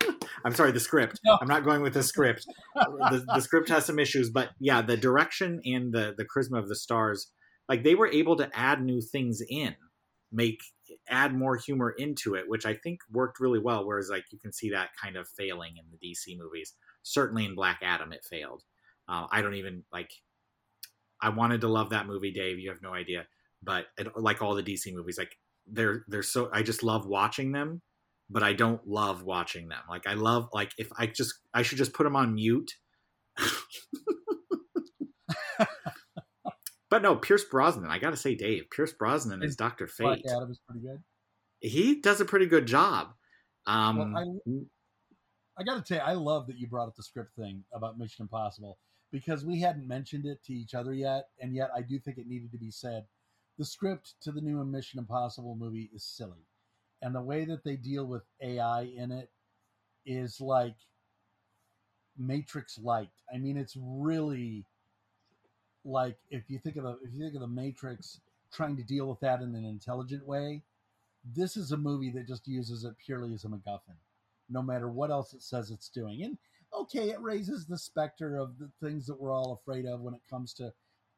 I'm 0.44 0.54
sorry, 0.54 0.72
the 0.72 0.80
script. 0.80 1.20
No. 1.24 1.38
I'm 1.40 1.48
not 1.48 1.64
going 1.64 1.82
with 1.82 1.94
the 1.94 2.02
script. 2.02 2.46
the, 2.74 3.24
the 3.34 3.40
script 3.40 3.68
has 3.68 3.86
some 3.86 3.98
issues, 3.98 4.30
but 4.30 4.50
yeah, 4.58 4.82
the 4.82 4.96
direction 4.96 5.60
and 5.64 5.92
the 5.92 6.14
the 6.16 6.24
charisma 6.24 6.58
of 6.58 6.68
the 6.68 6.76
stars, 6.76 7.30
like 7.68 7.84
they 7.84 7.94
were 7.94 8.08
able 8.08 8.36
to 8.36 8.48
add 8.54 8.82
new 8.82 9.00
things 9.00 9.40
in, 9.48 9.74
make 10.30 10.60
add 11.08 11.34
more 11.34 11.56
humor 11.56 11.94
into 11.96 12.34
it, 12.34 12.44
which 12.48 12.66
I 12.66 12.74
think 12.74 13.00
worked 13.10 13.40
really 13.40 13.58
well. 13.58 13.86
Whereas 13.86 14.08
like 14.10 14.24
you 14.30 14.38
can 14.38 14.52
see 14.52 14.70
that 14.70 14.90
kind 15.00 15.16
of 15.16 15.28
failing 15.28 15.74
in 15.76 15.84
the 15.90 16.08
DC 16.08 16.38
movies. 16.38 16.74
Certainly 17.02 17.46
in 17.46 17.54
Black 17.54 17.80
Adam, 17.82 18.12
it 18.12 18.24
failed. 18.28 18.62
Uh, 19.08 19.26
I 19.30 19.42
don't 19.42 19.54
even 19.54 19.84
like. 19.92 20.10
I 21.20 21.28
wanted 21.28 21.60
to 21.60 21.68
love 21.68 21.90
that 21.90 22.06
movie, 22.06 22.32
Dave. 22.32 22.58
You 22.58 22.70
have 22.70 22.82
no 22.82 22.92
idea, 22.92 23.26
but 23.62 23.86
it, 23.96 24.08
like 24.16 24.42
all 24.42 24.54
the 24.54 24.62
DC 24.62 24.92
movies, 24.92 25.18
like 25.18 25.36
they're 25.66 26.04
they're 26.08 26.22
so 26.22 26.50
I 26.52 26.62
just 26.62 26.82
love 26.82 27.06
watching 27.06 27.52
them 27.52 27.82
but 28.32 28.42
I 28.42 28.54
don't 28.54 28.86
love 28.88 29.22
watching 29.22 29.68
them. 29.68 29.82
Like 29.88 30.06
I 30.06 30.14
love 30.14 30.48
like 30.52 30.72
if 30.78 30.88
I 30.96 31.06
just 31.06 31.34
I 31.52 31.62
should 31.62 31.78
just 31.78 31.92
put 31.92 32.04
them 32.04 32.16
on 32.16 32.34
mute. 32.34 32.74
but 36.90 37.02
no, 37.02 37.16
Pierce 37.16 37.44
Brosnan. 37.44 37.90
I 37.90 37.98
got 37.98 38.10
to 38.10 38.16
say, 38.16 38.34
Dave, 38.34 38.70
Pierce 38.74 38.92
Brosnan 38.92 39.42
is 39.42 39.56
Doctor 39.56 39.86
Fate. 39.86 40.04
Black 40.04 40.20
Adam 40.28 40.50
is 40.50 40.60
pretty 40.66 40.80
good. 40.80 41.02
He 41.60 42.00
does 42.00 42.20
a 42.20 42.24
pretty 42.24 42.46
good 42.46 42.66
job. 42.66 43.08
Um, 43.66 44.12
well, 44.12 44.40
I, 45.58 45.60
I 45.60 45.64
got 45.64 45.74
to 45.76 45.82
tell 45.82 46.04
you, 46.04 46.12
I 46.12 46.14
love 46.14 46.46
that 46.48 46.56
you 46.58 46.66
brought 46.66 46.88
up 46.88 46.96
the 46.96 47.02
script 47.02 47.36
thing 47.36 47.62
about 47.72 47.98
Mission 47.98 48.24
Impossible 48.24 48.78
because 49.12 49.44
we 49.44 49.60
hadn't 49.60 49.86
mentioned 49.86 50.26
it 50.26 50.42
to 50.44 50.52
each 50.52 50.74
other 50.74 50.92
yet, 50.92 51.26
and 51.40 51.54
yet 51.54 51.70
I 51.76 51.82
do 51.82 51.98
think 51.98 52.18
it 52.18 52.26
needed 52.26 52.50
to 52.52 52.58
be 52.58 52.70
said. 52.70 53.04
The 53.58 53.64
script 53.64 54.14
to 54.22 54.32
the 54.32 54.40
new 54.40 54.64
Mission 54.64 54.98
Impossible 54.98 55.54
movie 55.54 55.90
is 55.94 56.04
silly 56.04 56.46
and 57.02 57.14
the 57.14 57.20
way 57.20 57.44
that 57.44 57.64
they 57.64 57.76
deal 57.76 58.06
with 58.06 58.22
AI 58.40 58.82
in 58.96 59.10
it 59.10 59.28
is 60.06 60.40
like 60.40 60.76
Matrix 62.16 62.78
light. 62.78 63.10
I 63.32 63.38
mean, 63.38 63.56
it's 63.56 63.76
really 63.76 64.64
like 65.84 66.16
if 66.30 66.44
you 66.48 66.60
think 66.60 66.76
of 66.76 66.84
the 66.84 66.98
if 67.02 67.12
you 67.12 67.20
think 67.20 67.34
of 67.34 67.40
the 67.40 67.46
Matrix 67.48 68.20
trying 68.52 68.76
to 68.76 68.84
deal 68.84 69.06
with 69.06 69.18
that 69.20 69.40
in 69.40 69.54
an 69.54 69.64
intelligent 69.64 70.24
way, 70.26 70.62
this 71.34 71.56
is 71.56 71.72
a 71.72 71.76
movie 71.76 72.10
that 72.10 72.28
just 72.28 72.46
uses 72.46 72.84
it 72.84 72.94
purely 73.04 73.34
as 73.34 73.44
a 73.44 73.48
MacGuffin, 73.48 73.98
no 74.48 74.62
matter 74.62 74.88
what 74.88 75.10
else 75.10 75.34
it 75.34 75.42
says 75.42 75.70
it's 75.72 75.88
doing. 75.88 76.22
And 76.22 76.38
okay, 76.72 77.10
it 77.10 77.20
raises 77.20 77.66
the 77.66 77.78
specter 77.78 78.36
of 78.36 78.58
the 78.58 78.70
things 78.80 79.06
that 79.06 79.20
we're 79.20 79.34
all 79.34 79.60
afraid 79.60 79.86
of 79.86 80.00
when 80.02 80.14
it 80.14 80.20
comes 80.30 80.54
to 80.54 80.72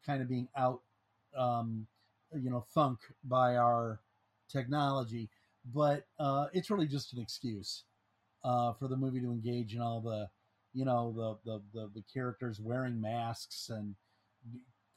kind 0.07 0.23
of 0.23 0.29
being 0.29 0.49
out, 0.57 0.81
um, 1.37 1.87
you 2.33 2.51
know, 2.51 2.65
thunk 2.75 3.01
by 3.25 3.57
our 3.57 4.01
technology 4.49 5.29
but 5.65 6.05
uh, 6.19 6.47
it's 6.53 6.71
really 6.71 6.87
just 6.87 7.13
an 7.13 7.21
excuse 7.21 7.85
uh, 8.45 8.73
for 8.75 8.89
the 8.89 8.97
movie 8.97 9.21
to 9.21 9.33
engage 9.33 9.75
in 9.75 9.81
all 9.81 10.01
the, 10.01 10.29
you 10.73 10.85
know, 10.85 11.13
the, 11.17 11.51
the 11.51 11.63
the, 11.73 11.91
the 11.95 12.03
characters 12.13 12.61
wearing 12.61 13.01
masks 13.01 13.71
and 13.71 13.95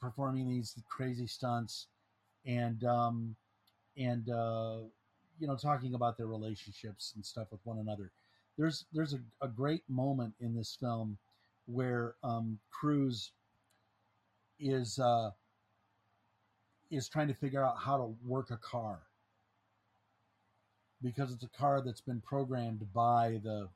performing 0.00 0.48
these 0.48 0.74
crazy 0.88 1.26
stunts, 1.26 1.86
and 2.46 2.84
um, 2.84 3.36
and 3.96 4.28
uh, 4.28 4.78
you 5.38 5.46
know, 5.46 5.56
talking 5.56 5.94
about 5.94 6.16
their 6.16 6.26
relationships 6.26 7.12
and 7.14 7.24
stuff 7.24 7.48
with 7.50 7.60
one 7.64 7.78
another. 7.78 8.10
There's 8.58 8.84
there's 8.92 9.14
a, 9.14 9.20
a 9.40 9.48
great 9.48 9.82
moment 9.88 10.34
in 10.40 10.54
this 10.54 10.76
film 10.78 11.16
where 11.66 12.14
um, 12.24 12.58
Cruise 12.70 13.32
is 14.58 14.98
uh, 14.98 15.30
is 16.90 17.08
trying 17.08 17.28
to 17.28 17.34
figure 17.34 17.64
out 17.64 17.76
how 17.78 17.96
to 17.96 18.14
work 18.26 18.50
a 18.50 18.56
car 18.56 19.00
because 21.02 21.32
it's 21.32 21.44
a 21.44 21.58
car 21.58 21.82
that's 21.84 22.00
been 22.00 22.20
programmed 22.20 22.92
by 22.92 23.40
the 23.42 23.68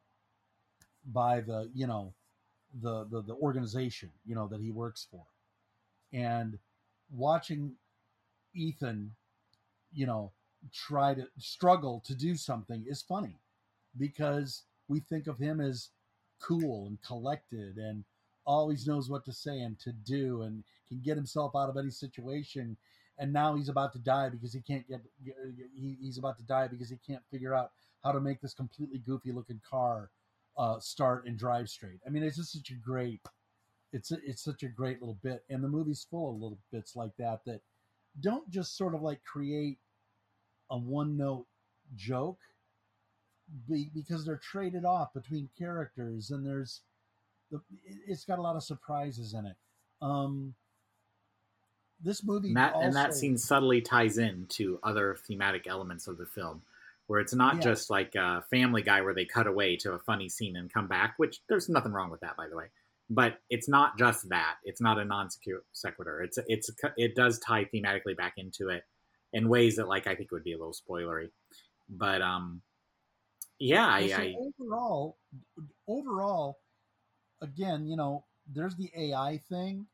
by 1.07 1.41
the 1.41 1.71
you 1.75 1.87
know 1.87 2.13
the 2.81 3.05
the, 3.11 3.23
the 3.23 3.35
organization 3.35 4.11
you 4.25 4.35
know 4.35 4.49
that 4.49 4.61
he 4.61 4.71
works 4.71 5.07
for. 5.11 5.25
And 6.13 6.59
watching 7.15 7.73
ethan 8.55 9.13
you 9.93 10.07
know 10.07 10.33
try 10.73 11.15
to 11.15 11.27
struggle 11.39 12.03
to 12.07 12.15
do 12.15 12.37
something 12.37 12.85
is 12.87 13.03
funny 13.03 13.37
because 13.99 14.63
we 14.89 15.01
think 15.01 15.27
of 15.27 15.39
him 15.39 15.61
as 15.61 15.91
cool 16.41 16.87
and 16.87 17.01
collected 17.03 17.77
and 17.77 18.05
always 18.45 18.87
knows 18.87 19.09
what 19.09 19.25
to 19.25 19.33
say 19.33 19.61
and 19.61 19.79
to 19.79 19.93
do 19.93 20.43
and 20.43 20.65
can 20.89 21.01
get 21.01 21.17
himself 21.17 21.55
out 21.57 21.69
of 21.69 21.77
any 21.77 21.91
situation 21.91 22.77
and 23.19 23.33
now 23.33 23.55
he's 23.55 23.69
about 23.69 23.93
to 23.93 23.99
die 23.99 24.29
because 24.29 24.53
he 24.53 24.61
can't 24.61 24.89
get, 24.89 25.01
he, 25.75 25.97
he's 26.01 26.19
about 26.19 26.37
to 26.39 26.45
die 26.45 26.69
because 26.69 26.91
he 26.91 26.99
can't 27.07 27.23
figure 27.31 27.55
out 27.55 27.71
how 28.03 28.13
to 28.13 28.21
make 28.21 28.41
this 28.41 28.55
completely 28.55 28.99
goofy 28.99 29.33
looking 29.33 29.61
car 29.69 30.11
uh, 30.59 30.79
start 30.81 31.27
and 31.27 31.39
drive 31.39 31.69
straight. 31.69 32.01
I 32.07 32.11
mean, 32.11 32.23
it's 32.23 32.37
just 32.37 32.53
such 32.53 32.71
a 32.71 32.75
great, 32.75 33.21
it's 33.93 34.11
a, 34.11 34.17
it's 34.25 34.43
such 34.43 34.63
a 34.63 34.69
great 34.69 35.01
little 35.01 35.19
bit, 35.23 35.45
and 35.51 35.63
the 35.63 35.69
movie's 35.69 36.07
full 36.11 36.31
of 36.31 36.41
little 36.41 36.59
bits 36.73 36.97
like 36.97 37.13
that 37.19 37.41
that 37.47 37.61
don't 38.21 38.49
just 38.51 38.77
sort 38.77 38.95
of 38.95 39.03
like 39.03 39.23
create 39.25 39.79
a 40.71 40.79
one 40.79 41.17
note 41.17 41.47
joke, 41.95 42.39
be, 43.69 43.91
because 43.95 44.25
they're 44.25 44.41
traded 44.43 44.85
off 44.85 45.13
between 45.13 45.49
characters, 45.59 46.31
and 46.31 46.47
there's, 46.47 46.83
the, 47.51 47.61
it's 48.07 48.25
got 48.25 48.39
a 48.39 48.43
lot 48.43 48.57
of 48.57 48.63
surprises 48.63 49.35
in 49.35 49.47
it. 49.47 49.57
Um, 50.01 50.55
this 52.03 52.25
movie 52.25 52.49
and 52.49 52.57
that, 52.57 52.75
also... 52.75 52.87
and 52.87 52.97
that 52.97 53.15
scene 53.15 53.39
subtly 53.39 53.81
ties 53.81 54.19
in 54.19 54.47
to 54.51 54.79
other 54.83 55.17
thematic 55.27 55.67
elements 55.67 56.07
of 56.07 56.19
the 56.19 56.27
film 56.27 56.63
where 57.07 57.21
it's 57.21 57.35
not 57.35 57.57
yeah. 57.57 57.61
just 57.61 57.91
like 57.91 58.15
a 58.15 58.43
family 58.51 58.83
guy 58.83 59.01
where 59.01 59.15
they 59.15 59.25
cut 59.25 59.47
away 59.47 59.77
to 59.77 59.93
a 59.93 59.99
funny 59.99 60.29
scene 60.29 60.57
and 60.57 60.73
come 60.73 60.87
back 60.87 61.15
which 61.17 61.41
there's 61.49 61.69
nothing 61.69 61.93
wrong 61.93 62.11
with 62.11 62.21
that 62.21 62.37
by 62.37 62.49
the 62.49 62.57
way. 62.57 62.67
But 63.11 63.41
it's 63.51 63.69
not 63.69 63.99
just 63.99 64.29
that. 64.31 64.55
It's 64.65 64.81
not 64.81 64.99
a 64.99 65.05
non 65.05 65.29
sequitur. 65.73 66.23
It's 66.23 66.39
it's 66.47 66.71
it 66.97 67.15
does 67.15 67.39
tie 67.41 67.67
thematically 67.67 68.17
back 68.17 68.35
into 68.39 68.71
it 68.71 68.85
in 69.35 69.49
ways 69.49 69.77
that 69.77 69.89
like 69.89 70.07
i 70.07 70.15
think 70.15 70.31
would 70.31 70.45
be 70.45 70.53
a 70.53 70.59
little 70.59 70.75
spoilery. 70.75 71.29
But 71.89 72.23
um 72.23 72.63
yeah 73.59 73.87
I, 73.87 74.09
so 74.09 74.17
I 74.17 74.35
overall 74.39 75.17
overall 75.87 76.59
again 77.41 77.87
you 77.87 77.97
know 77.97 78.25
there's 78.53 78.75
the 78.75 78.91
ai 78.97 79.41
thing 79.49 79.87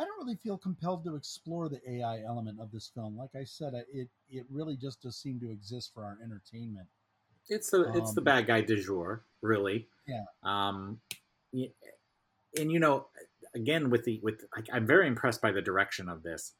I 0.00 0.04
don't 0.04 0.24
really 0.24 0.38
feel 0.42 0.56
compelled 0.56 1.04
to 1.04 1.14
explore 1.14 1.68
the 1.68 1.80
AI 1.86 2.22
element 2.26 2.58
of 2.58 2.72
this 2.72 2.90
film. 2.94 3.18
Like 3.18 3.34
I 3.38 3.44
said, 3.44 3.74
it 3.92 4.08
it 4.30 4.46
really 4.50 4.76
just 4.76 5.02
does 5.02 5.20
seem 5.20 5.38
to 5.40 5.50
exist 5.50 5.90
for 5.92 6.04
our 6.04 6.16
entertainment. 6.24 6.88
It's 7.50 7.70
the 7.70 7.88
um, 7.88 7.96
it's 7.96 8.14
the 8.14 8.22
um, 8.22 8.24
bad 8.24 8.46
guy 8.46 8.62
du 8.62 8.82
jour, 8.82 9.26
really. 9.42 9.88
Yeah. 10.06 10.24
Um, 10.42 11.00
and 11.52 12.72
you 12.72 12.78
know, 12.78 13.08
again 13.54 13.90
with 13.90 14.04
the 14.04 14.20
with 14.22 14.44
I'm 14.72 14.86
very 14.86 15.06
impressed 15.06 15.42
by 15.42 15.52
the 15.52 15.60
direction 15.60 16.08
of 16.08 16.22
this. 16.22 16.54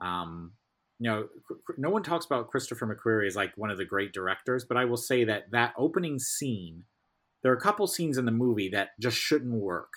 Um, 0.00 0.52
you 1.00 1.10
know, 1.10 1.28
no 1.76 1.90
one 1.90 2.04
talks 2.04 2.24
about 2.24 2.50
Christopher 2.50 2.86
McQuarrie 2.86 3.26
as 3.26 3.34
like 3.34 3.52
one 3.56 3.70
of 3.70 3.78
the 3.78 3.84
great 3.84 4.12
directors, 4.12 4.64
but 4.64 4.76
I 4.76 4.84
will 4.84 4.96
say 4.96 5.24
that 5.24 5.50
that 5.50 5.74
opening 5.76 6.20
scene, 6.20 6.84
there 7.42 7.50
are 7.50 7.56
a 7.56 7.60
couple 7.60 7.88
scenes 7.88 8.16
in 8.16 8.26
the 8.26 8.30
movie 8.30 8.68
that 8.68 8.90
just 9.00 9.16
shouldn't 9.16 9.54
work 9.54 9.92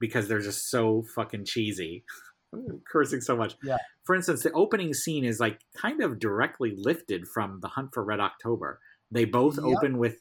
because 0.00 0.26
they're 0.28 0.40
just 0.40 0.70
so 0.70 1.04
fucking 1.14 1.44
cheesy. 1.44 2.04
I'm 2.52 2.80
cursing 2.90 3.20
so 3.20 3.36
much. 3.36 3.54
Yeah. 3.62 3.76
For 4.04 4.16
instance, 4.16 4.42
the 4.42 4.50
opening 4.52 4.92
scene 4.92 5.24
is 5.24 5.38
like 5.38 5.60
kind 5.76 6.02
of 6.02 6.18
directly 6.18 6.74
lifted 6.76 7.28
from 7.32 7.60
The 7.62 7.68
Hunt 7.68 7.90
for 7.94 8.02
Red 8.02 8.18
October. 8.18 8.80
They 9.12 9.24
both 9.24 9.56
Yep. 9.56 9.64
open 9.64 9.98
with 9.98 10.16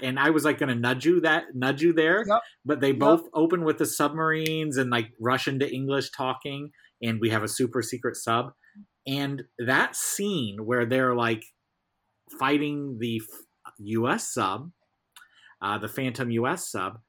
and 0.00 0.18
I 0.18 0.30
was 0.30 0.46
like 0.46 0.56
going 0.58 0.70
to 0.70 0.74
nudge 0.74 1.04
you 1.04 1.20
that 1.20 1.44
nudge 1.54 1.82
you 1.82 1.92
there, 1.92 2.24
Yep. 2.26 2.40
but 2.64 2.80
they 2.80 2.92
both 2.92 3.28
open 3.34 3.64
with 3.64 3.76
the 3.76 3.84
submarines 3.84 4.78
and 4.78 4.88
like 4.88 5.10
Russian 5.20 5.58
to 5.58 5.70
English 5.70 6.10
talking, 6.16 6.70
and 7.02 7.20
we 7.20 7.28
have 7.28 7.42
a 7.42 7.48
super 7.48 7.82
secret 7.82 8.16
sub. 8.16 8.52
And 9.06 9.42
that 9.58 9.94
scene 9.94 10.64
where 10.64 10.86
they're 10.86 11.14
like 11.14 11.44
fighting 12.38 12.96
the 12.98 13.20
U.S. 13.78 14.32
sub, 14.32 14.70
uh, 15.60 15.76
the 15.76 15.88
Phantom 15.88 16.30
U.S. 16.30 16.70
sub, 16.70 17.00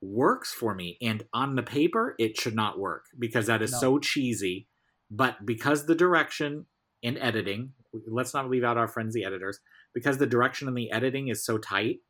works 0.00 0.52
for 0.52 0.74
me. 0.74 0.96
And 1.02 1.24
on 1.32 1.54
the 1.56 1.62
paper, 1.62 2.14
it 2.18 2.38
should 2.38 2.54
not 2.54 2.78
work 2.78 3.04
because 3.18 3.46
that 3.46 3.62
is 3.62 3.72
No. 3.72 3.78
so 3.78 3.98
cheesy. 3.98 4.68
But 5.10 5.44
because 5.44 5.86
the 5.86 5.94
direction 5.94 6.66
and 7.02 7.18
editing, 7.18 7.74
let's 8.06 8.32
not 8.34 8.48
leave 8.48 8.64
out 8.64 8.76
our 8.78 8.88
friends, 8.88 9.12
the 9.14 9.24
editors, 9.24 9.58
because 9.92 10.18
the 10.18 10.26
direction 10.26 10.68
and 10.68 10.76
the 10.76 10.90
editing 10.90 11.28
is 11.28 11.44
so 11.44 11.58
tight, 11.58 12.00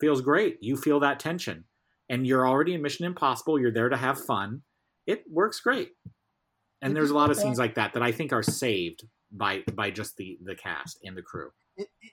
feels 0.00 0.20
great. 0.20 0.58
You 0.60 0.76
feel 0.76 1.00
that 1.00 1.18
tension. 1.20 1.64
And 2.08 2.26
you're 2.26 2.46
already 2.46 2.74
in 2.74 2.82
Mission 2.82 3.06
Impossible. 3.06 3.58
You're 3.58 3.72
there 3.72 3.88
to 3.88 3.96
have 3.96 4.22
fun. 4.22 4.62
It 5.06 5.24
works 5.30 5.60
great. 5.60 5.92
And 6.82 6.90
If 6.92 6.94
there's 6.94 7.10
a 7.10 7.14
lot 7.14 7.30
of 7.30 7.36
scenes 7.36 7.58
back- 7.58 7.64
like 7.68 7.74
that 7.76 7.92
that 7.94 8.02
I 8.02 8.12
think 8.12 8.32
are 8.32 8.42
saved 8.42 9.04
by 9.30 9.62
by 9.74 9.90
just 9.90 10.16
the 10.16 10.38
the 10.42 10.54
cast 10.54 10.98
and 11.04 11.16
the 11.16 11.22
crew. 11.22 11.50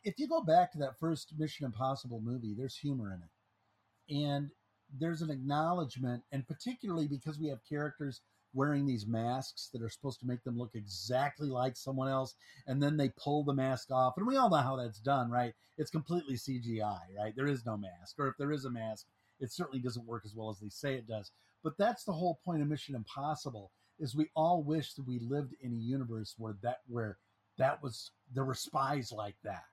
if 0.05 0.17
you 0.17 0.27
go 0.29 0.41
back 0.41 0.71
to 0.71 0.77
that 0.77 0.97
first 0.99 1.33
Mission 1.37 1.65
Impossible 1.65 2.21
movie, 2.21 2.53
there's 2.57 2.77
humor 2.77 3.13
in 3.13 3.21
it, 3.21 4.23
and 4.25 4.51
there's 4.97 5.21
an 5.21 5.29
acknowledgement, 5.29 6.23
and 6.31 6.47
particularly 6.47 7.07
because 7.07 7.39
we 7.39 7.47
have 7.47 7.59
characters 7.67 8.21
wearing 8.53 8.85
these 8.85 9.05
masks 9.05 9.69
that 9.71 9.81
are 9.81 9.89
supposed 9.89 10.19
to 10.19 10.25
make 10.25 10.43
them 10.43 10.57
look 10.57 10.71
exactly 10.73 11.47
like 11.47 11.75
someone 11.75 12.07
else, 12.09 12.35
and 12.67 12.81
then 12.81 12.97
they 12.97 13.09
pull 13.09 13.43
the 13.43 13.53
mask 13.53 13.91
off, 13.91 14.15
and 14.17 14.25
we 14.25 14.37
all 14.37 14.49
know 14.49 14.57
how 14.57 14.75
that's 14.75 14.99
done, 14.99 15.29
right? 15.29 15.53
It's 15.77 15.91
completely 15.91 16.35
CGI, 16.35 16.99
right? 17.17 17.35
There 17.35 17.47
is 17.47 17.65
no 17.65 17.77
mask, 17.77 18.15
or 18.17 18.27
if 18.27 18.37
there 18.37 18.51
is 18.51 18.65
a 18.65 18.71
mask, 18.71 19.05
it 19.39 19.51
certainly 19.51 19.79
doesn't 19.79 20.07
work 20.07 20.23
as 20.25 20.35
well 20.35 20.49
as 20.49 20.59
they 20.59 20.69
say 20.69 20.95
it 20.95 21.07
does. 21.07 21.31
But 21.63 21.77
that's 21.77 22.03
the 22.03 22.13
whole 22.13 22.39
point 22.43 22.61
of 22.61 22.67
Mission 22.67 22.95
Impossible 22.95 23.71
is 23.99 24.15
we 24.15 24.29
all 24.35 24.63
wish 24.63 24.93
that 24.93 25.07
we 25.07 25.19
lived 25.19 25.53
in 25.61 25.73
a 25.73 25.77
universe 25.77 26.35
where 26.37 26.55
that 26.63 26.79
where 26.87 27.17
that 27.57 27.83
was 27.83 28.11
there 28.33 28.45
were 28.45 28.53
spies 28.53 29.11
like 29.11 29.35
that 29.43 29.65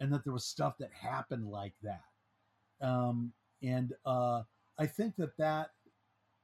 and 0.00 0.12
that 0.12 0.24
there 0.24 0.32
was 0.32 0.46
stuff 0.46 0.74
that 0.78 0.90
happened 0.92 1.46
like 1.46 1.74
that 1.82 2.86
um, 2.86 3.32
and 3.62 3.92
uh, 4.04 4.42
i 4.78 4.86
think 4.86 5.16
that 5.16 5.36
that 5.36 5.70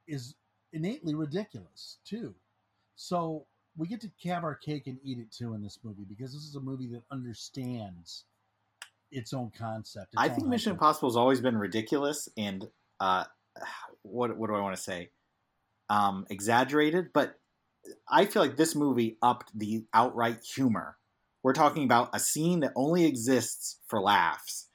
is 0.07 0.35
innately 0.71 1.13
ridiculous 1.15 1.97
too 2.05 2.33
so 2.95 3.45
we 3.75 3.87
get 3.87 4.01
to 4.01 4.09
have 4.29 4.43
our 4.43 4.55
cake 4.55 4.87
and 4.87 4.99
eat 5.03 5.17
it 5.17 5.31
too 5.31 5.53
in 5.53 5.61
this 5.61 5.79
movie 5.83 6.05
because 6.07 6.33
this 6.33 6.43
is 6.43 6.55
a 6.55 6.59
movie 6.59 6.87
that 6.87 7.03
understands 7.11 8.25
its 9.11 9.33
own 9.33 9.51
concept 9.57 10.13
its 10.13 10.21
I 10.21 10.29
own 10.29 10.35
think 10.35 10.47
Mission. 10.47 10.71
Impossible 10.71 11.09
has 11.09 11.15
always 11.15 11.41
been 11.41 11.57
ridiculous 11.57 12.29
and 12.37 12.67
uh, 12.99 13.25
what 14.01 14.37
what 14.37 14.47
do 14.47 14.55
I 14.55 14.61
want 14.61 14.75
to 14.75 14.81
say? 14.81 15.09
Um, 15.89 16.25
exaggerated, 16.29 17.11
but 17.13 17.39
I 18.09 18.25
feel 18.25 18.41
like 18.41 18.57
this 18.57 18.75
movie 18.75 19.17
upped 19.21 19.57
the 19.57 19.85
outright 19.93 20.43
humor. 20.43 20.97
We're 21.43 21.53
talking 21.53 21.83
about 21.83 22.09
a 22.13 22.19
scene 22.19 22.61
that 22.61 22.71
only 22.75 23.05
exists 23.05 23.79
for 23.87 23.99
laughs. 23.99 24.69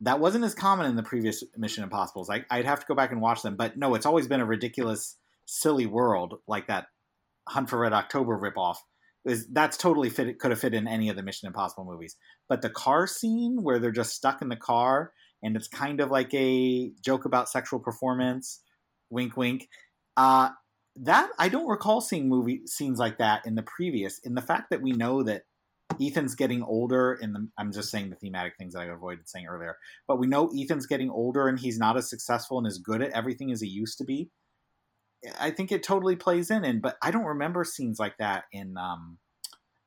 That 0.00 0.20
wasn't 0.20 0.44
as 0.44 0.54
common 0.54 0.86
in 0.86 0.96
the 0.96 1.02
previous 1.02 1.42
Mission 1.56 1.82
Impossibles. 1.82 2.30
I, 2.30 2.44
I'd 2.50 2.64
have 2.64 2.80
to 2.80 2.86
go 2.86 2.94
back 2.94 3.10
and 3.10 3.20
watch 3.20 3.42
them, 3.42 3.56
but 3.56 3.76
no, 3.76 3.94
it's 3.94 4.06
always 4.06 4.28
been 4.28 4.40
a 4.40 4.46
ridiculous, 4.46 5.16
silly 5.44 5.86
world 5.86 6.34
like 6.46 6.68
that 6.68 6.86
Hunt 7.48 7.70
for 7.70 7.78
Red 7.80 7.92
October 7.92 8.38
ripoff. 8.38 8.76
Is 9.24 9.46
that's 9.48 9.76
totally 9.76 10.10
fit? 10.10 10.28
It 10.28 10.38
could 10.38 10.52
have 10.52 10.60
fit 10.60 10.74
in 10.74 10.86
any 10.86 11.08
of 11.08 11.16
the 11.16 11.22
Mission 11.22 11.48
Impossible 11.48 11.84
movies. 11.84 12.16
But 12.48 12.62
the 12.62 12.70
car 12.70 13.06
scene 13.06 13.62
where 13.62 13.78
they're 13.78 13.90
just 13.90 14.14
stuck 14.14 14.40
in 14.40 14.48
the 14.48 14.56
car 14.56 15.12
and 15.42 15.56
it's 15.56 15.68
kind 15.68 16.00
of 16.00 16.10
like 16.10 16.32
a 16.34 16.92
joke 17.04 17.24
about 17.24 17.48
sexual 17.48 17.80
performance, 17.80 18.60
wink, 19.10 19.36
wink. 19.36 19.68
Uh, 20.16 20.50
that 20.96 21.30
I 21.38 21.48
don't 21.48 21.68
recall 21.68 22.00
seeing 22.00 22.28
movie 22.28 22.62
scenes 22.66 22.98
like 22.98 23.18
that 23.18 23.46
in 23.46 23.54
the 23.54 23.62
previous. 23.62 24.18
In 24.20 24.34
the 24.34 24.42
fact 24.42 24.70
that 24.70 24.82
we 24.82 24.92
know 24.92 25.22
that 25.22 25.42
Ethan's 26.00 26.34
getting 26.34 26.62
older, 26.62 27.14
and 27.14 27.34
the, 27.34 27.48
I'm 27.56 27.72
just 27.72 27.90
saying 27.90 28.10
the 28.10 28.16
thematic 28.16 28.56
things 28.56 28.74
that 28.74 28.80
I 28.80 28.86
avoided 28.86 29.28
saying 29.28 29.46
earlier. 29.46 29.76
But 30.06 30.18
we 30.18 30.26
know 30.26 30.50
Ethan's 30.56 30.86
getting 30.86 31.10
older 31.10 31.48
and 31.48 31.58
he's 31.58 31.78
not 31.78 31.96
as 31.96 32.08
successful 32.08 32.58
and 32.58 32.66
as 32.66 32.78
good 32.78 33.02
at 33.02 33.10
everything 33.12 33.50
as 33.50 33.60
he 33.60 33.68
used 33.68 33.98
to 33.98 34.04
be. 34.04 34.30
I 35.40 35.50
think 35.50 35.72
it 35.72 35.82
totally 35.82 36.14
plays 36.14 36.50
in, 36.50 36.64
and 36.64 36.80
but 36.80 36.96
I 37.02 37.10
don't 37.10 37.24
remember 37.24 37.64
scenes 37.64 37.98
like 37.98 38.18
that 38.18 38.44
in 38.52 38.76
um, 38.76 39.18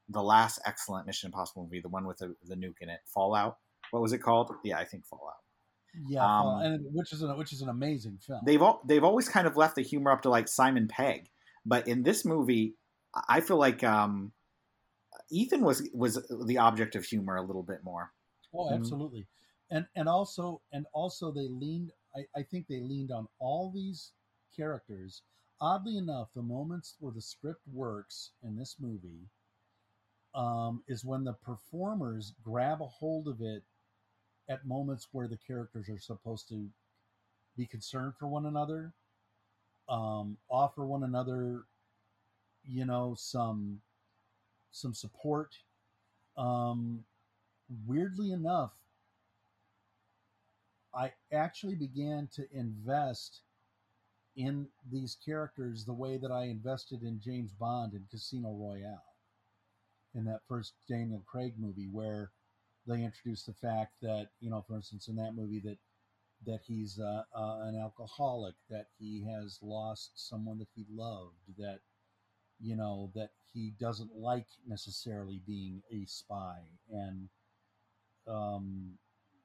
the 0.09 0.21
last 0.21 0.59
excellent 0.65 1.07
Mission 1.07 1.27
Impossible 1.27 1.63
movie, 1.63 1.79
the 1.79 1.89
one 1.89 2.05
with 2.05 2.17
the, 2.17 2.35
the 2.43 2.55
nuke 2.55 2.81
in 2.81 2.89
it, 2.89 2.99
Fallout. 3.05 3.57
What 3.91 4.01
was 4.01 4.11
it 4.11 4.19
called? 4.19 4.51
Yeah, 4.63 4.77
I 4.77 4.85
think 4.85 5.05
Fallout. 5.05 5.35
yeah 6.07 6.23
um, 6.23 6.61
and 6.61 6.85
which 6.93 7.13
is 7.13 7.21
an, 7.21 7.37
which 7.37 7.53
is 7.53 7.61
an 7.61 7.69
amazing 7.69 8.17
film 8.25 8.41
They've 8.45 8.61
all 8.61 8.81
they've 8.85 9.03
always 9.03 9.29
kind 9.29 9.47
of 9.47 9.55
left 9.55 9.75
the 9.75 9.81
humor 9.81 10.11
up 10.11 10.21
to 10.23 10.29
like 10.29 10.47
Simon 10.47 10.87
Pegg, 10.87 11.29
but 11.65 11.87
in 11.87 12.03
this 12.03 12.25
movie, 12.25 12.75
I 13.29 13.39
feel 13.39 13.57
like 13.57 13.83
um, 13.83 14.33
Ethan 15.31 15.61
was 15.61 15.89
was 15.93 16.19
the 16.45 16.57
object 16.57 16.95
of 16.95 17.05
humor 17.05 17.37
a 17.37 17.41
little 17.41 17.63
bit 17.63 17.83
more. 17.83 18.13
Oh, 18.53 18.69
Mhm. 18.69 18.75
absolutely. 18.75 19.27
And 19.69 19.87
and 19.95 20.09
also 20.09 20.61
and 20.71 20.85
also 20.93 21.31
they 21.31 21.47
leaned 21.47 21.91
I, 22.15 22.25
I 22.35 22.43
think 22.43 22.67
they 22.67 22.81
leaned 22.81 23.11
on 23.11 23.27
all 23.39 23.71
these 23.71 24.13
characters. 24.55 25.23
Oddly 25.61 25.97
enough, 25.97 26.29
the 26.33 26.41
moments 26.41 26.95
where 26.99 27.13
the 27.13 27.21
script 27.21 27.61
works 27.67 28.31
in 28.43 28.55
this 28.57 28.77
movie 28.79 29.29
um, 30.33 30.83
is 30.87 31.05
when 31.05 31.23
the 31.23 31.33
performers 31.33 32.33
grab 32.43 32.81
a 32.81 32.87
hold 32.87 33.27
of 33.27 33.41
it 33.41 33.63
at 34.49 34.65
moments 34.65 35.07
where 35.11 35.27
the 35.27 35.37
characters 35.37 35.89
are 35.89 35.99
supposed 35.99 36.47
to 36.49 36.69
be 37.57 37.65
concerned 37.65 38.13
for 38.17 38.27
one 38.27 38.45
another, 38.45 38.93
um, 39.89 40.37
offer 40.49 40.85
one 40.85 41.03
another, 41.03 41.63
you 42.65 42.85
know, 42.85 43.15
some 43.17 43.81
some 44.71 44.93
support. 44.93 45.55
Um, 46.37 47.03
weirdly 47.85 48.31
enough, 48.31 48.71
I 50.93 51.11
actually 51.31 51.75
began 51.75 52.27
to 52.35 52.45
invest 52.53 53.41
in 54.35 54.67
these 54.89 55.17
characters 55.23 55.85
the 55.85 55.93
way 55.93 56.17
that 56.17 56.31
I 56.31 56.45
invested 56.45 57.03
in 57.03 57.19
James 57.19 57.51
Bond 57.53 57.93
in 57.93 58.05
Casino 58.09 58.53
Royale, 58.53 59.15
in 60.15 60.25
that 60.25 60.41
first 60.47 60.73
Daniel 60.89 61.23
Craig 61.25 61.53
movie, 61.57 61.89
where 61.91 62.31
they 62.87 63.03
introduced 63.03 63.45
the 63.45 63.53
fact 63.53 63.93
that 64.01 64.29
you 64.39 64.49
know, 64.49 64.63
for 64.67 64.75
instance, 64.75 65.07
in 65.07 65.15
that 65.17 65.35
movie 65.35 65.61
that 65.63 65.77
that 66.45 66.61
he's 66.65 66.99
uh, 66.99 67.23
uh, 67.35 67.59
an 67.63 67.77
alcoholic, 67.79 68.55
that 68.69 68.87
he 68.97 69.23
has 69.23 69.59
lost 69.61 70.11
someone 70.15 70.57
that 70.57 70.69
he 70.75 70.85
loved, 70.89 71.35
that 71.57 71.79
you 72.61 72.75
know 72.75 73.11
that 73.15 73.31
he 73.53 73.73
doesn't 73.79 74.15
like 74.15 74.47
necessarily 74.67 75.41
being 75.45 75.81
a 75.91 76.05
spy, 76.05 76.59
and 76.91 77.29
um, 78.27 78.91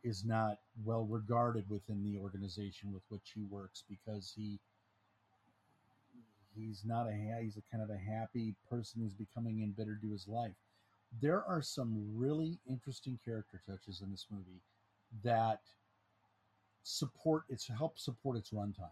is 0.05 0.25
not 0.25 0.59
well 0.85 1.05
regarded 1.05 1.69
within 1.69 2.05
the 2.05 2.19
organization 2.19 2.93
with 2.93 3.03
which 3.09 3.33
he 3.35 3.43
works 3.51 3.83
because 3.89 4.33
he 4.37 4.61
he's 6.55 6.83
not 6.85 7.07
a 7.09 7.39
he's 7.43 7.57
a 7.57 7.63
kind 7.71 7.83
of 7.83 7.91
a 7.91 7.99
happy 7.99 8.55
person 8.69 9.03
who's 9.03 9.15
becoming 9.15 9.63
embittered 9.63 10.01
to 10.03 10.11
his 10.11 10.29
life. 10.29 10.57
There 11.21 11.45
are 11.45 11.63
some 11.63 12.05
really 12.15 12.59
interesting 12.69 13.19
character 13.25 13.61
touches 13.67 14.01
in 14.01 14.11
this 14.11 14.27
movie 14.31 14.61
that 15.25 15.61
support 16.83 17.45
its 17.49 17.67
help 17.67 17.99
support 17.99 18.37
its 18.37 18.51
runtime 18.51 18.91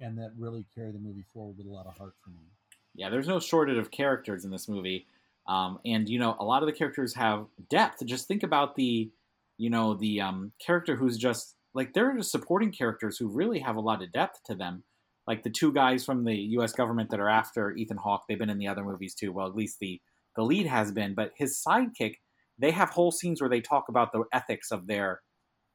and 0.00 0.16
that 0.18 0.32
really 0.38 0.64
carry 0.74 0.92
the 0.92 0.98
movie 0.98 1.24
forward 1.32 1.56
with 1.58 1.66
a 1.66 1.70
lot 1.70 1.86
of 1.86 1.96
heart 1.96 2.14
for 2.22 2.30
me. 2.30 2.46
Yeah, 2.94 3.08
there's 3.08 3.28
no 3.28 3.40
shortage 3.40 3.78
of 3.78 3.90
characters 3.90 4.44
in 4.44 4.50
this 4.50 4.68
movie, 4.68 5.06
um, 5.46 5.78
and 5.84 6.08
you 6.08 6.18
know 6.18 6.36
a 6.38 6.44
lot 6.44 6.62
of 6.62 6.66
the 6.66 6.72
characters 6.72 7.14
have 7.14 7.46
depth. 7.68 8.04
Just 8.04 8.26
think 8.26 8.42
about 8.42 8.74
the, 8.76 9.10
you 9.58 9.70
know, 9.70 9.94
the 9.94 10.20
um, 10.20 10.52
character 10.64 10.96
who's 10.96 11.16
just 11.16 11.54
like 11.74 11.92
they're 11.92 12.16
just 12.16 12.32
supporting 12.32 12.72
characters 12.72 13.16
who 13.16 13.28
really 13.28 13.60
have 13.60 13.76
a 13.76 13.80
lot 13.80 14.02
of 14.02 14.12
depth 14.12 14.40
to 14.46 14.54
them. 14.54 14.84
Like 15.26 15.44
the 15.44 15.50
two 15.50 15.72
guys 15.72 16.04
from 16.04 16.24
the 16.24 16.34
U.S. 16.34 16.72
government 16.72 17.10
that 17.10 17.20
are 17.20 17.28
after 17.28 17.70
Ethan 17.72 17.98
Hawke, 17.98 18.24
they've 18.28 18.38
been 18.38 18.50
in 18.50 18.58
the 18.58 18.68
other 18.68 18.84
movies 18.84 19.14
too. 19.14 19.32
Well, 19.32 19.46
at 19.46 19.54
least 19.54 19.78
the 19.80 20.00
the 20.36 20.42
lead 20.42 20.66
has 20.66 20.92
been, 20.92 21.14
but 21.14 21.32
his 21.36 21.60
sidekick, 21.66 22.16
they 22.58 22.70
have 22.70 22.90
whole 22.90 23.10
scenes 23.10 23.40
where 23.40 23.50
they 23.50 23.60
talk 23.60 23.88
about 23.88 24.12
the 24.12 24.24
ethics 24.32 24.70
of 24.70 24.86
their 24.86 25.20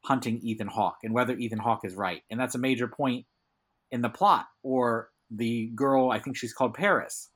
hunting 0.05 0.39
Ethan 0.41 0.67
Hawke 0.67 0.97
and 1.03 1.13
whether 1.13 1.35
Ethan 1.35 1.59
Hawke 1.59 1.85
is 1.85 1.95
right, 1.95 2.21
and 2.29 2.39
that's 2.39 2.55
a 2.55 2.59
major 2.59 2.87
point 2.87 3.25
in 3.91 4.01
the 4.01 4.09
plot. 4.09 4.45
Or 4.63 5.09
the 5.31 5.67
girl, 5.75 6.11
I 6.11 6.19
think 6.19 6.37
she's 6.37 6.53
called 6.53 6.73
Paris. 6.73 7.29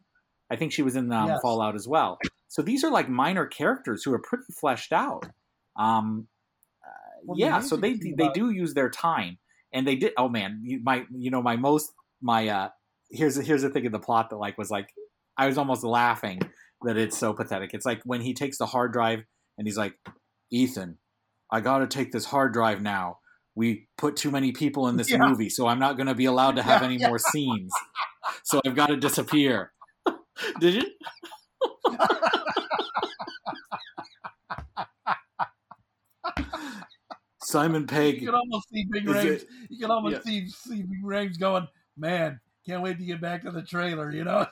I 0.51 0.55
think 0.55 0.71
she 0.71 0.81
was 0.81 0.95
in 0.95 1.11
um, 1.11 1.27
Yes. 1.27 1.39
Fallout 1.41 1.75
as 1.75 1.87
well. 1.87 2.17
So 2.47 2.61
these 2.61 2.83
are 2.83 2.91
like 2.91 3.07
minor 3.09 3.45
characters 3.45 4.03
who 4.03 4.13
are 4.13 4.19
pretty 4.19 4.45
fleshed 4.59 4.91
out. 4.93 5.25
Um, 5.77 6.27
uh, 6.85 6.89
Well, 7.23 7.37
yeah, 7.37 7.59
so 7.59 7.75
they 7.77 7.93
they 7.93 8.11
about- 8.11 8.33
do 8.33 8.49
use 8.49 8.73
their 8.73 8.89
time, 8.89 9.37
and 9.73 9.85
they 9.87 9.95
did. 9.95 10.13
Oh 10.17 10.29
man, 10.29 10.61
you, 10.63 10.79
my 10.83 11.05
you 11.11 11.29
know 11.31 11.41
my 11.41 11.55
most 11.55 11.91
my 12.21 12.47
uh 12.47 12.69
here's 13.11 13.35
here's 13.35 13.61
the 13.61 13.69
thing 13.69 13.85
in 13.85 13.91
the 13.91 13.99
plot 13.99 14.29
that 14.31 14.37
like 14.37 14.57
was 14.57 14.71
like 14.71 14.89
I 15.37 15.45
was 15.47 15.57
almost 15.57 15.83
laughing 15.83 16.41
that 16.83 16.97
it's 16.97 17.17
so 17.17 17.33
pathetic. 17.33 17.73
It's 17.73 17.85
like 17.85 18.01
when 18.05 18.21
he 18.21 18.33
takes 18.33 18.57
the 18.57 18.65
hard 18.65 18.91
drive 18.93 19.19
and 19.57 19.67
he's 19.67 19.77
like, 19.77 19.93
Ethan, 20.51 20.97
I 21.51 21.59
got 21.61 21.79
to 21.79 21.87
take 21.87 22.11
this 22.11 22.25
hard 22.25 22.53
drive 22.53 22.81
now. 22.81 23.18
We 23.59 23.89
put 23.97 24.15
too 24.15 24.31
many 24.31 24.53
people 24.53 24.87
in 24.87 24.95
this 24.95 25.11
yeah. 25.11 25.17
movie, 25.17 25.49
so 25.49 25.67
I'm 25.67 25.79
not 25.79 25.97
going 25.97 26.07
to 26.07 26.15
be 26.15 26.23
allowed 26.23 26.55
to 26.55 26.63
have 26.63 26.81
yeah, 26.81 26.87
any 26.87 26.95
yeah. 26.95 27.09
more 27.09 27.19
scenes. 27.19 27.73
So 28.45 28.61
I've 28.65 28.73
got 28.73 28.87
to 28.87 28.95
disappear. 28.95 29.73
Did 30.61 30.75
you? 30.75 30.83
Simon 37.41 37.85
Pegg. 37.85 38.21
You 38.21 38.27
can 38.27 38.35
almost 38.35 38.69
see 38.69 38.85
Ving 38.89 39.03
Rhames. 39.03 39.43
You 39.69 39.77
can 39.77 39.91
almost 39.91 40.23
see, 40.23 40.47
see 40.47 40.83
Ving 40.83 41.03
Rhames 41.03 41.37
going, 41.37 41.67
man, 41.97 42.39
can't 42.65 42.81
wait 42.81 42.97
to 42.97 43.03
get 43.03 43.19
back 43.19 43.41
to 43.41 43.51
the 43.51 43.61
trailer, 43.61 44.09
you 44.09 44.23
know? 44.23 44.47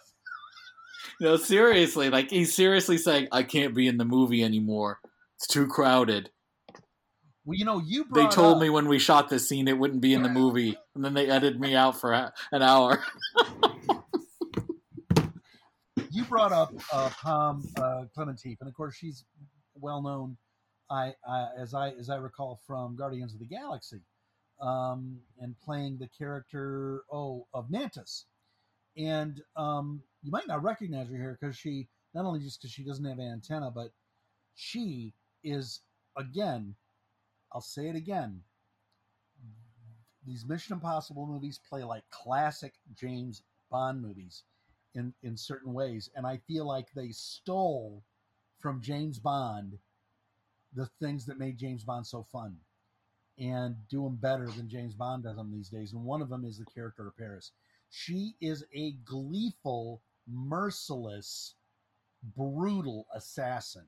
no, 1.22 1.38
seriously. 1.38 2.10
Like, 2.10 2.30
he's 2.30 2.54
seriously 2.54 2.98
saying, 2.98 3.30
I 3.32 3.44
can't 3.44 3.74
be 3.74 3.88
in 3.88 3.98
the 3.98 4.04
movie 4.04 4.44
anymore. 4.44 5.00
It's 5.38 5.48
too 5.48 5.68
crowded. 5.68 6.30
Well, 7.48 7.56
you 7.56 7.64
know, 7.64 7.80
you 7.80 8.06
They 8.14 8.28
told 8.28 8.58
up... 8.58 8.62
me 8.62 8.70
when 8.70 8.90
we 8.90 9.00
shot 9.00 9.30
this 9.30 9.48
scene 9.48 9.70
it 9.70 9.78
wouldn't 9.78 10.02
be 10.02 10.14
in 10.14 10.22
the 10.22 10.28
movie, 10.28 10.78
and 10.94 11.06
then 11.06 11.14
they 11.14 11.30
edited 11.30 11.62
me 11.62 11.76
out 11.76 11.98
for 11.98 12.14
an 12.14 12.62
hour. 12.62 13.02
you 16.12 16.26
brought 16.26 16.52
up 16.52 16.74
uh, 16.92 17.10
Pom 17.22 17.66
uh, 17.78 18.04
Klementieff, 18.14 18.58
and 18.60 18.68
of 18.68 18.76
course, 18.76 18.96
she's 18.96 19.24
well 19.76 20.02
known. 20.02 20.36
I, 20.92 21.14
I, 21.26 21.48
as 21.58 21.74
I 21.74 21.92
as 21.92 22.10
I 22.10 22.18
recall 22.18 22.60
from 22.68 22.98
Guardians 22.98 23.34
of 23.34 23.40
the 23.40 23.46
Galaxy, 23.46 24.02
um, 24.60 25.18
and 25.40 25.58
playing 25.58 26.00
the 26.00 26.10
character 26.10 27.04
oh 27.14 27.48
of 27.54 27.72
Mantis, 27.72 28.26
and 28.98 29.42
um, 29.56 30.02
you 30.22 30.32
might 30.32 30.50
not 30.50 30.64
recognize 30.64 31.08
her 31.08 31.16
here 31.16 31.38
because 31.40 31.56
she 31.56 31.88
not 32.14 32.26
only 32.26 32.42
just 32.42 32.60
because 32.60 32.74
she 32.74 32.84
doesn't 32.84 33.06
have 33.06 33.20
an 33.20 33.32
antenna, 33.32 33.72
but 33.72 33.92
she 34.54 35.14
is 35.46 35.80
again. 36.18 36.76
I'll 37.54 37.62
say 37.62 37.88
it 37.88 37.96
again. 37.96 38.42
These 40.26 40.46
Mission 40.46 40.74
Impossible 40.74 41.26
movies 41.26 41.60
play 41.70 41.84
like 41.84 42.04
classic 42.10 42.74
James 42.94 43.44
Bond 43.72 44.02
movies 44.02 44.44
in 44.94 45.14
in 45.24 45.38
certain 45.38 45.74
ways, 45.74 46.10
and 46.16 46.26
I 46.28 46.38
feel 46.48 46.68
like 46.68 46.92
they 46.92 47.12
stole 47.12 48.04
from 48.60 48.82
James 48.82 49.20
Bond 49.20 49.78
the 50.74 50.90
things 51.00 51.26
that 51.26 51.40
made 51.40 51.58
James 51.58 51.84
Bond 51.84 52.06
so 52.06 52.24
fun 52.24 52.58
and 53.40 53.76
do 53.90 54.04
them 54.04 54.16
better 54.16 54.48
than 54.48 54.68
James 54.68 54.96
Bond 54.96 55.24
does 55.24 55.36
them 55.36 55.52
these 55.52 55.70
days. 55.70 55.94
And 55.94 56.04
one 56.04 56.22
of 56.22 56.30
them 56.30 56.44
is 56.44 56.58
the 56.58 56.66
character 56.66 57.08
of 57.08 57.18
Paris. 57.18 57.52
She 57.90 58.36
is 58.42 58.66
a 58.74 58.94
gleeful, 59.06 60.02
merciless, 60.28 61.56
brutal 62.36 63.06
assassin. 63.14 63.86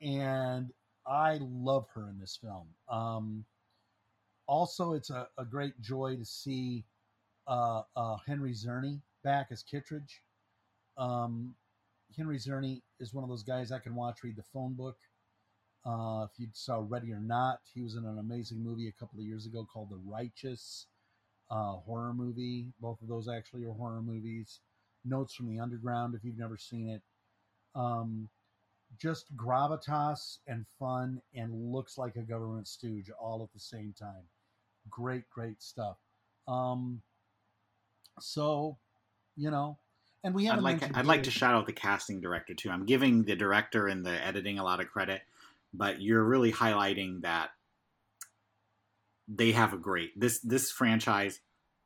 And 0.00 0.72
I 1.08 1.38
love 1.40 1.86
her 1.94 2.08
in 2.08 2.18
this 2.18 2.38
film. 2.40 2.68
Um, 2.88 3.44
also, 4.46 4.92
it's 4.94 5.10
a, 5.10 5.28
a, 5.38 5.44
great 5.44 5.78
joy 5.80 6.16
to 6.16 6.24
see 6.24 6.84
uh, 7.46 7.82
uh, 7.96 8.16
Henry 8.26 8.52
Czerny 8.52 9.00
back 9.24 9.48
as 9.50 9.62
Kittredge. 9.62 10.22
Um, 10.96 11.54
Henry 12.16 12.38
Czerny 12.38 12.82
is 12.98 13.12
one 13.12 13.24
of 13.24 13.30
those 13.30 13.42
guys 13.42 13.72
I 13.72 13.78
can 13.78 13.94
watch 13.94 14.22
read 14.22 14.36
the 14.36 14.42
phone 14.42 14.74
book 14.74 14.96
uh, 15.88 16.24
if 16.24 16.38
you 16.38 16.48
saw 16.52 16.84
Ready 16.86 17.12
or 17.12 17.20
Not, 17.20 17.60
he 17.72 17.82
was 17.82 17.94
in 17.94 18.04
an 18.04 18.18
amazing 18.18 18.62
movie 18.62 18.88
a 18.88 19.00
couple 19.00 19.18
of 19.18 19.24
years 19.24 19.46
ago 19.46 19.66
called 19.72 19.90
The 19.90 20.00
Righteous, 20.04 20.86
uh, 21.50 21.72
horror 21.76 22.12
movie. 22.12 22.66
Both 22.80 23.00
of 23.00 23.08
those 23.08 23.28
actually 23.28 23.64
are 23.64 23.72
horror 23.72 24.02
movies. 24.02 24.60
Notes 25.04 25.34
from 25.34 25.48
the 25.48 25.60
Underground, 25.60 26.14
if 26.14 26.24
you've 26.24 26.38
never 26.38 26.58
seen 26.58 26.90
it. 26.90 27.02
Um, 27.74 28.28
just 28.96 29.34
gravitas 29.36 30.38
and 30.46 30.64
fun 30.78 31.20
and 31.34 31.72
looks 31.72 31.98
like 31.98 32.16
a 32.16 32.22
government 32.22 32.66
stooge 32.66 33.10
all 33.20 33.42
at 33.42 33.52
the 33.52 33.60
same 33.60 33.94
time. 33.98 34.24
Great, 34.90 35.28
great 35.30 35.62
stuff. 35.62 35.96
Um, 36.46 37.02
so, 38.20 38.78
you 39.36 39.50
know, 39.50 39.78
and 40.24 40.34
we 40.34 40.46
have 40.46 40.58
I'd 40.58 40.62
like 40.62 40.96
I'd 40.96 41.06
like 41.06 41.24
to 41.24 41.30
shout 41.30 41.54
out 41.54 41.66
the 41.66 41.72
casting 41.72 42.20
director 42.20 42.54
too. 42.54 42.70
I'm 42.70 42.86
giving 42.86 43.24
the 43.24 43.36
director 43.36 43.86
and 43.86 44.04
the 44.04 44.24
editing 44.24 44.58
a 44.58 44.64
lot 44.64 44.80
of 44.80 44.88
credit 44.88 45.22
but 45.72 46.00
you're 46.00 46.22
really 46.22 46.52
highlighting 46.52 47.22
that 47.22 47.50
they 49.28 49.52
have 49.52 49.72
a 49.72 49.78
great 49.78 50.18
this 50.18 50.38
this 50.40 50.70
franchise 50.70 51.40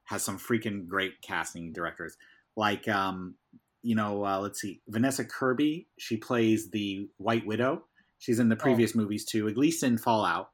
has 0.05 0.23
some 0.23 0.39
freaking 0.39 0.87
great 0.87 1.21
casting 1.23 1.73
directors 1.73 2.17
like 2.57 2.87
um 2.89 3.35
you 3.83 3.95
know 3.95 4.25
uh, 4.25 4.39
let's 4.39 4.61
see 4.61 4.81
vanessa 4.89 5.25
kirby 5.25 5.89
she 5.99 6.17
plays 6.17 6.71
the 6.71 7.09
white 7.19 7.47
widow 7.47 7.83
she's 8.19 8.39
in 8.39 8.49
the 8.49 8.57
oh. 8.57 8.59
previous 8.59 8.93
oh. 8.95 9.01
movies 9.01 9.25
too 9.25 9.49
at 9.49 9.57
least 9.57 9.83
in 9.83 9.99
fallout 9.99 10.51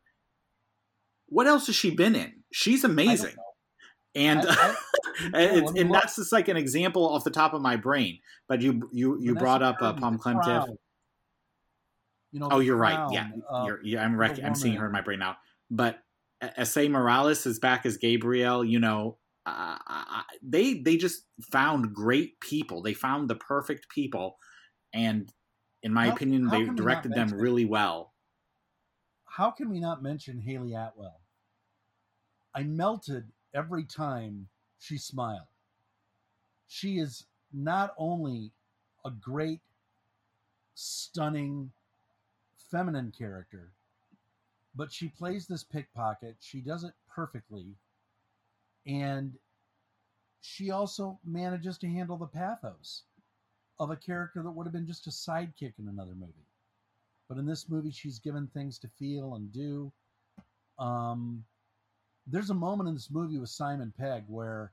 what 1.27 1.47
else 1.47 1.67
has 1.67 1.77
she 1.77 1.91
been 1.91 2.15
in 2.15 2.33
she's 2.53 2.85
amazing 2.85 3.35
and 4.15 4.41
I, 4.49 4.75
I, 5.35 5.41
and, 5.43 5.79
and 5.79 5.95
that's 5.95 6.17
just 6.17 6.33
like 6.33 6.49
an 6.49 6.57
example 6.57 7.07
off 7.07 7.25
the 7.25 7.31
top 7.31 7.53
of 7.53 7.63
my 7.63 7.77
brain 7.77 8.19
but 8.49 8.63
you 8.63 8.89
you 8.93 9.19
you 9.21 9.35
vanessa 9.35 9.39
brought 9.41 9.63
up 9.63 9.77
uh, 9.81 9.93
Pom 9.93 10.19
Klementieff 10.19 10.69
you 12.33 12.41
know. 12.41 12.49
Oh, 12.51 12.61
you're 12.61 12.77
right. 12.77 13.09
Yeah, 13.11 13.29
you're, 13.65 13.81
yeah 13.83 14.05
I'm 14.05 14.17
rec- 14.17 14.43
I'm 14.43 14.55
seeing 14.55 14.77
her 14.77 14.87
in 14.87 14.93
my 14.93 15.01
brain 15.01 15.19
now. 15.19 15.37
But 15.71 15.99
Esai 16.43 16.91
Morales 16.91 17.47
is 17.47 17.59
back 17.59 17.87
as 17.87 17.97
Gabriel. 17.97 18.65
You 18.65 18.81
know, 18.81 19.19
uh, 19.49 20.23
they 20.43 20.75
they 20.75 20.97
just 20.97 21.25
found 21.53 21.95
great 21.95 22.41
people. 22.41 22.83
They 22.83 22.95
found 22.95 23.29
the 23.29 23.35
perfect 23.35 23.89
people, 23.89 24.39
and 24.93 25.33
in 25.83 25.93
my 25.93 26.07
how, 26.07 26.13
opinion, 26.15 26.47
how 26.47 26.59
they 26.59 26.65
directed 26.67 27.13
them 27.13 27.33
really 27.33 27.65
well. 27.65 28.15
How 29.25 29.51
can 29.51 29.71
we 29.71 29.81
not 29.81 30.03
mention 30.03 30.41
Hayley 30.41 30.75
Atwell? 30.75 31.21
I 32.55 32.65
melted 32.65 33.31
every 33.55 33.85
time 33.85 34.49
she 34.79 34.99
smiled. 34.99 35.47
She 36.67 36.99
is 36.99 37.27
not 37.53 37.95
only 37.97 38.53
a 39.05 39.11
great, 39.11 39.61
stunning 40.75 41.71
feminine 42.71 43.13
character, 43.17 43.73
but 44.75 44.93
she 44.93 45.09
plays 45.09 45.47
this 45.47 45.65
pickpocket. 45.65 46.37
She 46.41 46.61
does 46.61 46.85
it 46.85 46.93
perfectly. 47.09 47.75
And 48.89 49.35
she 50.41 50.71
also 50.71 51.21
manages 51.25 51.79
to 51.79 51.89
handle 51.89 52.17
the 52.17 52.27
pathos 52.27 53.05
of 53.79 53.91
a 53.91 53.97
character 53.97 54.43
that 54.43 54.51
would 54.51 54.67
have 54.67 54.73
been 54.73 54.87
just 54.87 55.07
a 55.07 55.11
sidekick 55.11 55.75
in 55.79 55.89
another 55.89 56.15
movie. 56.15 56.49
But 57.29 57.39
in 57.39 57.47
this 57.47 57.69
movie, 57.69 57.93
she's 57.93 58.19
given 58.19 58.49
things 58.49 58.79
to 58.81 58.89
feel 58.89 59.35
and 59.35 59.53
do. 59.53 59.93
Um, 60.79 61.45
there's 62.27 62.51
a 62.51 62.55
moment 62.55 62.89
in 62.89 62.95
this 62.95 63.11
movie 63.11 63.39
with 63.39 63.51
Simon 63.51 63.93
Pegg 63.97 64.25
where 64.27 64.73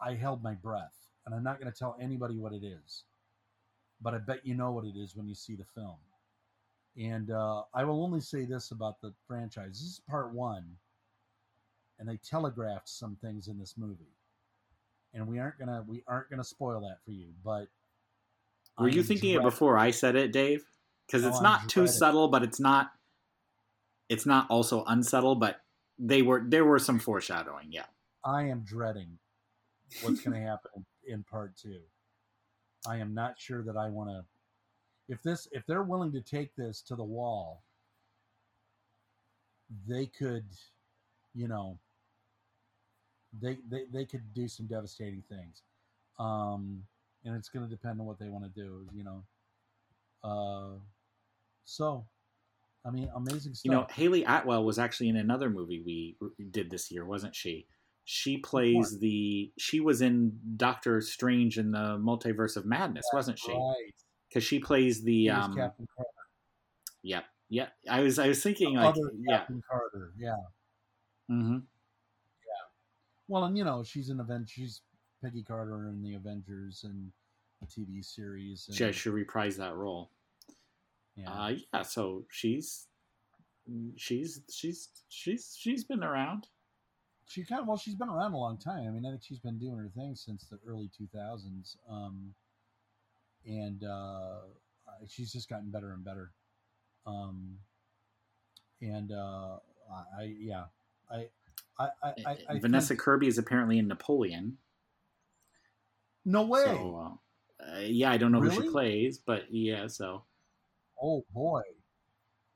I 0.00 0.14
held 0.14 0.42
my 0.42 0.54
breath, 0.54 0.96
and 1.26 1.34
I'm 1.34 1.42
not 1.42 1.60
going 1.60 1.70
to 1.70 1.78
tell 1.78 1.96
anybody 2.00 2.38
what 2.38 2.52
it 2.52 2.64
is 2.64 3.04
but 4.02 4.14
I 4.14 4.18
bet 4.18 4.46
you 4.46 4.54
know 4.54 4.72
what 4.72 4.84
it 4.84 4.96
is 4.96 5.16
when 5.16 5.28
you 5.28 5.34
see 5.34 5.56
the 5.56 5.64
film. 5.64 5.96
And 6.96 7.30
uh, 7.30 7.62
I 7.74 7.84
will 7.84 8.02
only 8.02 8.20
say 8.20 8.44
this 8.44 8.70
about 8.70 9.00
the 9.00 9.12
franchise: 9.26 9.78
this 9.80 9.82
is 9.82 10.02
part 10.08 10.32
one, 10.32 10.64
and 12.00 12.08
they 12.08 12.16
telegraphed 12.16 12.88
some 12.88 13.16
things 13.16 13.46
in 13.46 13.58
this 13.58 13.74
movie, 13.76 14.16
and 15.14 15.28
we 15.28 15.38
aren't 15.38 15.58
gonna 15.58 15.84
we 15.86 16.02
aren't 16.08 16.30
gonna 16.30 16.42
spoil 16.42 16.80
that 16.80 16.98
for 17.04 17.12
you. 17.12 17.28
But 17.44 17.68
were 18.78 18.88
you 18.88 19.02
thinking 19.02 19.34
it 19.34 19.42
before 19.42 19.78
I 19.78 19.90
said 19.90 20.16
it, 20.16 20.32
Dave? 20.32 20.64
Because 21.06 21.24
oh, 21.24 21.28
it's 21.28 21.38
oh, 21.38 21.42
not 21.42 21.68
too 21.68 21.86
subtle, 21.86 22.28
but 22.28 22.42
it's 22.42 22.58
not 22.58 22.90
it's 24.08 24.26
not 24.26 24.46
also 24.50 24.82
unsubtle. 24.84 25.36
But 25.36 25.60
they 25.98 26.22
were 26.22 26.42
there 26.44 26.64
were 26.64 26.78
some 26.78 26.98
foreshadowing. 26.98 27.68
Yeah, 27.70 27.86
I 28.24 28.44
am 28.44 28.60
dreading 28.60 29.18
what's 30.02 30.22
going 30.22 30.34
to 30.40 30.46
happen 30.46 30.84
in 31.06 31.22
part 31.22 31.56
two. 31.56 31.80
I 32.86 32.96
am 32.96 33.14
not 33.14 33.38
sure 33.38 33.62
that 33.62 33.76
I 33.76 33.88
want 33.88 34.10
to. 34.10 34.24
If 35.08 35.22
this, 35.22 35.48
if 35.52 35.66
they're 35.66 35.82
willing 35.82 36.12
to 36.12 36.20
take 36.20 36.54
this 36.54 36.82
to 36.82 36.94
the 36.94 37.04
wall, 37.04 37.64
they 39.88 40.06
could, 40.06 40.44
you 41.34 41.48
know, 41.48 41.78
they 43.38 43.58
they, 43.68 43.84
they 43.92 44.04
could 44.04 44.32
do 44.34 44.48
some 44.48 44.66
devastating 44.66 45.22
things, 45.28 45.62
um, 46.18 46.82
and 47.24 47.36
it's 47.36 47.48
going 47.48 47.64
to 47.64 47.70
depend 47.70 48.00
on 48.00 48.06
what 48.06 48.18
they 48.18 48.28
want 48.28 48.44
to 48.44 48.50
do, 48.50 48.86
you 48.92 49.04
know. 49.04 49.22
Uh, 50.22 50.78
so, 51.64 52.04
I 52.84 52.90
mean, 52.90 53.10
amazing 53.14 53.54
stuff. 53.54 53.64
You 53.64 53.70
know, 53.70 53.86
Hayley 53.90 54.24
Atwell 54.24 54.64
was 54.64 54.78
actually 54.78 55.08
in 55.08 55.16
another 55.16 55.50
movie 55.50 55.82
we 55.84 56.16
did 56.50 56.70
this 56.70 56.90
year, 56.90 57.04
wasn't 57.04 57.34
she? 57.34 57.66
She 58.04 58.38
plays 58.38 58.98
the. 58.98 59.52
She 59.58 59.78
was 59.78 60.02
in 60.02 60.38
Doctor 60.56 61.00
Strange 61.00 61.58
in 61.58 61.70
the 61.70 61.98
Multiverse 61.98 62.56
of 62.56 62.66
Madness, 62.66 63.04
That's 63.06 63.14
wasn't 63.14 63.38
she? 63.38 63.52
Right. 63.52 63.94
Because 64.28 64.42
she 64.42 64.58
plays 64.58 65.02
the. 65.02 65.26
She 65.26 65.30
um, 65.30 65.54
Captain 65.54 65.86
Carter. 65.96 66.10
Yep. 67.02 67.24
Yeah. 67.50 67.66
I 67.88 68.00
was. 68.00 68.18
I 68.18 68.26
was 68.26 68.42
thinking 68.42 68.74
like. 68.74 68.96
Other 68.96 69.12
yeah. 69.20 69.38
Captain 69.38 69.62
Carter. 69.70 70.12
Yeah. 70.18 70.36
Mm-hmm. 71.30 71.58
Well, 73.30 73.44
and 73.44 73.56
you 73.56 73.62
know, 73.62 73.84
she's 73.84 74.08
an 74.08 74.18
event. 74.18 74.48
She's 74.48 74.80
Peggy 75.22 75.44
Carter 75.44 75.86
in 75.86 76.02
the 76.02 76.14
Avengers 76.14 76.82
and 76.82 77.12
the 77.60 77.66
TV 77.68 78.04
series. 78.04 78.66
And, 78.66 78.76
She 78.76 78.90
should 78.90 79.12
reprise 79.12 79.56
that 79.56 79.76
role. 79.76 80.10
yeah. 81.14 81.30
Uh, 81.30 81.54
yeah, 81.72 81.82
so 81.82 82.24
she's 82.28 82.88
she's 83.96 84.40
she's 84.50 84.88
she's 85.08 85.56
she's 85.56 85.84
been 85.84 86.02
around. 86.02 86.48
she 87.28 87.44
kind 87.44 87.60
of 87.60 87.68
well, 87.68 87.76
she's 87.76 87.94
been 87.94 88.08
around 88.08 88.32
a 88.32 88.36
long 88.36 88.58
time. 88.58 88.88
I 88.88 88.90
mean, 88.90 89.06
I 89.06 89.10
think 89.10 89.22
she's 89.22 89.38
been 89.38 89.58
doing 89.58 89.78
her 89.78 89.90
thing 89.94 90.16
since 90.16 90.46
the 90.50 90.58
early 90.66 90.90
2000s. 91.00 91.76
Um, 91.88 92.34
and 93.46 93.84
uh, 93.84 94.40
she's 95.06 95.32
just 95.32 95.48
gotten 95.48 95.70
better 95.70 95.92
and 95.92 96.04
better. 96.04 96.32
Um, 97.06 97.58
and 98.82 99.12
uh, 99.12 99.58
I, 99.88 100.22
I 100.22 100.34
yeah, 100.36 100.64
I, 101.08 101.28
I, 101.80 101.88
I, 102.26 102.36
I, 102.48 102.58
Vanessa 102.58 102.88
think- 102.88 103.00
Kirby 103.00 103.26
is 103.26 103.38
apparently 103.38 103.78
in 103.78 103.88
Napoleon. 103.88 104.58
no 106.24 106.42
way. 106.46 106.64
So 106.64 107.18
uh, 107.60 107.76
uh, 107.76 107.80
yeah, 107.80 108.10
I 108.10 108.16
don't 108.16 108.32
know 108.32 108.40
who 108.40 108.50
she 108.50 108.68
plays, 108.68 109.18
but 109.18 109.44
yeah, 109.50 109.86
so 109.86 110.24
oh 111.02 111.24
boy. 111.32 111.62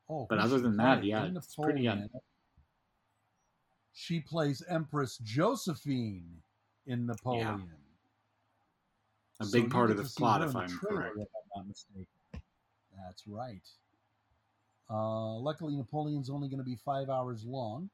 Oh, 0.09 0.27
But 0.29 0.39
other 0.39 0.61
than 0.61 0.77
that, 0.77 1.03
yeah, 1.03 1.25
it's 1.25 1.57
pretty, 1.57 1.85
Napoleon, 1.85 2.11
She 3.95 4.21
plays 4.21 4.63
Empress 4.69 5.17
Josephine 5.19 6.27
in 6.87 7.07
Napoleon. 7.07 7.71
a 9.41 9.47
big 9.47 9.65
you 9.65 9.69
part 9.71 9.91
of 9.91 9.97
the 9.97 10.05
plot, 10.05 10.43
if 10.43 10.55
I'm 10.55 10.69
trailer, 10.69 11.03
correct. 11.03 11.17
If 11.19 11.29
I'm 11.35 11.63
not 11.63 11.69
mistaken. 11.69 12.07
That's 13.03 13.27
right. 13.27 13.67
Uh, 14.91 15.37
luckily, 15.39 15.75
Napoleon's 15.75 16.29
only 16.29 16.49
going 16.49 16.59
to 16.59 16.65
be 16.65 16.77
five 16.85 17.09
hours 17.09 17.45
long. 17.47 17.89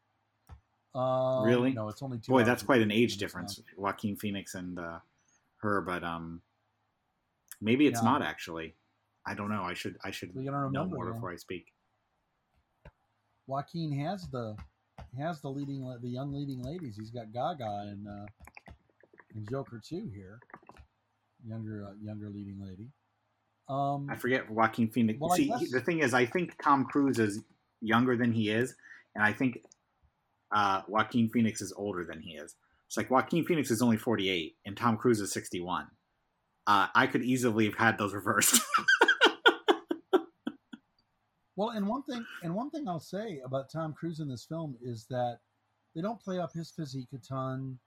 Um, 0.94 1.44
Really? 1.44 1.72
No, 1.72 1.88
it's 1.88 2.02
only 2.02 2.18
two. 2.18 2.32
Boy, 2.32 2.42
that's 2.44 2.62
quite 2.62 2.82
an 2.82 2.90
age 2.90 3.16
difference, 3.16 3.60
Joaquin 3.76 4.16
Phoenix 4.16 4.54
and 4.54 4.78
uh, 4.78 4.98
her. 5.58 5.80
But 5.82 6.02
um, 6.02 6.42
maybe 7.60 7.86
it's 7.86 8.00
Yeah. 8.02 8.10
not 8.10 8.22
actually. 8.22 8.74
I 9.26 9.34
don't 9.34 9.50
know. 9.50 9.62
I 9.62 9.74
should 9.74 9.96
I 10.04 10.10
should 10.10 10.34
We 10.34 10.44
gotta 10.44 10.70
know 10.72 10.86
more 10.86 11.04
man. 11.04 11.14
before 11.14 11.30
I 11.32 11.36
speak. 11.36 11.72
Joaquin 13.46 13.92
has 13.98 14.28
the 14.30 14.56
has 15.18 15.40
the 15.40 15.48
leading 15.48 15.82
the 16.00 16.08
young 16.08 16.32
leading 16.32 16.62
ladies. 16.62 16.96
He's 16.96 17.10
got 17.10 17.32
Gaga 17.32 17.88
and 17.88 18.08
uh, 18.08 18.26
and 19.34 19.48
Joker 19.48 19.80
too 19.84 20.10
here. 20.14 20.40
Younger 21.46 21.86
uh, 21.88 21.92
younger 22.02 22.30
leading 22.30 22.58
lady. 22.60 22.88
Um, 23.68 24.08
I 24.10 24.16
forget 24.16 24.50
Joaquin 24.50 24.88
Phoenix. 24.88 25.20
Well, 25.20 25.30
See, 25.30 25.48
guess- 25.48 25.70
the 25.70 25.80
thing 25.80 26.00
is, 26.00 26.14
I 26.14 26.26
think 26.26 26.54
Tom 26.62 26.84
Cruise 26.86 27.18
is 27.20 27.44
younger 27.80 28.16
than 28.16 28.32
he 28.32 28.50
is, 28.50 28.74
and 29.14 29.22
I 29.24 29.32
think 29.32 29.62
uh, 30.52 30.82
Joaquin 30.88 31.28
Phoenix 31.28 31.60
is 31.60 31.72
older 31.76 32.04
than 32.04 32.20
he 32.20 32.32
is. 32.32 32.54
It's 32.86 32.96
like 32.96 33.10
Joaquin 33.10 33.44
Phoenix 33.44 33.70
is 33.70 33.82
only 33.82 33.96
48, 33.96 34.56
and 34.66 34.76
Tom 34.76 34.96
Cruise 34.96 35.20
is 35.20 35.32
61. 35.32 35.86
Uh, 36.66 36.88
I 36.94 37.06
could 37.06 37.22
easily 37.22 37.64
have 37.66 37.76
had 37.76 37.98
those 37.98 38.14
reversed. 38.14 38.60
Well, 41.60 41.76
and 41.76 41.86
one 41.86 42.02
thing, 42.04 42.24
and 42.42 42.54
one 42.54 42.70
thing 42.70 42.88
I'll 42.88 42.98
say 42.98 43.42
about 43.44 43.70
Tom 43.70 43.92
Cruise 43.92 44.20
in 44.20 44.28
this 44.30 44.46
film 44.46 44.78
is 44.82 45.04
that 45.10 45.40
they 45.94 46.00
don't 46.00 46.18
play 46.18 46.38
up 46.38 46.54
his 46.54 46.70
physique 46.70 47.10
a 47.14 47.18
ton. 47.18 47.78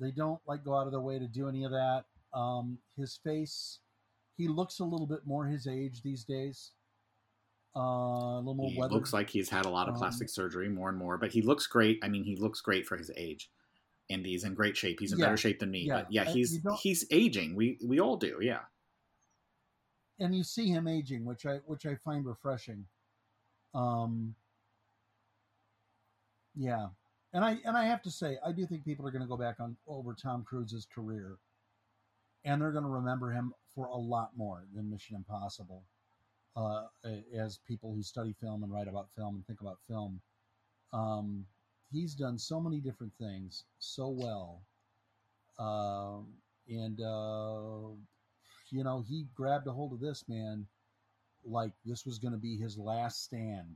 They 0.00 0.10
don't 0.10 0.40
like 0.46 0.64
go 0.64 0.74
out 0.74 0.86
of 0.86 0.92
their 0.92 1.02
way 1.02 1.18
to 1.18 1.28
do 1.28 1.46
any 1.46 1.64
of 1.64 1.70
that. 1.72 2.04
Um, 2.32 2.78
his 2.96 3.20
face, 3.22 3.80
he 4.38 4.48
looks 4.48 4.78
a 4.78 4.84
little 4.84 5.06
bit 5.06 5.26
more 5.26 5.44
his 5.44 5.66
age 5.66 6.00
these 6.00 6.24
days. 6.24 6.72
Uh, 7.76 7.80
a 7.80 8.38
little 8.38 8.54
more 8.54 8.70
he 8.70 8.78
weathered. 8.78 8.92
looks 8.92 9.12
like 9.12 9.28
he's 9.28 9.48
had 9.48 9.66
a 9.66 9.68
lot 9.68 9.88
of 9.88 9.94
Um, 9.94 10.00
plastic 10.00 10.28
surgery, 10.28 10.68
more 10.68 10.88
and 10.88 10.96
more, 10.98 11.18
but 11.18 11.32
he 11.32 11.42
looks 11.42 11.66
great. 11.66 11.98
I 12.02 12.08
mean, 12.08 12.22
he 12.24 12.36
looks 12.36 12.60
great 12.60 12.86
for 12.86 12.96
his 12.96 13.10
age, 13.16 13.50
and 14.10 14.24
he's 14.24 14.44
in 14.44 14.54
great 14.54 14.76
shape. 14.76 15.00
He's 15.00 15.12
in 15.12 15.18
Yeah. 15.18 15.26
better 15.26 15.36
shape 15.36 15.58
than 15.58 15.70
me. 15.72 15.86
Yeah. 15.86 16.02
But 16.02 16.12
yeah, 16.12 16.24
he's 16.24 16.60
he's 16.80 17.04
aging. 17.10 17.54
We 17.56 17.78
we 17.84 17.98
all 18.00 18.16
do. 18.16 18.38
Yeah. 18.40 18.64
and 20.20 20.32
you 20.36 20.44
see 20.44 20.68
him 20.68 20.86
aging, 20.86 21.24
which 21.24 21.44
I 21.46 21.56
which 21.66 21.84
I 21.86 21.96
find 21.96 22.24
refreshing. 22.24 22.86
Um, 23.74 24.36
yeah, 26.54 26.90
and 27.32 27.44
I 27.44 27.58
and 27.64 27.76
I 27.76 27.84
have 27.86 28.00
to 28.02 28.10
say, 28.12 28.38
I 28.46 28.52
do 28.52 28.64
think 28.66 28.84
people 28.84 29.04
are 29.06 29.10
going 29.10 29.22
to 29.22 29.28
go 29.28 29.36
back 29.36 29.58
on 29.58 29.76
over 29.88 30.14
Tom 30.14 30.44
Cruise's 30.44 30.86
career, 30.86 31.38
and 32.44 32.62
they're 32.62 32.70
going 32.70 32.84
to 32.84 32.90
remember 32.90 33.32
him 33.32 33.52
for 33.74 33.86
a 33.86 33.96
lot 33.96 34.36
more 34.36 34.64
than 34.72 34.88
Mission 34.88 35.16
Impossible. 35.16 35.82
Uh, 36.56 36.84
as 37.36 37.58
people 37.66 37.92
who 37.92 38.02
study 38.02 38.32
film 38.40 38.62
and 38.62 38.72
write 38.72 38.86
about 38.86 39.08
film 39.16 39.34
and 39.34 39.44
think 39.46 39.60
about 39.60 39.78
film, 39.88 40.20
um, 40.92 41.44
he's 41.90 42.14
done 42.14 42.38
so 42.38 42.60
many 42.60 42.78
different 42.80 43.12
things 43.18 43.64
so 43.80 44.08
well, 44.08 44.62
um, 45.58 46.26
and 46.68 47.00
uh, 47.00 47.88
you 48.70 48.84
know 48.84 49.04
he 49.08 49.26
grabbed 49.34 49.66
a 49.66 49.72
hold 49.72 49.92
of 49.92 49.98
this 50.00 50.24
man 50.28 50.64
like 51.44 51.72
this 51.84 52.06
was 52.06 52.18
going 52.20 52.32
to 52.32 52.38
be 52.38 52.56
his 52.56 52.78
last 52.78 53.24
stand. 53.24 53.74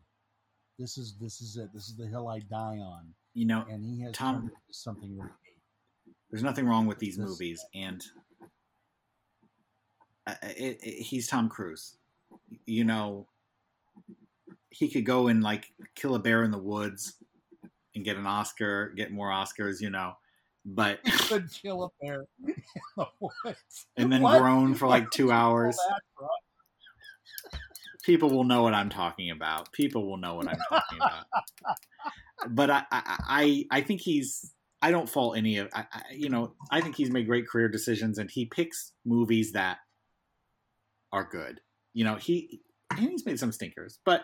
This 0.78 0.96
is 0.98 1.16
this 1.20 1.40
is 1.40 1.56
it. 1.56 1.70
This 1.74 1.88
is 1.88 1.96
the 1.96 2.06
hill 2.06 2.28
I 2.28 2.38
die 2.38 2.78
on, 2.78 3.12
You 3.34 3.46
know, 3.46 3.64
and 3.68 3.84
he 3.84 4.00
has 4.02 4.12
Tom- 4.12 4.34
turned 4.36 4.48
it 4.50 4.54
into 4.54 4.72
something 4.78 5.18
there's 6.30 6.44
nothing 6.44 6.66
wrong 6.66 6.86
with 6.86 6.98
these 7.00 7.16
This- 7.16 7.26
movies, 7.28 7.64
and 7.74 8.04
uh, 10.28 10.34
it, 10.42 10.78
it, 10.82 11.02
he's 11.02 11.26
Tom 11.26 11.48
Cruise. 11.48 11.96
You 12.66 12.84
know, 12.84 13.26
he 14.70 14.88
could 14.88 15.04
go 15.06 15.28
and 15.28 15.42
like 15.42 15.66
kill 15.94 16.14
a 16.14 16.18
bear 16.18 16.44
in 16.44 16.50
the 16.50 16.58
woods 16.58 17.14
and 17.94 18.04
get 18.04 18.16
an 18.16 18.26
Oscar, 18.26 18.92
get 18.96 19.10
more 19.12 19.30
Oscars. 19.30 19.80
You 19.80 19.90
know, 19.90 20.12
but 20.64 21.00
He 21.04 21.10
could 21.12 21.50
kill 21.52 21.84
a 21.84 21.88
bear 22.04 22.24
in 22.46 22.54
the 22.96 23.06
woods. 23.20 23.86
and 23.96 24.12
then 24.12 24.22
What? 24.22 24.40
groan 24.40 24.74
for 24.74 24.86
like 24.86 25.10
two 25.10 25.26
would 25.26 25.30
you 25.30 25.34
call 25.34 25.50
hours. 25.50 25.78
people 28.04 28.30
will 28.30 28.44
know 28.44 28.62
what 28.62 28.74
I'm 28.74 28.88
talking 28.90 29.30
about. 29.30 29.72
People 29.72 30.06
will 30.08 30.16
know 30.16 30.34
what 30.34 30.48
I'm 30.48 30.58
talking 30.68 30.98
about. 30.98 31.24
But 32.50 32.70
I, 32.70 32.84
I, 32.90 33.16
I, 33.28 33.64
I 33.70 33.80
think 33.82 34.00
he's. 34.00 34.52
I 34.80 34.92
don't 34.92 35.08
fault 35.08 35.36
any 35.36 35.58
of. 35.58 35.68
I, 35.74 35.86
I, 35.92 36.02
you 36.12 36.28
know, 36.28 36.54
I 36.70 36.80
think 36.80 36.94
he's 36.94 37.10
made 37.10 37.26
great 37.26 37.48
career 37.48 37.68
decisions, 37.68 38.18
and 38.18 38.30
he 38.30 38.46
picks 38.46 38.92
movies 39.04 39.52
that 39.52 39.78
are 41.12 41.24
good. 41.24 41.60
You 41.94 42.04
know, 42.04 42.16
he 42.16 42.60
and 42.90 43.10
he's 43.10 43.26
made 43.26 43.38
some 43.38 43.52
stinkers, 43.52 43.98
but 44.04 44.22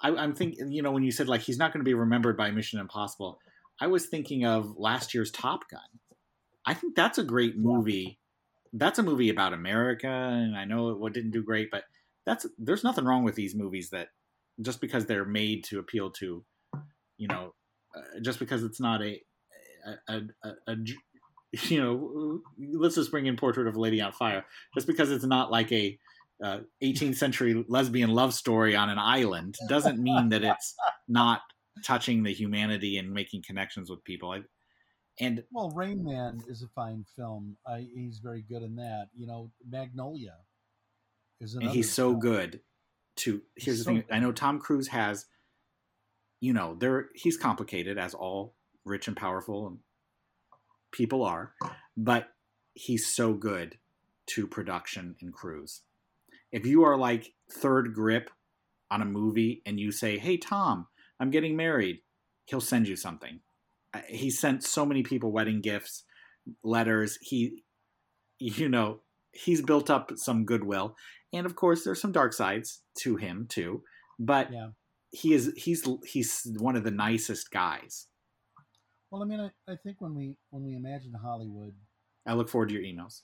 I, 0.00 0.10
I'm 0.10 0.34
thinking. 0.34 0.70
You 0.70 0.82
know, 0.82 0.90
when 0.90 1.02
you 1.02 1.12
said 1.12 1.28
like 1.28 1.42
he's 1.42 1.58
not 1.58 1.72
going 1.72 1.80
to 1.80 1.88
be 1.88 1.94
remembered 1.94 2.36
by 2.36 2.50
Mission 2.50 2.80
Impossible, 2.80 3.38
I 3.80 3.86
was 3.86 4.06
thinking 4.06 4.44
of 4.44 4.76
last 4.76 5.14
year's 5.14 5.30
Top 5.30 5.68
Gun. 5.70 5.80
I 6.66 6.74
think 6.74 6.96
that's 6.96 7.18
a 7.18 7.24
great 7.24 7.56
movie. 7.56 8.18
That's 8.72 8.98
a 8.98 9.02
movie 9.02 9.30
about 9.30 9.52
America, 9.52 10.08
and 10.08 10.56
I 10.56 10.64
know 10.64 11.06
it 11.06 11.12
didn't 11.12 11.30
do 11.30 11.42
great, 11.42 11.70
but 11.70 11.84
that's 12.24 12.46
there's 12.58 12.84
nothing 12.84 13.04
wrong 13.04 13.24
with 13.24 13.36
these 13.36 13.54
movies 13.54 13.90
that 13.90 14.08
just 14.60 14.80
because 14.80 15.06
they're 15.06 15.24
made 15.24 15.64
to 15.64 15.78
appeal 15.78 16.10
to, 16.10 16.44
you 17.18 17.28
know, 17.28 17.54
uh, 17.96 18.20
just 18.22 18.38
because 18.38 18.64
it's 18.64 18.80
not 18.80 19.02
a 19.02 19.20
a 20.08 20.22
a 20.66 20.76
you 21.68 21.80
know, 21.80 22.40
let's 22.58 22.96
just 22.96 23.10
bring 23.10 23.26
in 23.26 23.36
Portrait 23.36 23.66
of 23.66 23.76
a 23.76 23.80
Lady 23.80 24.00
on 24.00 24.12
Fire. 24.12 24.44
Just 24.74 24.86
because 24.86 25.10
it's 25.10 25.24
not 25.24 25.50
like 25.50 25.70
a 25.72 25.98
uh, 26.44 26.58
18th 26.82 27.16
century 27.16 27.64
lesbian 27.68 28.10
love 28.10 28.34
story 28.34 28.76
on 28.76 28.90
an 28.90 28.98
island 28.98 29.54
doesn't 29.68 29.98
mean 30.02 30.28
that 30.30 30.44
it's 30.44 30.74
not 31.08 31.40
touching 31.84 32.22
the 32.22 32.32
humanity 32.32 32.98
and 32.98 33.10
making 33.12 33.42
connections 33.46 33.90
with 33.90 34.02
people. 34.04 34.30
I, 34.32 34.40
and 35.20 35.42
Well, 35.50 35.70
Rain 35.70 36.04
Man 36.04 36.40
is 36.48 36.62
a 36.62 36.68
fine 36.68 37.04
film. 37.16 37.56
I, 37.66 37.86
he's 37.94 38.18
very 38.18 38.42
good 38.42 38.62
in 38.62 38.76
that. 38.76 39.06
You 39.16 39.26
know, 39.26 39.50
Magnolia 39.68 40.34
is 41.40 41.54
and 41.54 41.62
another. 41.62 41.74
he's 41.74 41.92
so 41.92 42.10
film. 42.10 42.20
good 42.20 42.60
to 43.16 43.42
here's 43.56 43.78
He's 43.78 43.78
the 43.78 43.84
so 43.84 43.90
thing 43.90 43.96
good. 44.08 44.14
i 44.14 44.18
know 44.18 44.32
tom 44.32 44.58
cruise 44.58 44.88
has 44.88 45.26
you 46.40 46.52
know 46.52 46.76
there 46.78 47.08
he's 47.14 47.36
complicated 47.36 47.98
as 47.98 48.14
all 48.14 48.54
rich 48.84 49.08
and 49.08 49.16
powerful 49.16 49.78
people 50.92 51.22
are 51.24 51.52
but 51.96 52.28
he's 52.74 53.06
so 53.06 53.32
good 53.34 53.78
to 54.26 54.46
production 54.46 55.16
and 55.22 55.32
crews 55.32 55.82
if 56.52 56.66
you 56.66 56.84
are 56.84 56.96
like 56.96 57.32
third 57.52 57.94
grip 57.94 58.30
on 58.90 59.02
a 59.02 59.06
movie 59.06 59.62
and 59.66 59.78
you 59.80 59.90
say 59.92 60.18
hey 60.18 60.36
tom 60.36 60.86
i'm 61.20 61.30
getting 61.30 61.56
married 61.56 61.98
he'll 62.46 62.60
send 62.60 62.86
you 62.86 62.94
something. 62.94 63.40
Uh, 63.92 64.00
he 64.08 64.30
sent 64.30 64.62
so 64.62 64.86
many 64.86 65.02
people 65.02 65.32
wedding 65.32 65.60
gifts 65.60 66.04
letters. 66.62 67.18
He 67.20 67.64
you 68.38 68.68
know 68.68 69.00
he's 69.32 69.62
built 69.62 69.90
up 69.90 70.12
some 70.14 70.44
goodwill. 70.44 70.94
And 71.32 71.44
of 71.44 71.56
course 71.56 71.82
there's 71.82 72.00
some 72.00 72.12
dark 72.12 72.32
sides 72.32 72.82
to 73.00 73.16
him 73.16 73.46
too. 73.48 73.82
But 74.18 74.52
Yeah. 74.52 74.68
he 75.10 75.34
is 75.34 75.52
he's 75.56 75.88
he's 76.04 76.46
one 76.58 76.76
of 76.76 76.84
the 76.84 76.90
nicest 76.92 77.50
guys. 77.50 78.06
Well, 79.10 79.22
I 79.22 79.26
mean, 79.26 79.40
I, 79.40 79.50
I 79.72 79.76
think 79.82 80.00
when 80.00 80.14
we 80.14 80.36
when 80.50 80.62
we 80.62 80.74
imagine 80.76 81.12
Hollywood, 81.20 81.74
i 82.26 82.32
look 82.34 82.48
forward 82.48 82.68
to 82.68 82.74
your 82.74 82.84
emails. 82.84 83.22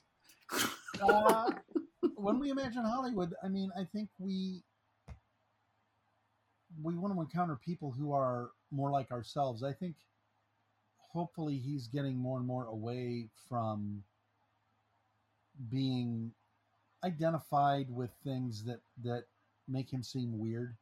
Uh, 1.01 1.49
when 2.23 2.39
we 2.39 2.49
imagine 2.49 2.85
Hollywood, 2.85 3.33
I 3.43 3.49
mean, 3.49 3.69
I 3.77 3.83
think 3.83 4.09
we 4.17 4.63
we 6.81 6.95
want 6.95 7.13
to 7.13 7.21
encounter 7.21 7.59
people 7.63 7.91
who 7.91 8.13
are 8.13 8.51
more 8.71 8.89
like 8.89 9.11
ourselves. 9.11 9.63
I 9.63 9.73
think 9.73 9.95
hopefully 10.97 11.57
he's 11.57 11.87
getting 11.87 12.17
more 12.17 12.37
and 12.37 12.47
more 12.47 12.65
away 12.65 13.27
from 13.47 14.03
being 15.69 16.31
identified 17.03 17.87
with 17.89 18.09
things 18.23 18.63
that 18.63 18.79
that 19.03 19.25
make 19.67 19.91
him 19.91 20.01
seem 20.01 20.39
weird. 20.39 20.75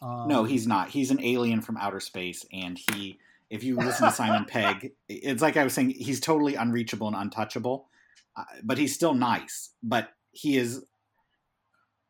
Um, 0.00 0.28
no, 0.28 0.44
he's 0.44 0.66
not. 0.66 0.90
He's 0.90 1.10
an 1.10 1.22
alien 1.24 1.62
from 1.62 1.76
outer 1.78 2.00
space, 2.00 2.44
and 2.52 2.78
he. 2.92 3.18
If 3.48 3.64
you 3.64 3.74
listen 3.76 4.06
to 4.06 4.12
Simon 4.12 4.44
Pegg, 4.48 4.92
it's 5.08 5.42
like 5.42 5.56
I 5.56 5.64
was 5.64 5.72
saying, 5.72 5.90
he's 5.90 6.20
totally 6.20 6.54
unreachable 6.54 7.08
and 7.08 7.16
untouchable, 7.16 7.88
uh, 8.36 8.44
but 8.62 8.78
he's 8.78 8.94
still 8.94 9.12
nice. 9.12 9.70
But 9.82 10.12
he 10.32 10.56
is 10.56 10.84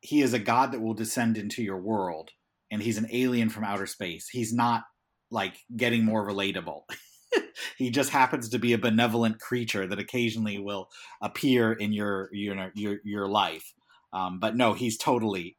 he 0.00 0.22
is 0.22 0.32
a 0.32 0.38
god 0.38 0.72
that 0.72 0.80
will 0.80 0.94
descend 0.94 1.36
into 1.36 1.62
your 1.62 1.78
world, 1.78 2.30
and 2.70 2.82
he's 2.82 2.98
an 2.98 3.08
alien 3.12 3.50
from 3.50 3.64
outer 3.64 3.86
space. 3.86 4.28
He's 4.28 4.52
not 4.52 4.84
like 5.30 5.58
getting 5.76 6.04
more 6.04 6.26
relatable. 6.26 6.82
he 7.76 7.90
just 7.90 8.10
happens 8.10 8.48
to 8.48 8.58
be 8.58 8.72
a 8.72 8.78
benevolent 8.78 9.40
creature 9.40 9.86
that 9.86 9.98
occasionally 9.98 10.58
will 10.58 10.88
appear 11.22 11.72
in 11.72 11.92
your 11.92 12.28
your 12.32 12.70
your, 12.74 12.98
your 13.04 13.28
life. 13.28 13.72
Um, 14.12 14.40
but 14.40 14.56
no, 14.56 14.72
he's 14.72 14.98
totally. 14.98 15.56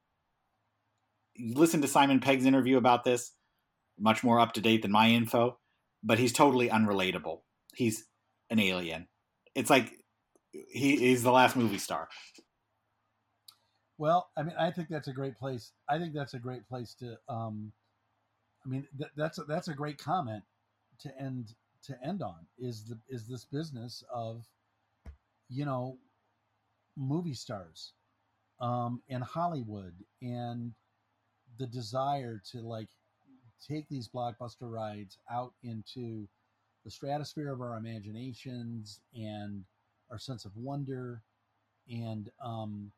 Listen 1.40 1.82
to 1.82 1.88
Simon 1.88 2.20
Pegg's 2.20 2.46
interview 2.46 2.78
about 2.78 3.04
this, 3.04 3.34
much 3.98 4.24
more 4.24 4.40
up 4.40 4.54
to 4.54 4.62
date 4.62 4.82
than 4.82 4.92
my 4.92 5.10
info, 5.10 5.58
but 6.04 6.20
he's 6.20 6.34
totally 6.34 6.70
unrelatable. 6.70 7.40
He's 7.74 8.06
an 8.50 8.60
alien. 8.60 9.08
It's 9.56 9.70
like 9.70 9.94
he, 10.52 10.98
he's 10.98 11.24
the 11.24 11.32
last 11.32 11.56
movie 11.56 11.78
star. 11.78 12.10
Well, 14.02 14.32
I 14.36 14.42
mean, 14.42 14.56
I 14.58 14.72
think 14.72 14.90
that's 14.90 15.10
a 15.10 15.14
great 15.14 15.38
place. 15.38 15.74
I 15.88 16.00
think 16.00 16.16
that's 16.16 16.34
a 16.34 16.40
great 16.40 16.68
place 16.68 16.96
to. 16.96 17.20
Um, 17.30 17.72
I 18.66 18.70
mean, 18.70 18.88
th- 18.98 19.12
that's 19.16 19.38
a, 19.38 19.44
that's 19.44 19.68
a 19.68 19.76
great 19.76 20.00
comment 20.00 20.44
to 21.02 21.22
end 21.22 21.54
to 21.84 21.96
end 22.04 22.24
on. 22.24 22.48
Is 22.58 22.84
the 22.86 22.98
is 23.10 23.28
this 23.28 23.46
business 23.46 24.04
of, 24.12 24.44
you 25.50 25.66
know, 25.66 26.00
movie 26.98 27.36
stars, 27.36 27.94
um, 28.60 29.04
and 29.08 29.24
Hollywood, 29.24 29.94
and 30.20 30.74
the 31.60 31.68
desire 31.68 32.42
to 32.54 32.62
like 32.62 32.90
take 33.70 33.88
these 33.88 34.08
blockbuster 34.08 34.62
rides 34.72 35.20
out 35.30 35.54
into 35.62 36.28
the 36.86 36.90
stratosphere 36.90 37.54
of 37.54 37.62
our 37.62 37.78
imaginations 37.78 39.00
and 39.14 39.64
our 40.10 40.18
sense 40.18 40.44
of 40.44 40.58
wonder 40.58 41.22
and 41.88 42.32
um, 42.44 42.92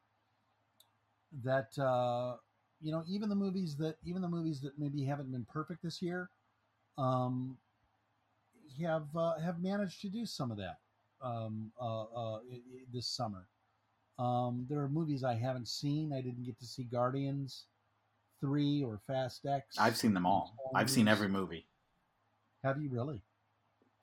that 1.44 1.78
uh, 1.80 2.36
you 2.82 2.92
know 2.92 3.04
even 3.08 3.30
the 3.30 3.36
movies 3.36 3.76
that 3.78 3.96
even 4.04 4.22
the 4.22 4.28
movies 4.28 4.62
that 4.62 4.78
maybe 4.78 5.04
haven't 5.04 5.32
been 5.32 5.46
perfect 5.52 5.82
this 5.84 6.02
year 6.02 6.30
um, 6.98 7.58
have 8.82 9.08
uh, 9.16 9.38
have 9.40 9.62
managed 9.62 10.02
to 10.02 10.10
do 10.10 10.26
some 10.26 10.52
of 10.52 10.58
that 10.58 10.78
um, 11.22 11.72
uh, 11.82 12.04
uh 12.04 12.40
this 12.94 13.08
summer. 13.08 13.48
Um, 14.20 14.68
there 14.70 14.80
are 14.80 14.90
movies 14.90 15.24
I 15.24 15.34
haven't 15.34 15.68
seen. 15.68 16.14
I 16.14 16.22
didn't 16.22 16.46
get 16.46 16.60
to 16.60 16.66
see 16.66 16.84
Guardians 16.84 17.66
three 18.40 18.84
or 18.84 19.00
Fast 19.08 19.46
X. 19.46 19.78
I've 19.80 19.98
seen 19.98 20.14
them 20.14 20.26
all. 20.26 20.54
I've 20.76 20.90
seen 20.90 21.08
every 21.08 21.30
movie. 21.30 21.66
Have 22.64 22.82
you 22.82 22.90
really? 22.90 23.22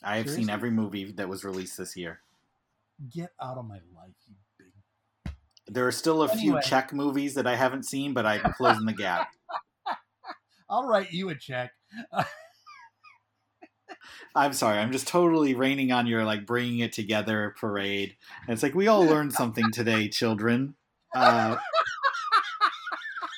I 0.03 0.17
have 0.17 0.27
Seriously? 0.27 0.45
seen 0.45 0.51
every 0.51 0.71
movie 0.71 1.13
that 1.13 1.29
was 1.29 1.45
released 1.45 1.77
this 1.77 1.97
year. 1.97 2.21
Get 3.15 3.33
out 3.41 3.59
of 3.59 3.67
my 3.67 3.81
life, 3.95 4.17
you 4.27 4.35
there 5.71 5.87
are 5.87 5.93
still 5.93 6.23
a 6.23 6.29
anyway. 6.29 6.41
few 6.41 6.61
check 6.69 6.93
movies 6.93 7.35
that 7.35 7.47
I 7.47 7.55
haven't 7.55 7.85
seen, 7.85 8.13
but 8.13 8.27
I'm 8.27 8.53
closing 8.55 8.87
the 8.87 8.93
gap. 8.93 9.29
I'll 10.69 10.85
write 10.85 11.13
you 11.13 11.29
a 11.29 11.35
check. 11.37 11.71
I'm 14.35 14.53
sorry. 14.53 14.79
I'm 14.79 14.93
just 14.93 15.07
totally 15.07 15.55
raining 15.55 15.93
on 15.93 16.07
your 16.07 16.25
like 16.25 16.45
bringing 16.45 16.81
it 16.81 16.93
together 16.93 17.55
parade. 17.59 18.17
And 18.47 18.53
it's 18.53 18.63
like 18.63 18.75
we 18.75 18.89
all 18.89 19.05
learned 19.05 19.33
something 19.33 19.71
today, 19.71 20.09
children. 20.09 20.75
Uh, 21.15 21.57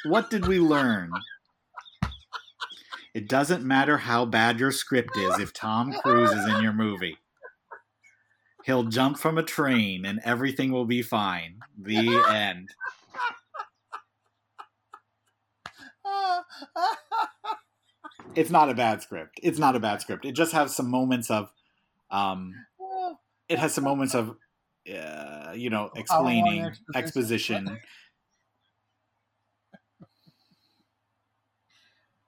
what 0.06 0.30
did 0.30 0.46
we 0.46 0.58
learn? 0.58 1.12
It 3.14 3.28
doesn't 3.28 3.62
matter 3.62 3.98
how 3.98 4.24
bad 4.24 4.58
your 4.58 4.72
script 4.72 5.16
is 5.18 5.38
if 5.38 5.52
Tom 5.52 5.92
Cruise 5.92 6.32
is 6.32 6.46
in 6.46 6.62
your 6.62 6.72
movie. 6.72 7.18
He'll 8.64 8.84
jump 8.84 9.18
from 9.18 9.38
a 9.38 9.42
train 9.42 10.06
and 10.06 10.20
everything 10.24 10.70
will 10.72 10.84
be 10.84 11.02
fine. 11.02 11.60
The 11.76 12.24
end. 12.28 12.70
it's 18.34 18.50
not 18.50 18.70
a 18.70 18.74
bad 18.74 19.02
script. 19.02 19.40
It's 19.42 19.58
not 19.58 19.74
a 19.76 19.80
bad 19.80 20.00
script. 20.00 20.24
It 20.24 20.32
just 20.32 20.52
has 20.52 20.74
some 20.74 20.88
moments 20.90 21.30
of, 21.30 21.50
um, 22.10 22.54
it 23.48 23.58
has 23.58 23.74
some 23.74 23.84
moments 23.84 24.14
of, 24.14 24.36
uh, 24.92 25.52
you 25.54 25.70
know, 25.70 25.90
explaining 25.96 26.64
exposition. 26.94 27.68
exposition. 27.68 27.80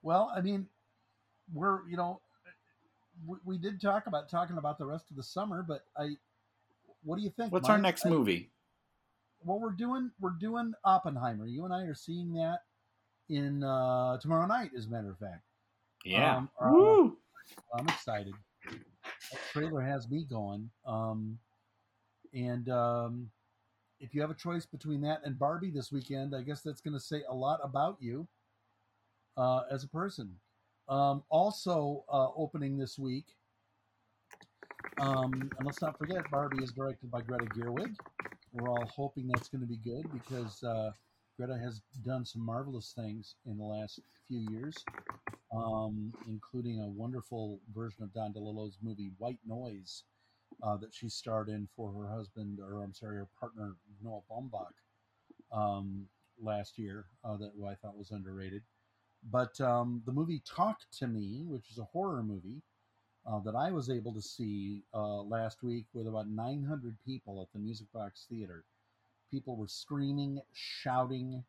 well, 0.03 0.33
I 0.35 0.41
mean, 0.41 0.67
we're 1.53 1.87
you 1.89 1.97
know 1.97 2.21
we, 3.27 3.37
we 3.45 3.59
did 3.59 3.81
talk 3.81 4.07
about 4.07 4.29
talking 4.29 4.59
about 4.59 4.79
the 4.79 4.87
rest 4.87 5.11
of 5.11 5.17
the 5.17 5.23
summer, 5.23 5.65
but 5.67 5.85
I, 5.97 6.11
what 7.03 7.17
do 7.17 7.23
you 7.23 7.31
think? 7.31 7.53
What's 7.53 7.69
Mike? 7.69 7.77
our 7.77 7.83
next 7.83 8.07
I, 8.07 8.11
movie? 8.11 8.51
Well, 9.45 9.61
we're 9.61 9.73
doing 9.73 10.11
we're 10.21 10.31
doing 10.31 10.73
Oppenheimer. 10.85 11.47
You 11.47 11.65
and 11.65 11.75
I 11.75 11.83
are 11.83 11.95
seeing 11.95 12.33
that 12.35 12.61
in 13.29 13.63
uh, 13.63 14.19
tomorrow 14.19 14.47
night, 14.47 14.71
as 14.77 14.87
a 14.87 14.91
matter 14.91 15.11
of 15.11 15.19
fact. 15.19 15.43
Yeah. 16.05 16.37
Um, 16.37 16.49
uh, 16.61 17.79
I'm 17.79 17.89
excited. 17.89 18.35
That 18.67 19.41
trailer 19.53 19.81
has 19.81 20.09
me 20.09 20.25
going. 20.29 20.71
Um, 20.87 21.39
and 22.33 22.69
um, 22.69 23.31
if 24.01 24.15
you 24.15 24.21
have 24.21 24.31
a 24.31 24.35
choice 24.35 24.67
between 24.67 25.01
that 25.03 25.21
and 25.25 25.39
Barbie 25.39 25.71
this 25.71 25.93
weekend, 25.93 26.35
I 26.35 26.43
guess 26.43 26.61
that's 26.61 26.81
going 26.81 26.95
to 26.95 27.01
say 27.01 27.23
a 27.29 27.35
lot 27.35 27.61
about 27.63 27.97
you 28.01 28.27
uh, 29.37 29.63
as 29.71 29.85
a 29.85 29.89
person. 29.89 30.37
Um, 30.89 31.23
also 31.31 32.05
uh, 32.13 32.29
opening 32.37 32.77
this 32.77 32.99
week, 32.99 33.37
um, 34.99 35.33
and 35.33 35.67
let's 35.67 35.81
not 35.81 35.99
forget, 35.99 36.31
Barbie 36.31 36.63
is 36.63 36.73
directed 36.73 37.11
by 37.11 37.21
Greta 37.23 37.47
Gerwig. 37.47 37.97
We're 38.53 38.71
all 38.71 38.87
hoping 38.87 39.27
that's 39.29 39.49
going 39.49 39.63
to 39.63 39.67
be 39.67 39.79
good 39.79 40.07
because 40.13 40.63
uh, 40.63 40.93
Greta 41.37 41.59
has 41.59 41.81
done 42.05 42.25
some 42.25 42.43
marvelous 42.43 42.93
things 42.97 43.35
in 43.47 43.59
the 43.59 43.65
last 43.65 44.01
few 44.29 44.41
years, 44.51 44.77
um, 45.55 46.13
including 46.29 46.81
a 46.81 46.87
wonderful 46.87 47.61
version 47.75 48.05
of 48.05 48.13
Don 48.13 48.33
DeLillo's 48.33 48.79
movie 48.83 49.11
White 49.19 49.41
Noise 49.47 50.05
uh, 50.63 50.77
that 50.77 50.95
she 50.95 51.09
starred 51.09 51.49
in 51.49 51.67
for 51.75 51.93
her 51.93 52.15
husband, 52.15 52.61
or 52.61 52.83
I'm 52.83 52.95
sorry, 52.95 53.17
her 53.17 53.29
partner 53.41 53.75
Noah 54.03 54.21
Baumbach 54.31 54.75
um, 55.51 56.07
last 56.41 56.79
year 56.79 57.07
uh, 57.25 57.37
that 57.39 57.53
I 57.67 57.75
thought 57.75 57.97
was 57.97 58.11
underrated. 58.13 58.63
But 59.31 59.59
um, 59.61 60.03
the 60.07 60.13
movie 60.13 60.43
Talk 60.47 60.79
to 60.99 61.07
Me, 61.07 61.43
which 61.47 61.71
is 61.71 61.79
a 61.79 61.85
horror 61.85 62.23
movie 62.23 62.63
uh, 63.27 63.41
that 63.41 63.55
I 63.55 63.71
was 63.71 63.91
able 63.91 64.13
to 64.13 64.21
see 64.23 64.83
uh, 64.93 65.23
last 65.23 65.63
week 65.63 65.87
with 65.95 66.07
about 66.07 66.29
900 66.29 66.97
people 67.07 67.41
at 67.41 67.53
the 67.53 67.59
Music 67.59 67.87
Box 67.93 68.27
Theater. 68.29 68.65
People 69.31 69.57
were 69.57 69.69
screaming, 69.69 70.41
shouting. 70.53 71.43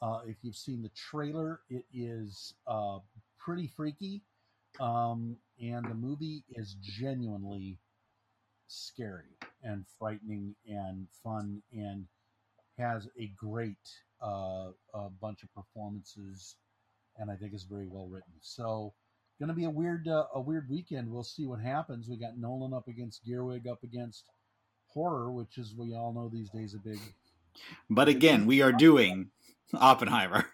Uh, 0.00 0.20
if 0.26 0.36
you've 0.42 0.56
seen 0.56 0.82
the 0.82 0.90
trailer, 0.90 1.60
it 1.68 1.84
is 1.92 2.54
uh, 2.66 2.98
pretty 3.38 3.66
freaky. 3.66 4.22
Um, 4.80 5.36
and 5.60 5.84
the 5.84 5.94
movie 5.94 6.42
is 6.50 6.76
genuinely 6.80 7.76
scary 8.68 9.36
and 9.62 9.84
frightening 9.98 10.54
and 10.66 11.06
fun 11.22 11.60
and 11.72 12.06
has 12.78 13.08
a 13.18 13.26
great 13.36 13.76
uh, 14.22 14.70
a 14.94 15.10
bunch 15.20 15.42
of 15.42 15.52
performances 15.54 16.56
and 17.18 17.30
I 17.30 17.36
think 17.36 17.54
is 17.54 17.64
very 17.64 17.86
well 17.88 18.08
written. 18.08 18.32
So, 18.40 18.94
going 19.38 19.48
to 19.48 19.54
be 19.54 19.64
a 19.64 19.70
weird 19.70 20.08
uh, 20.08 20.24
a 20.34 20.40
weird 20.40 20.68
weekend. 20.68 21.10
We'll 21.10 21.24
see 21.24 21.46
what 21.46 21.60
happens. 21.60 22.08
We 22.08 22.16
got 22.16 22.38
Nolan 22.38 22.74
up 22.74 22.88
against 22.88 23.26
Gerwig 23.26 23.66
up 23.66 23.82
against 23.82 24.24
horror, 24.86 25.32
which 25.32 25.58
is 25.58 25.74
we 25.76 25.94
all 25.94 26.12
know 26.12 26.28
these 26.32 26.50
days 26.50 26.74
a 26.74 26.78
big. 26.78 26.98
But 27.88 28.08
again, 28.08 28.46
we 28.46 28.62
are 28.62 28.72
doing 28.72 29.30
Oppenheimer. 29.74 30.46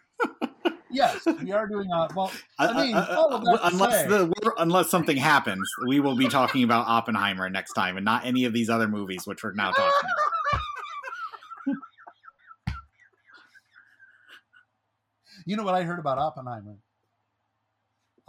yes, 0.90 1.26
we 1.42 1.52
are 1.52 1.66
doing. 1.66 1.90
Uh, 1.92 2.08
well, 2.14 2.32
I 2.58 2.84
mean, 2.84 2.94
uh, 2.96 3.58
unless 3.64 4.06
the 4.06 4.52
unless 4.58 4.88
something 4.88 5.16
happens, 5.16 5.68
we 5.86 6.00
will 6.00 6.16
be 6.16 6.28
talking 6.28 6.62
about 6.62 6.86
Oppenheimer 6.86 7.50
next 7.50 7.72
time, 7.74 7.96
and 7.96 8.04
not 8.04 8.24
any 8.24 8.44
of 8.44 8.52
these 8.52 8.70
other 8.70 8.88
movies 8.88 9.26
which 9.26 9.42
we're 9.42 9.52
now 9.52 9.70
talking 9.70 9.92
about. 10.02 10.35
You 15.46 15.56
know 15.56 15.62
what 15.62 15.74
I 15.74 15.84
heard 15.84 15.98
about 15.98 16.18
Oppenheimer? 16.18 16.76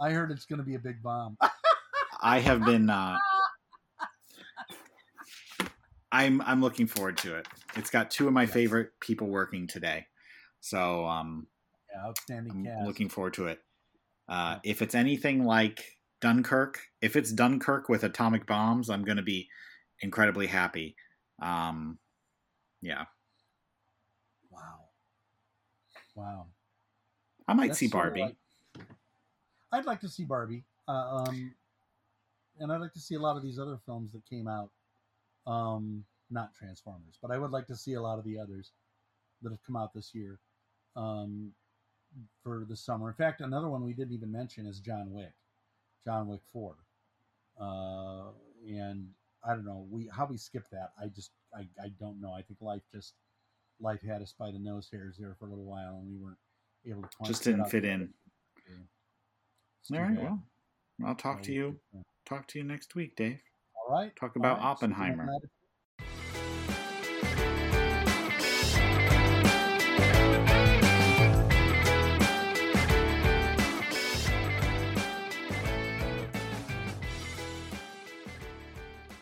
I 0.00 0.10
heard 0.10 0.30
it's 0.30 0.46
going 0.46 0.60
to 0.60 0.64
be 0.64 0.76
a 0.76 0.78
big 0.78 1.02
bomb. 1.02 1.36
I 2.20 2.38
have 2.38 2.64
been. 2.64 2.88
Uh, 2.88 3.18
I'm 6.10 6.40
I'm 6.40 6.62
looking 6.62 6.86
forward 6.86 7.18
to 7.18 7.36
it. 7.36 7.46
It's 7.76 7.90
got 7.90 8.10
two 8.10 8.26
of 8.26 8.32
my 8.32 8.42
yeah. 8.42 8.52
favorite 8.52 8.90
people 9.00 9.26
working 9.26 9.66
today, 9.66 10.06
so 10.60 11.04
um, 11.04 11.46
yeah, 11.92 12.06
outstanding. 12.06 12.52
I'm 12.52 12.64
cast. 12.64 12.86
looking 12.86 13.08
forward 13.08 13.34
to 13.34 13.48
it. 13.48 13.60
Uh. 14.28 14.58
If 14.64 14.80
it's 14.80 14.94
anything 14.94 15.44
like 15.44 15.98
Dunkirk. 16.20 16.80
If 17.00 17.16
it's 17.16 17.32
Dunkirk 17.32 17.88
with 17.88 18.04
atomic 18.04 18.46
bombs, 18.46 18.90
I'm 18.90 19.04
going 19.04 19.16
to 19.16 19.22
be 19.22 19.48
incredibly 20.00 20.46
happy. 20.46 20.96
Um, 21.40 21.98
yeah. 22.80 23.04
Wow. 24.50 24.88
Wow. 26.16 26.46
I 27.48 27.54
might 27.54 27.68
That's 27.68 27.78
see 27.78 27.88
Barbie. 27.88 28.20
Like, 28.20 28.36
I'd 29.72 29.86
like 29.86 30.00
to 30.00 30.08
see 30.08 30.24
Barbie. 30.24 30.64
Uh, 30.86 31.24
um, 31.26 31.54
and 32.60 32.70
I'd 32.70 32.80
like 32.80 32.92
to 32.92 33.00
see 33.00 33.14
a 33.14 33.20
lot 33.20 33.36
of 33.36 33.42
these 33.42 33.58
other 33.58 33.78
films 33.86 34.12
that 34.12 34.24
came 34.28 34.46
out. 34.46 34.70
Um, 35.46 36.04
not 36.30 36.54
Transformers, 36.54 37.18
but 37.22 37.30
I 37.30 37.38
would 37.38 37.50
like 37.50 37.66
to 37.68 37.76
see 37.76 37.94
a 37.94 38.02
lot 38.02 38.18
of 38.18 38.24
the 38.24 38.38
others 38.38 38.72
that 39.42 39.50
have 39.50 39.62
come 39.66 39.76
out 39.76 39.94
this 39.94 40.14
year 40.14 40.38
um, 40.94 41.52
for 42.42 42.66
the 42.68 42.76
summer. 42.76 43.08
In 43.08 43.14
fact, 43.14 43.40
another 43.40 43.68
one 43.70 43.82
we 43.82 43.94
didn't 43.94 44.12
even 44.12 44.30
mention 44.30 44.66
is 44.66 44.78
John 44.80 45.10
Wick, 45.10 45.32
John 46.04 46.28
Wick 46.28 46.40
Four, 46.52 46.76
uh, 47.58 48.24
and 48.68 49.08
I 49.42 49.54
don't 49.54 49.64
know 49.64 49.86
we 49.90 50.10
how 50.14 50.26
we 50.26 50.36
skipped 50.36 50.70
that. 50.72 50.92
I 51.02 51.06
just 51.06 51.30
I, 51.54 51.60
I 51.82 51.88
don't 51.98 52.20
know. 52.20 52.32
I 52.32 52.42
think 52.42 52.60
life 52.60 52.82
just 52.92 53.14
life 53.80 54.02
had 54.02 54.20
us 54.20 54.34
by 54.38 54.50
the 54.50 54.58
nose 54.58 54.88
hairs 54.92 55.16
there 55.18 55.34
for 55.38 55.46
a 55.46 55.48
little 55.48 55.64
while, 55.64 55.96
and 55.96 56.08
we 56.10 56.18
weren't 56.18 56.36
able 56.92 57.02
to 57.02 57.08
just 57.24 57.44
didn't 57.44 57.66
fit 57.66 57.84
in. 57.84 58.08
All 59.90 60.00
right, 60.00 60.14
bad. 60.14 60.24
well, 60.24 60.42
I'll 61.06 61.14
talk 61.14 61.42
to 61.42 61.52
you. 61.52 61.78
Talk 62.26 62.46
to 62.48 62.58
you 62.58 62.64
next 62.64 62.94
week, 62.94 63.16
Dave. 63.16 63.40
All 63.74 63.94
right. 63.94 64.14
Talk 64.16 64.36
about 64.36 64.58
right. 64.58 64.66
Oppenheimer. 64.66 65.28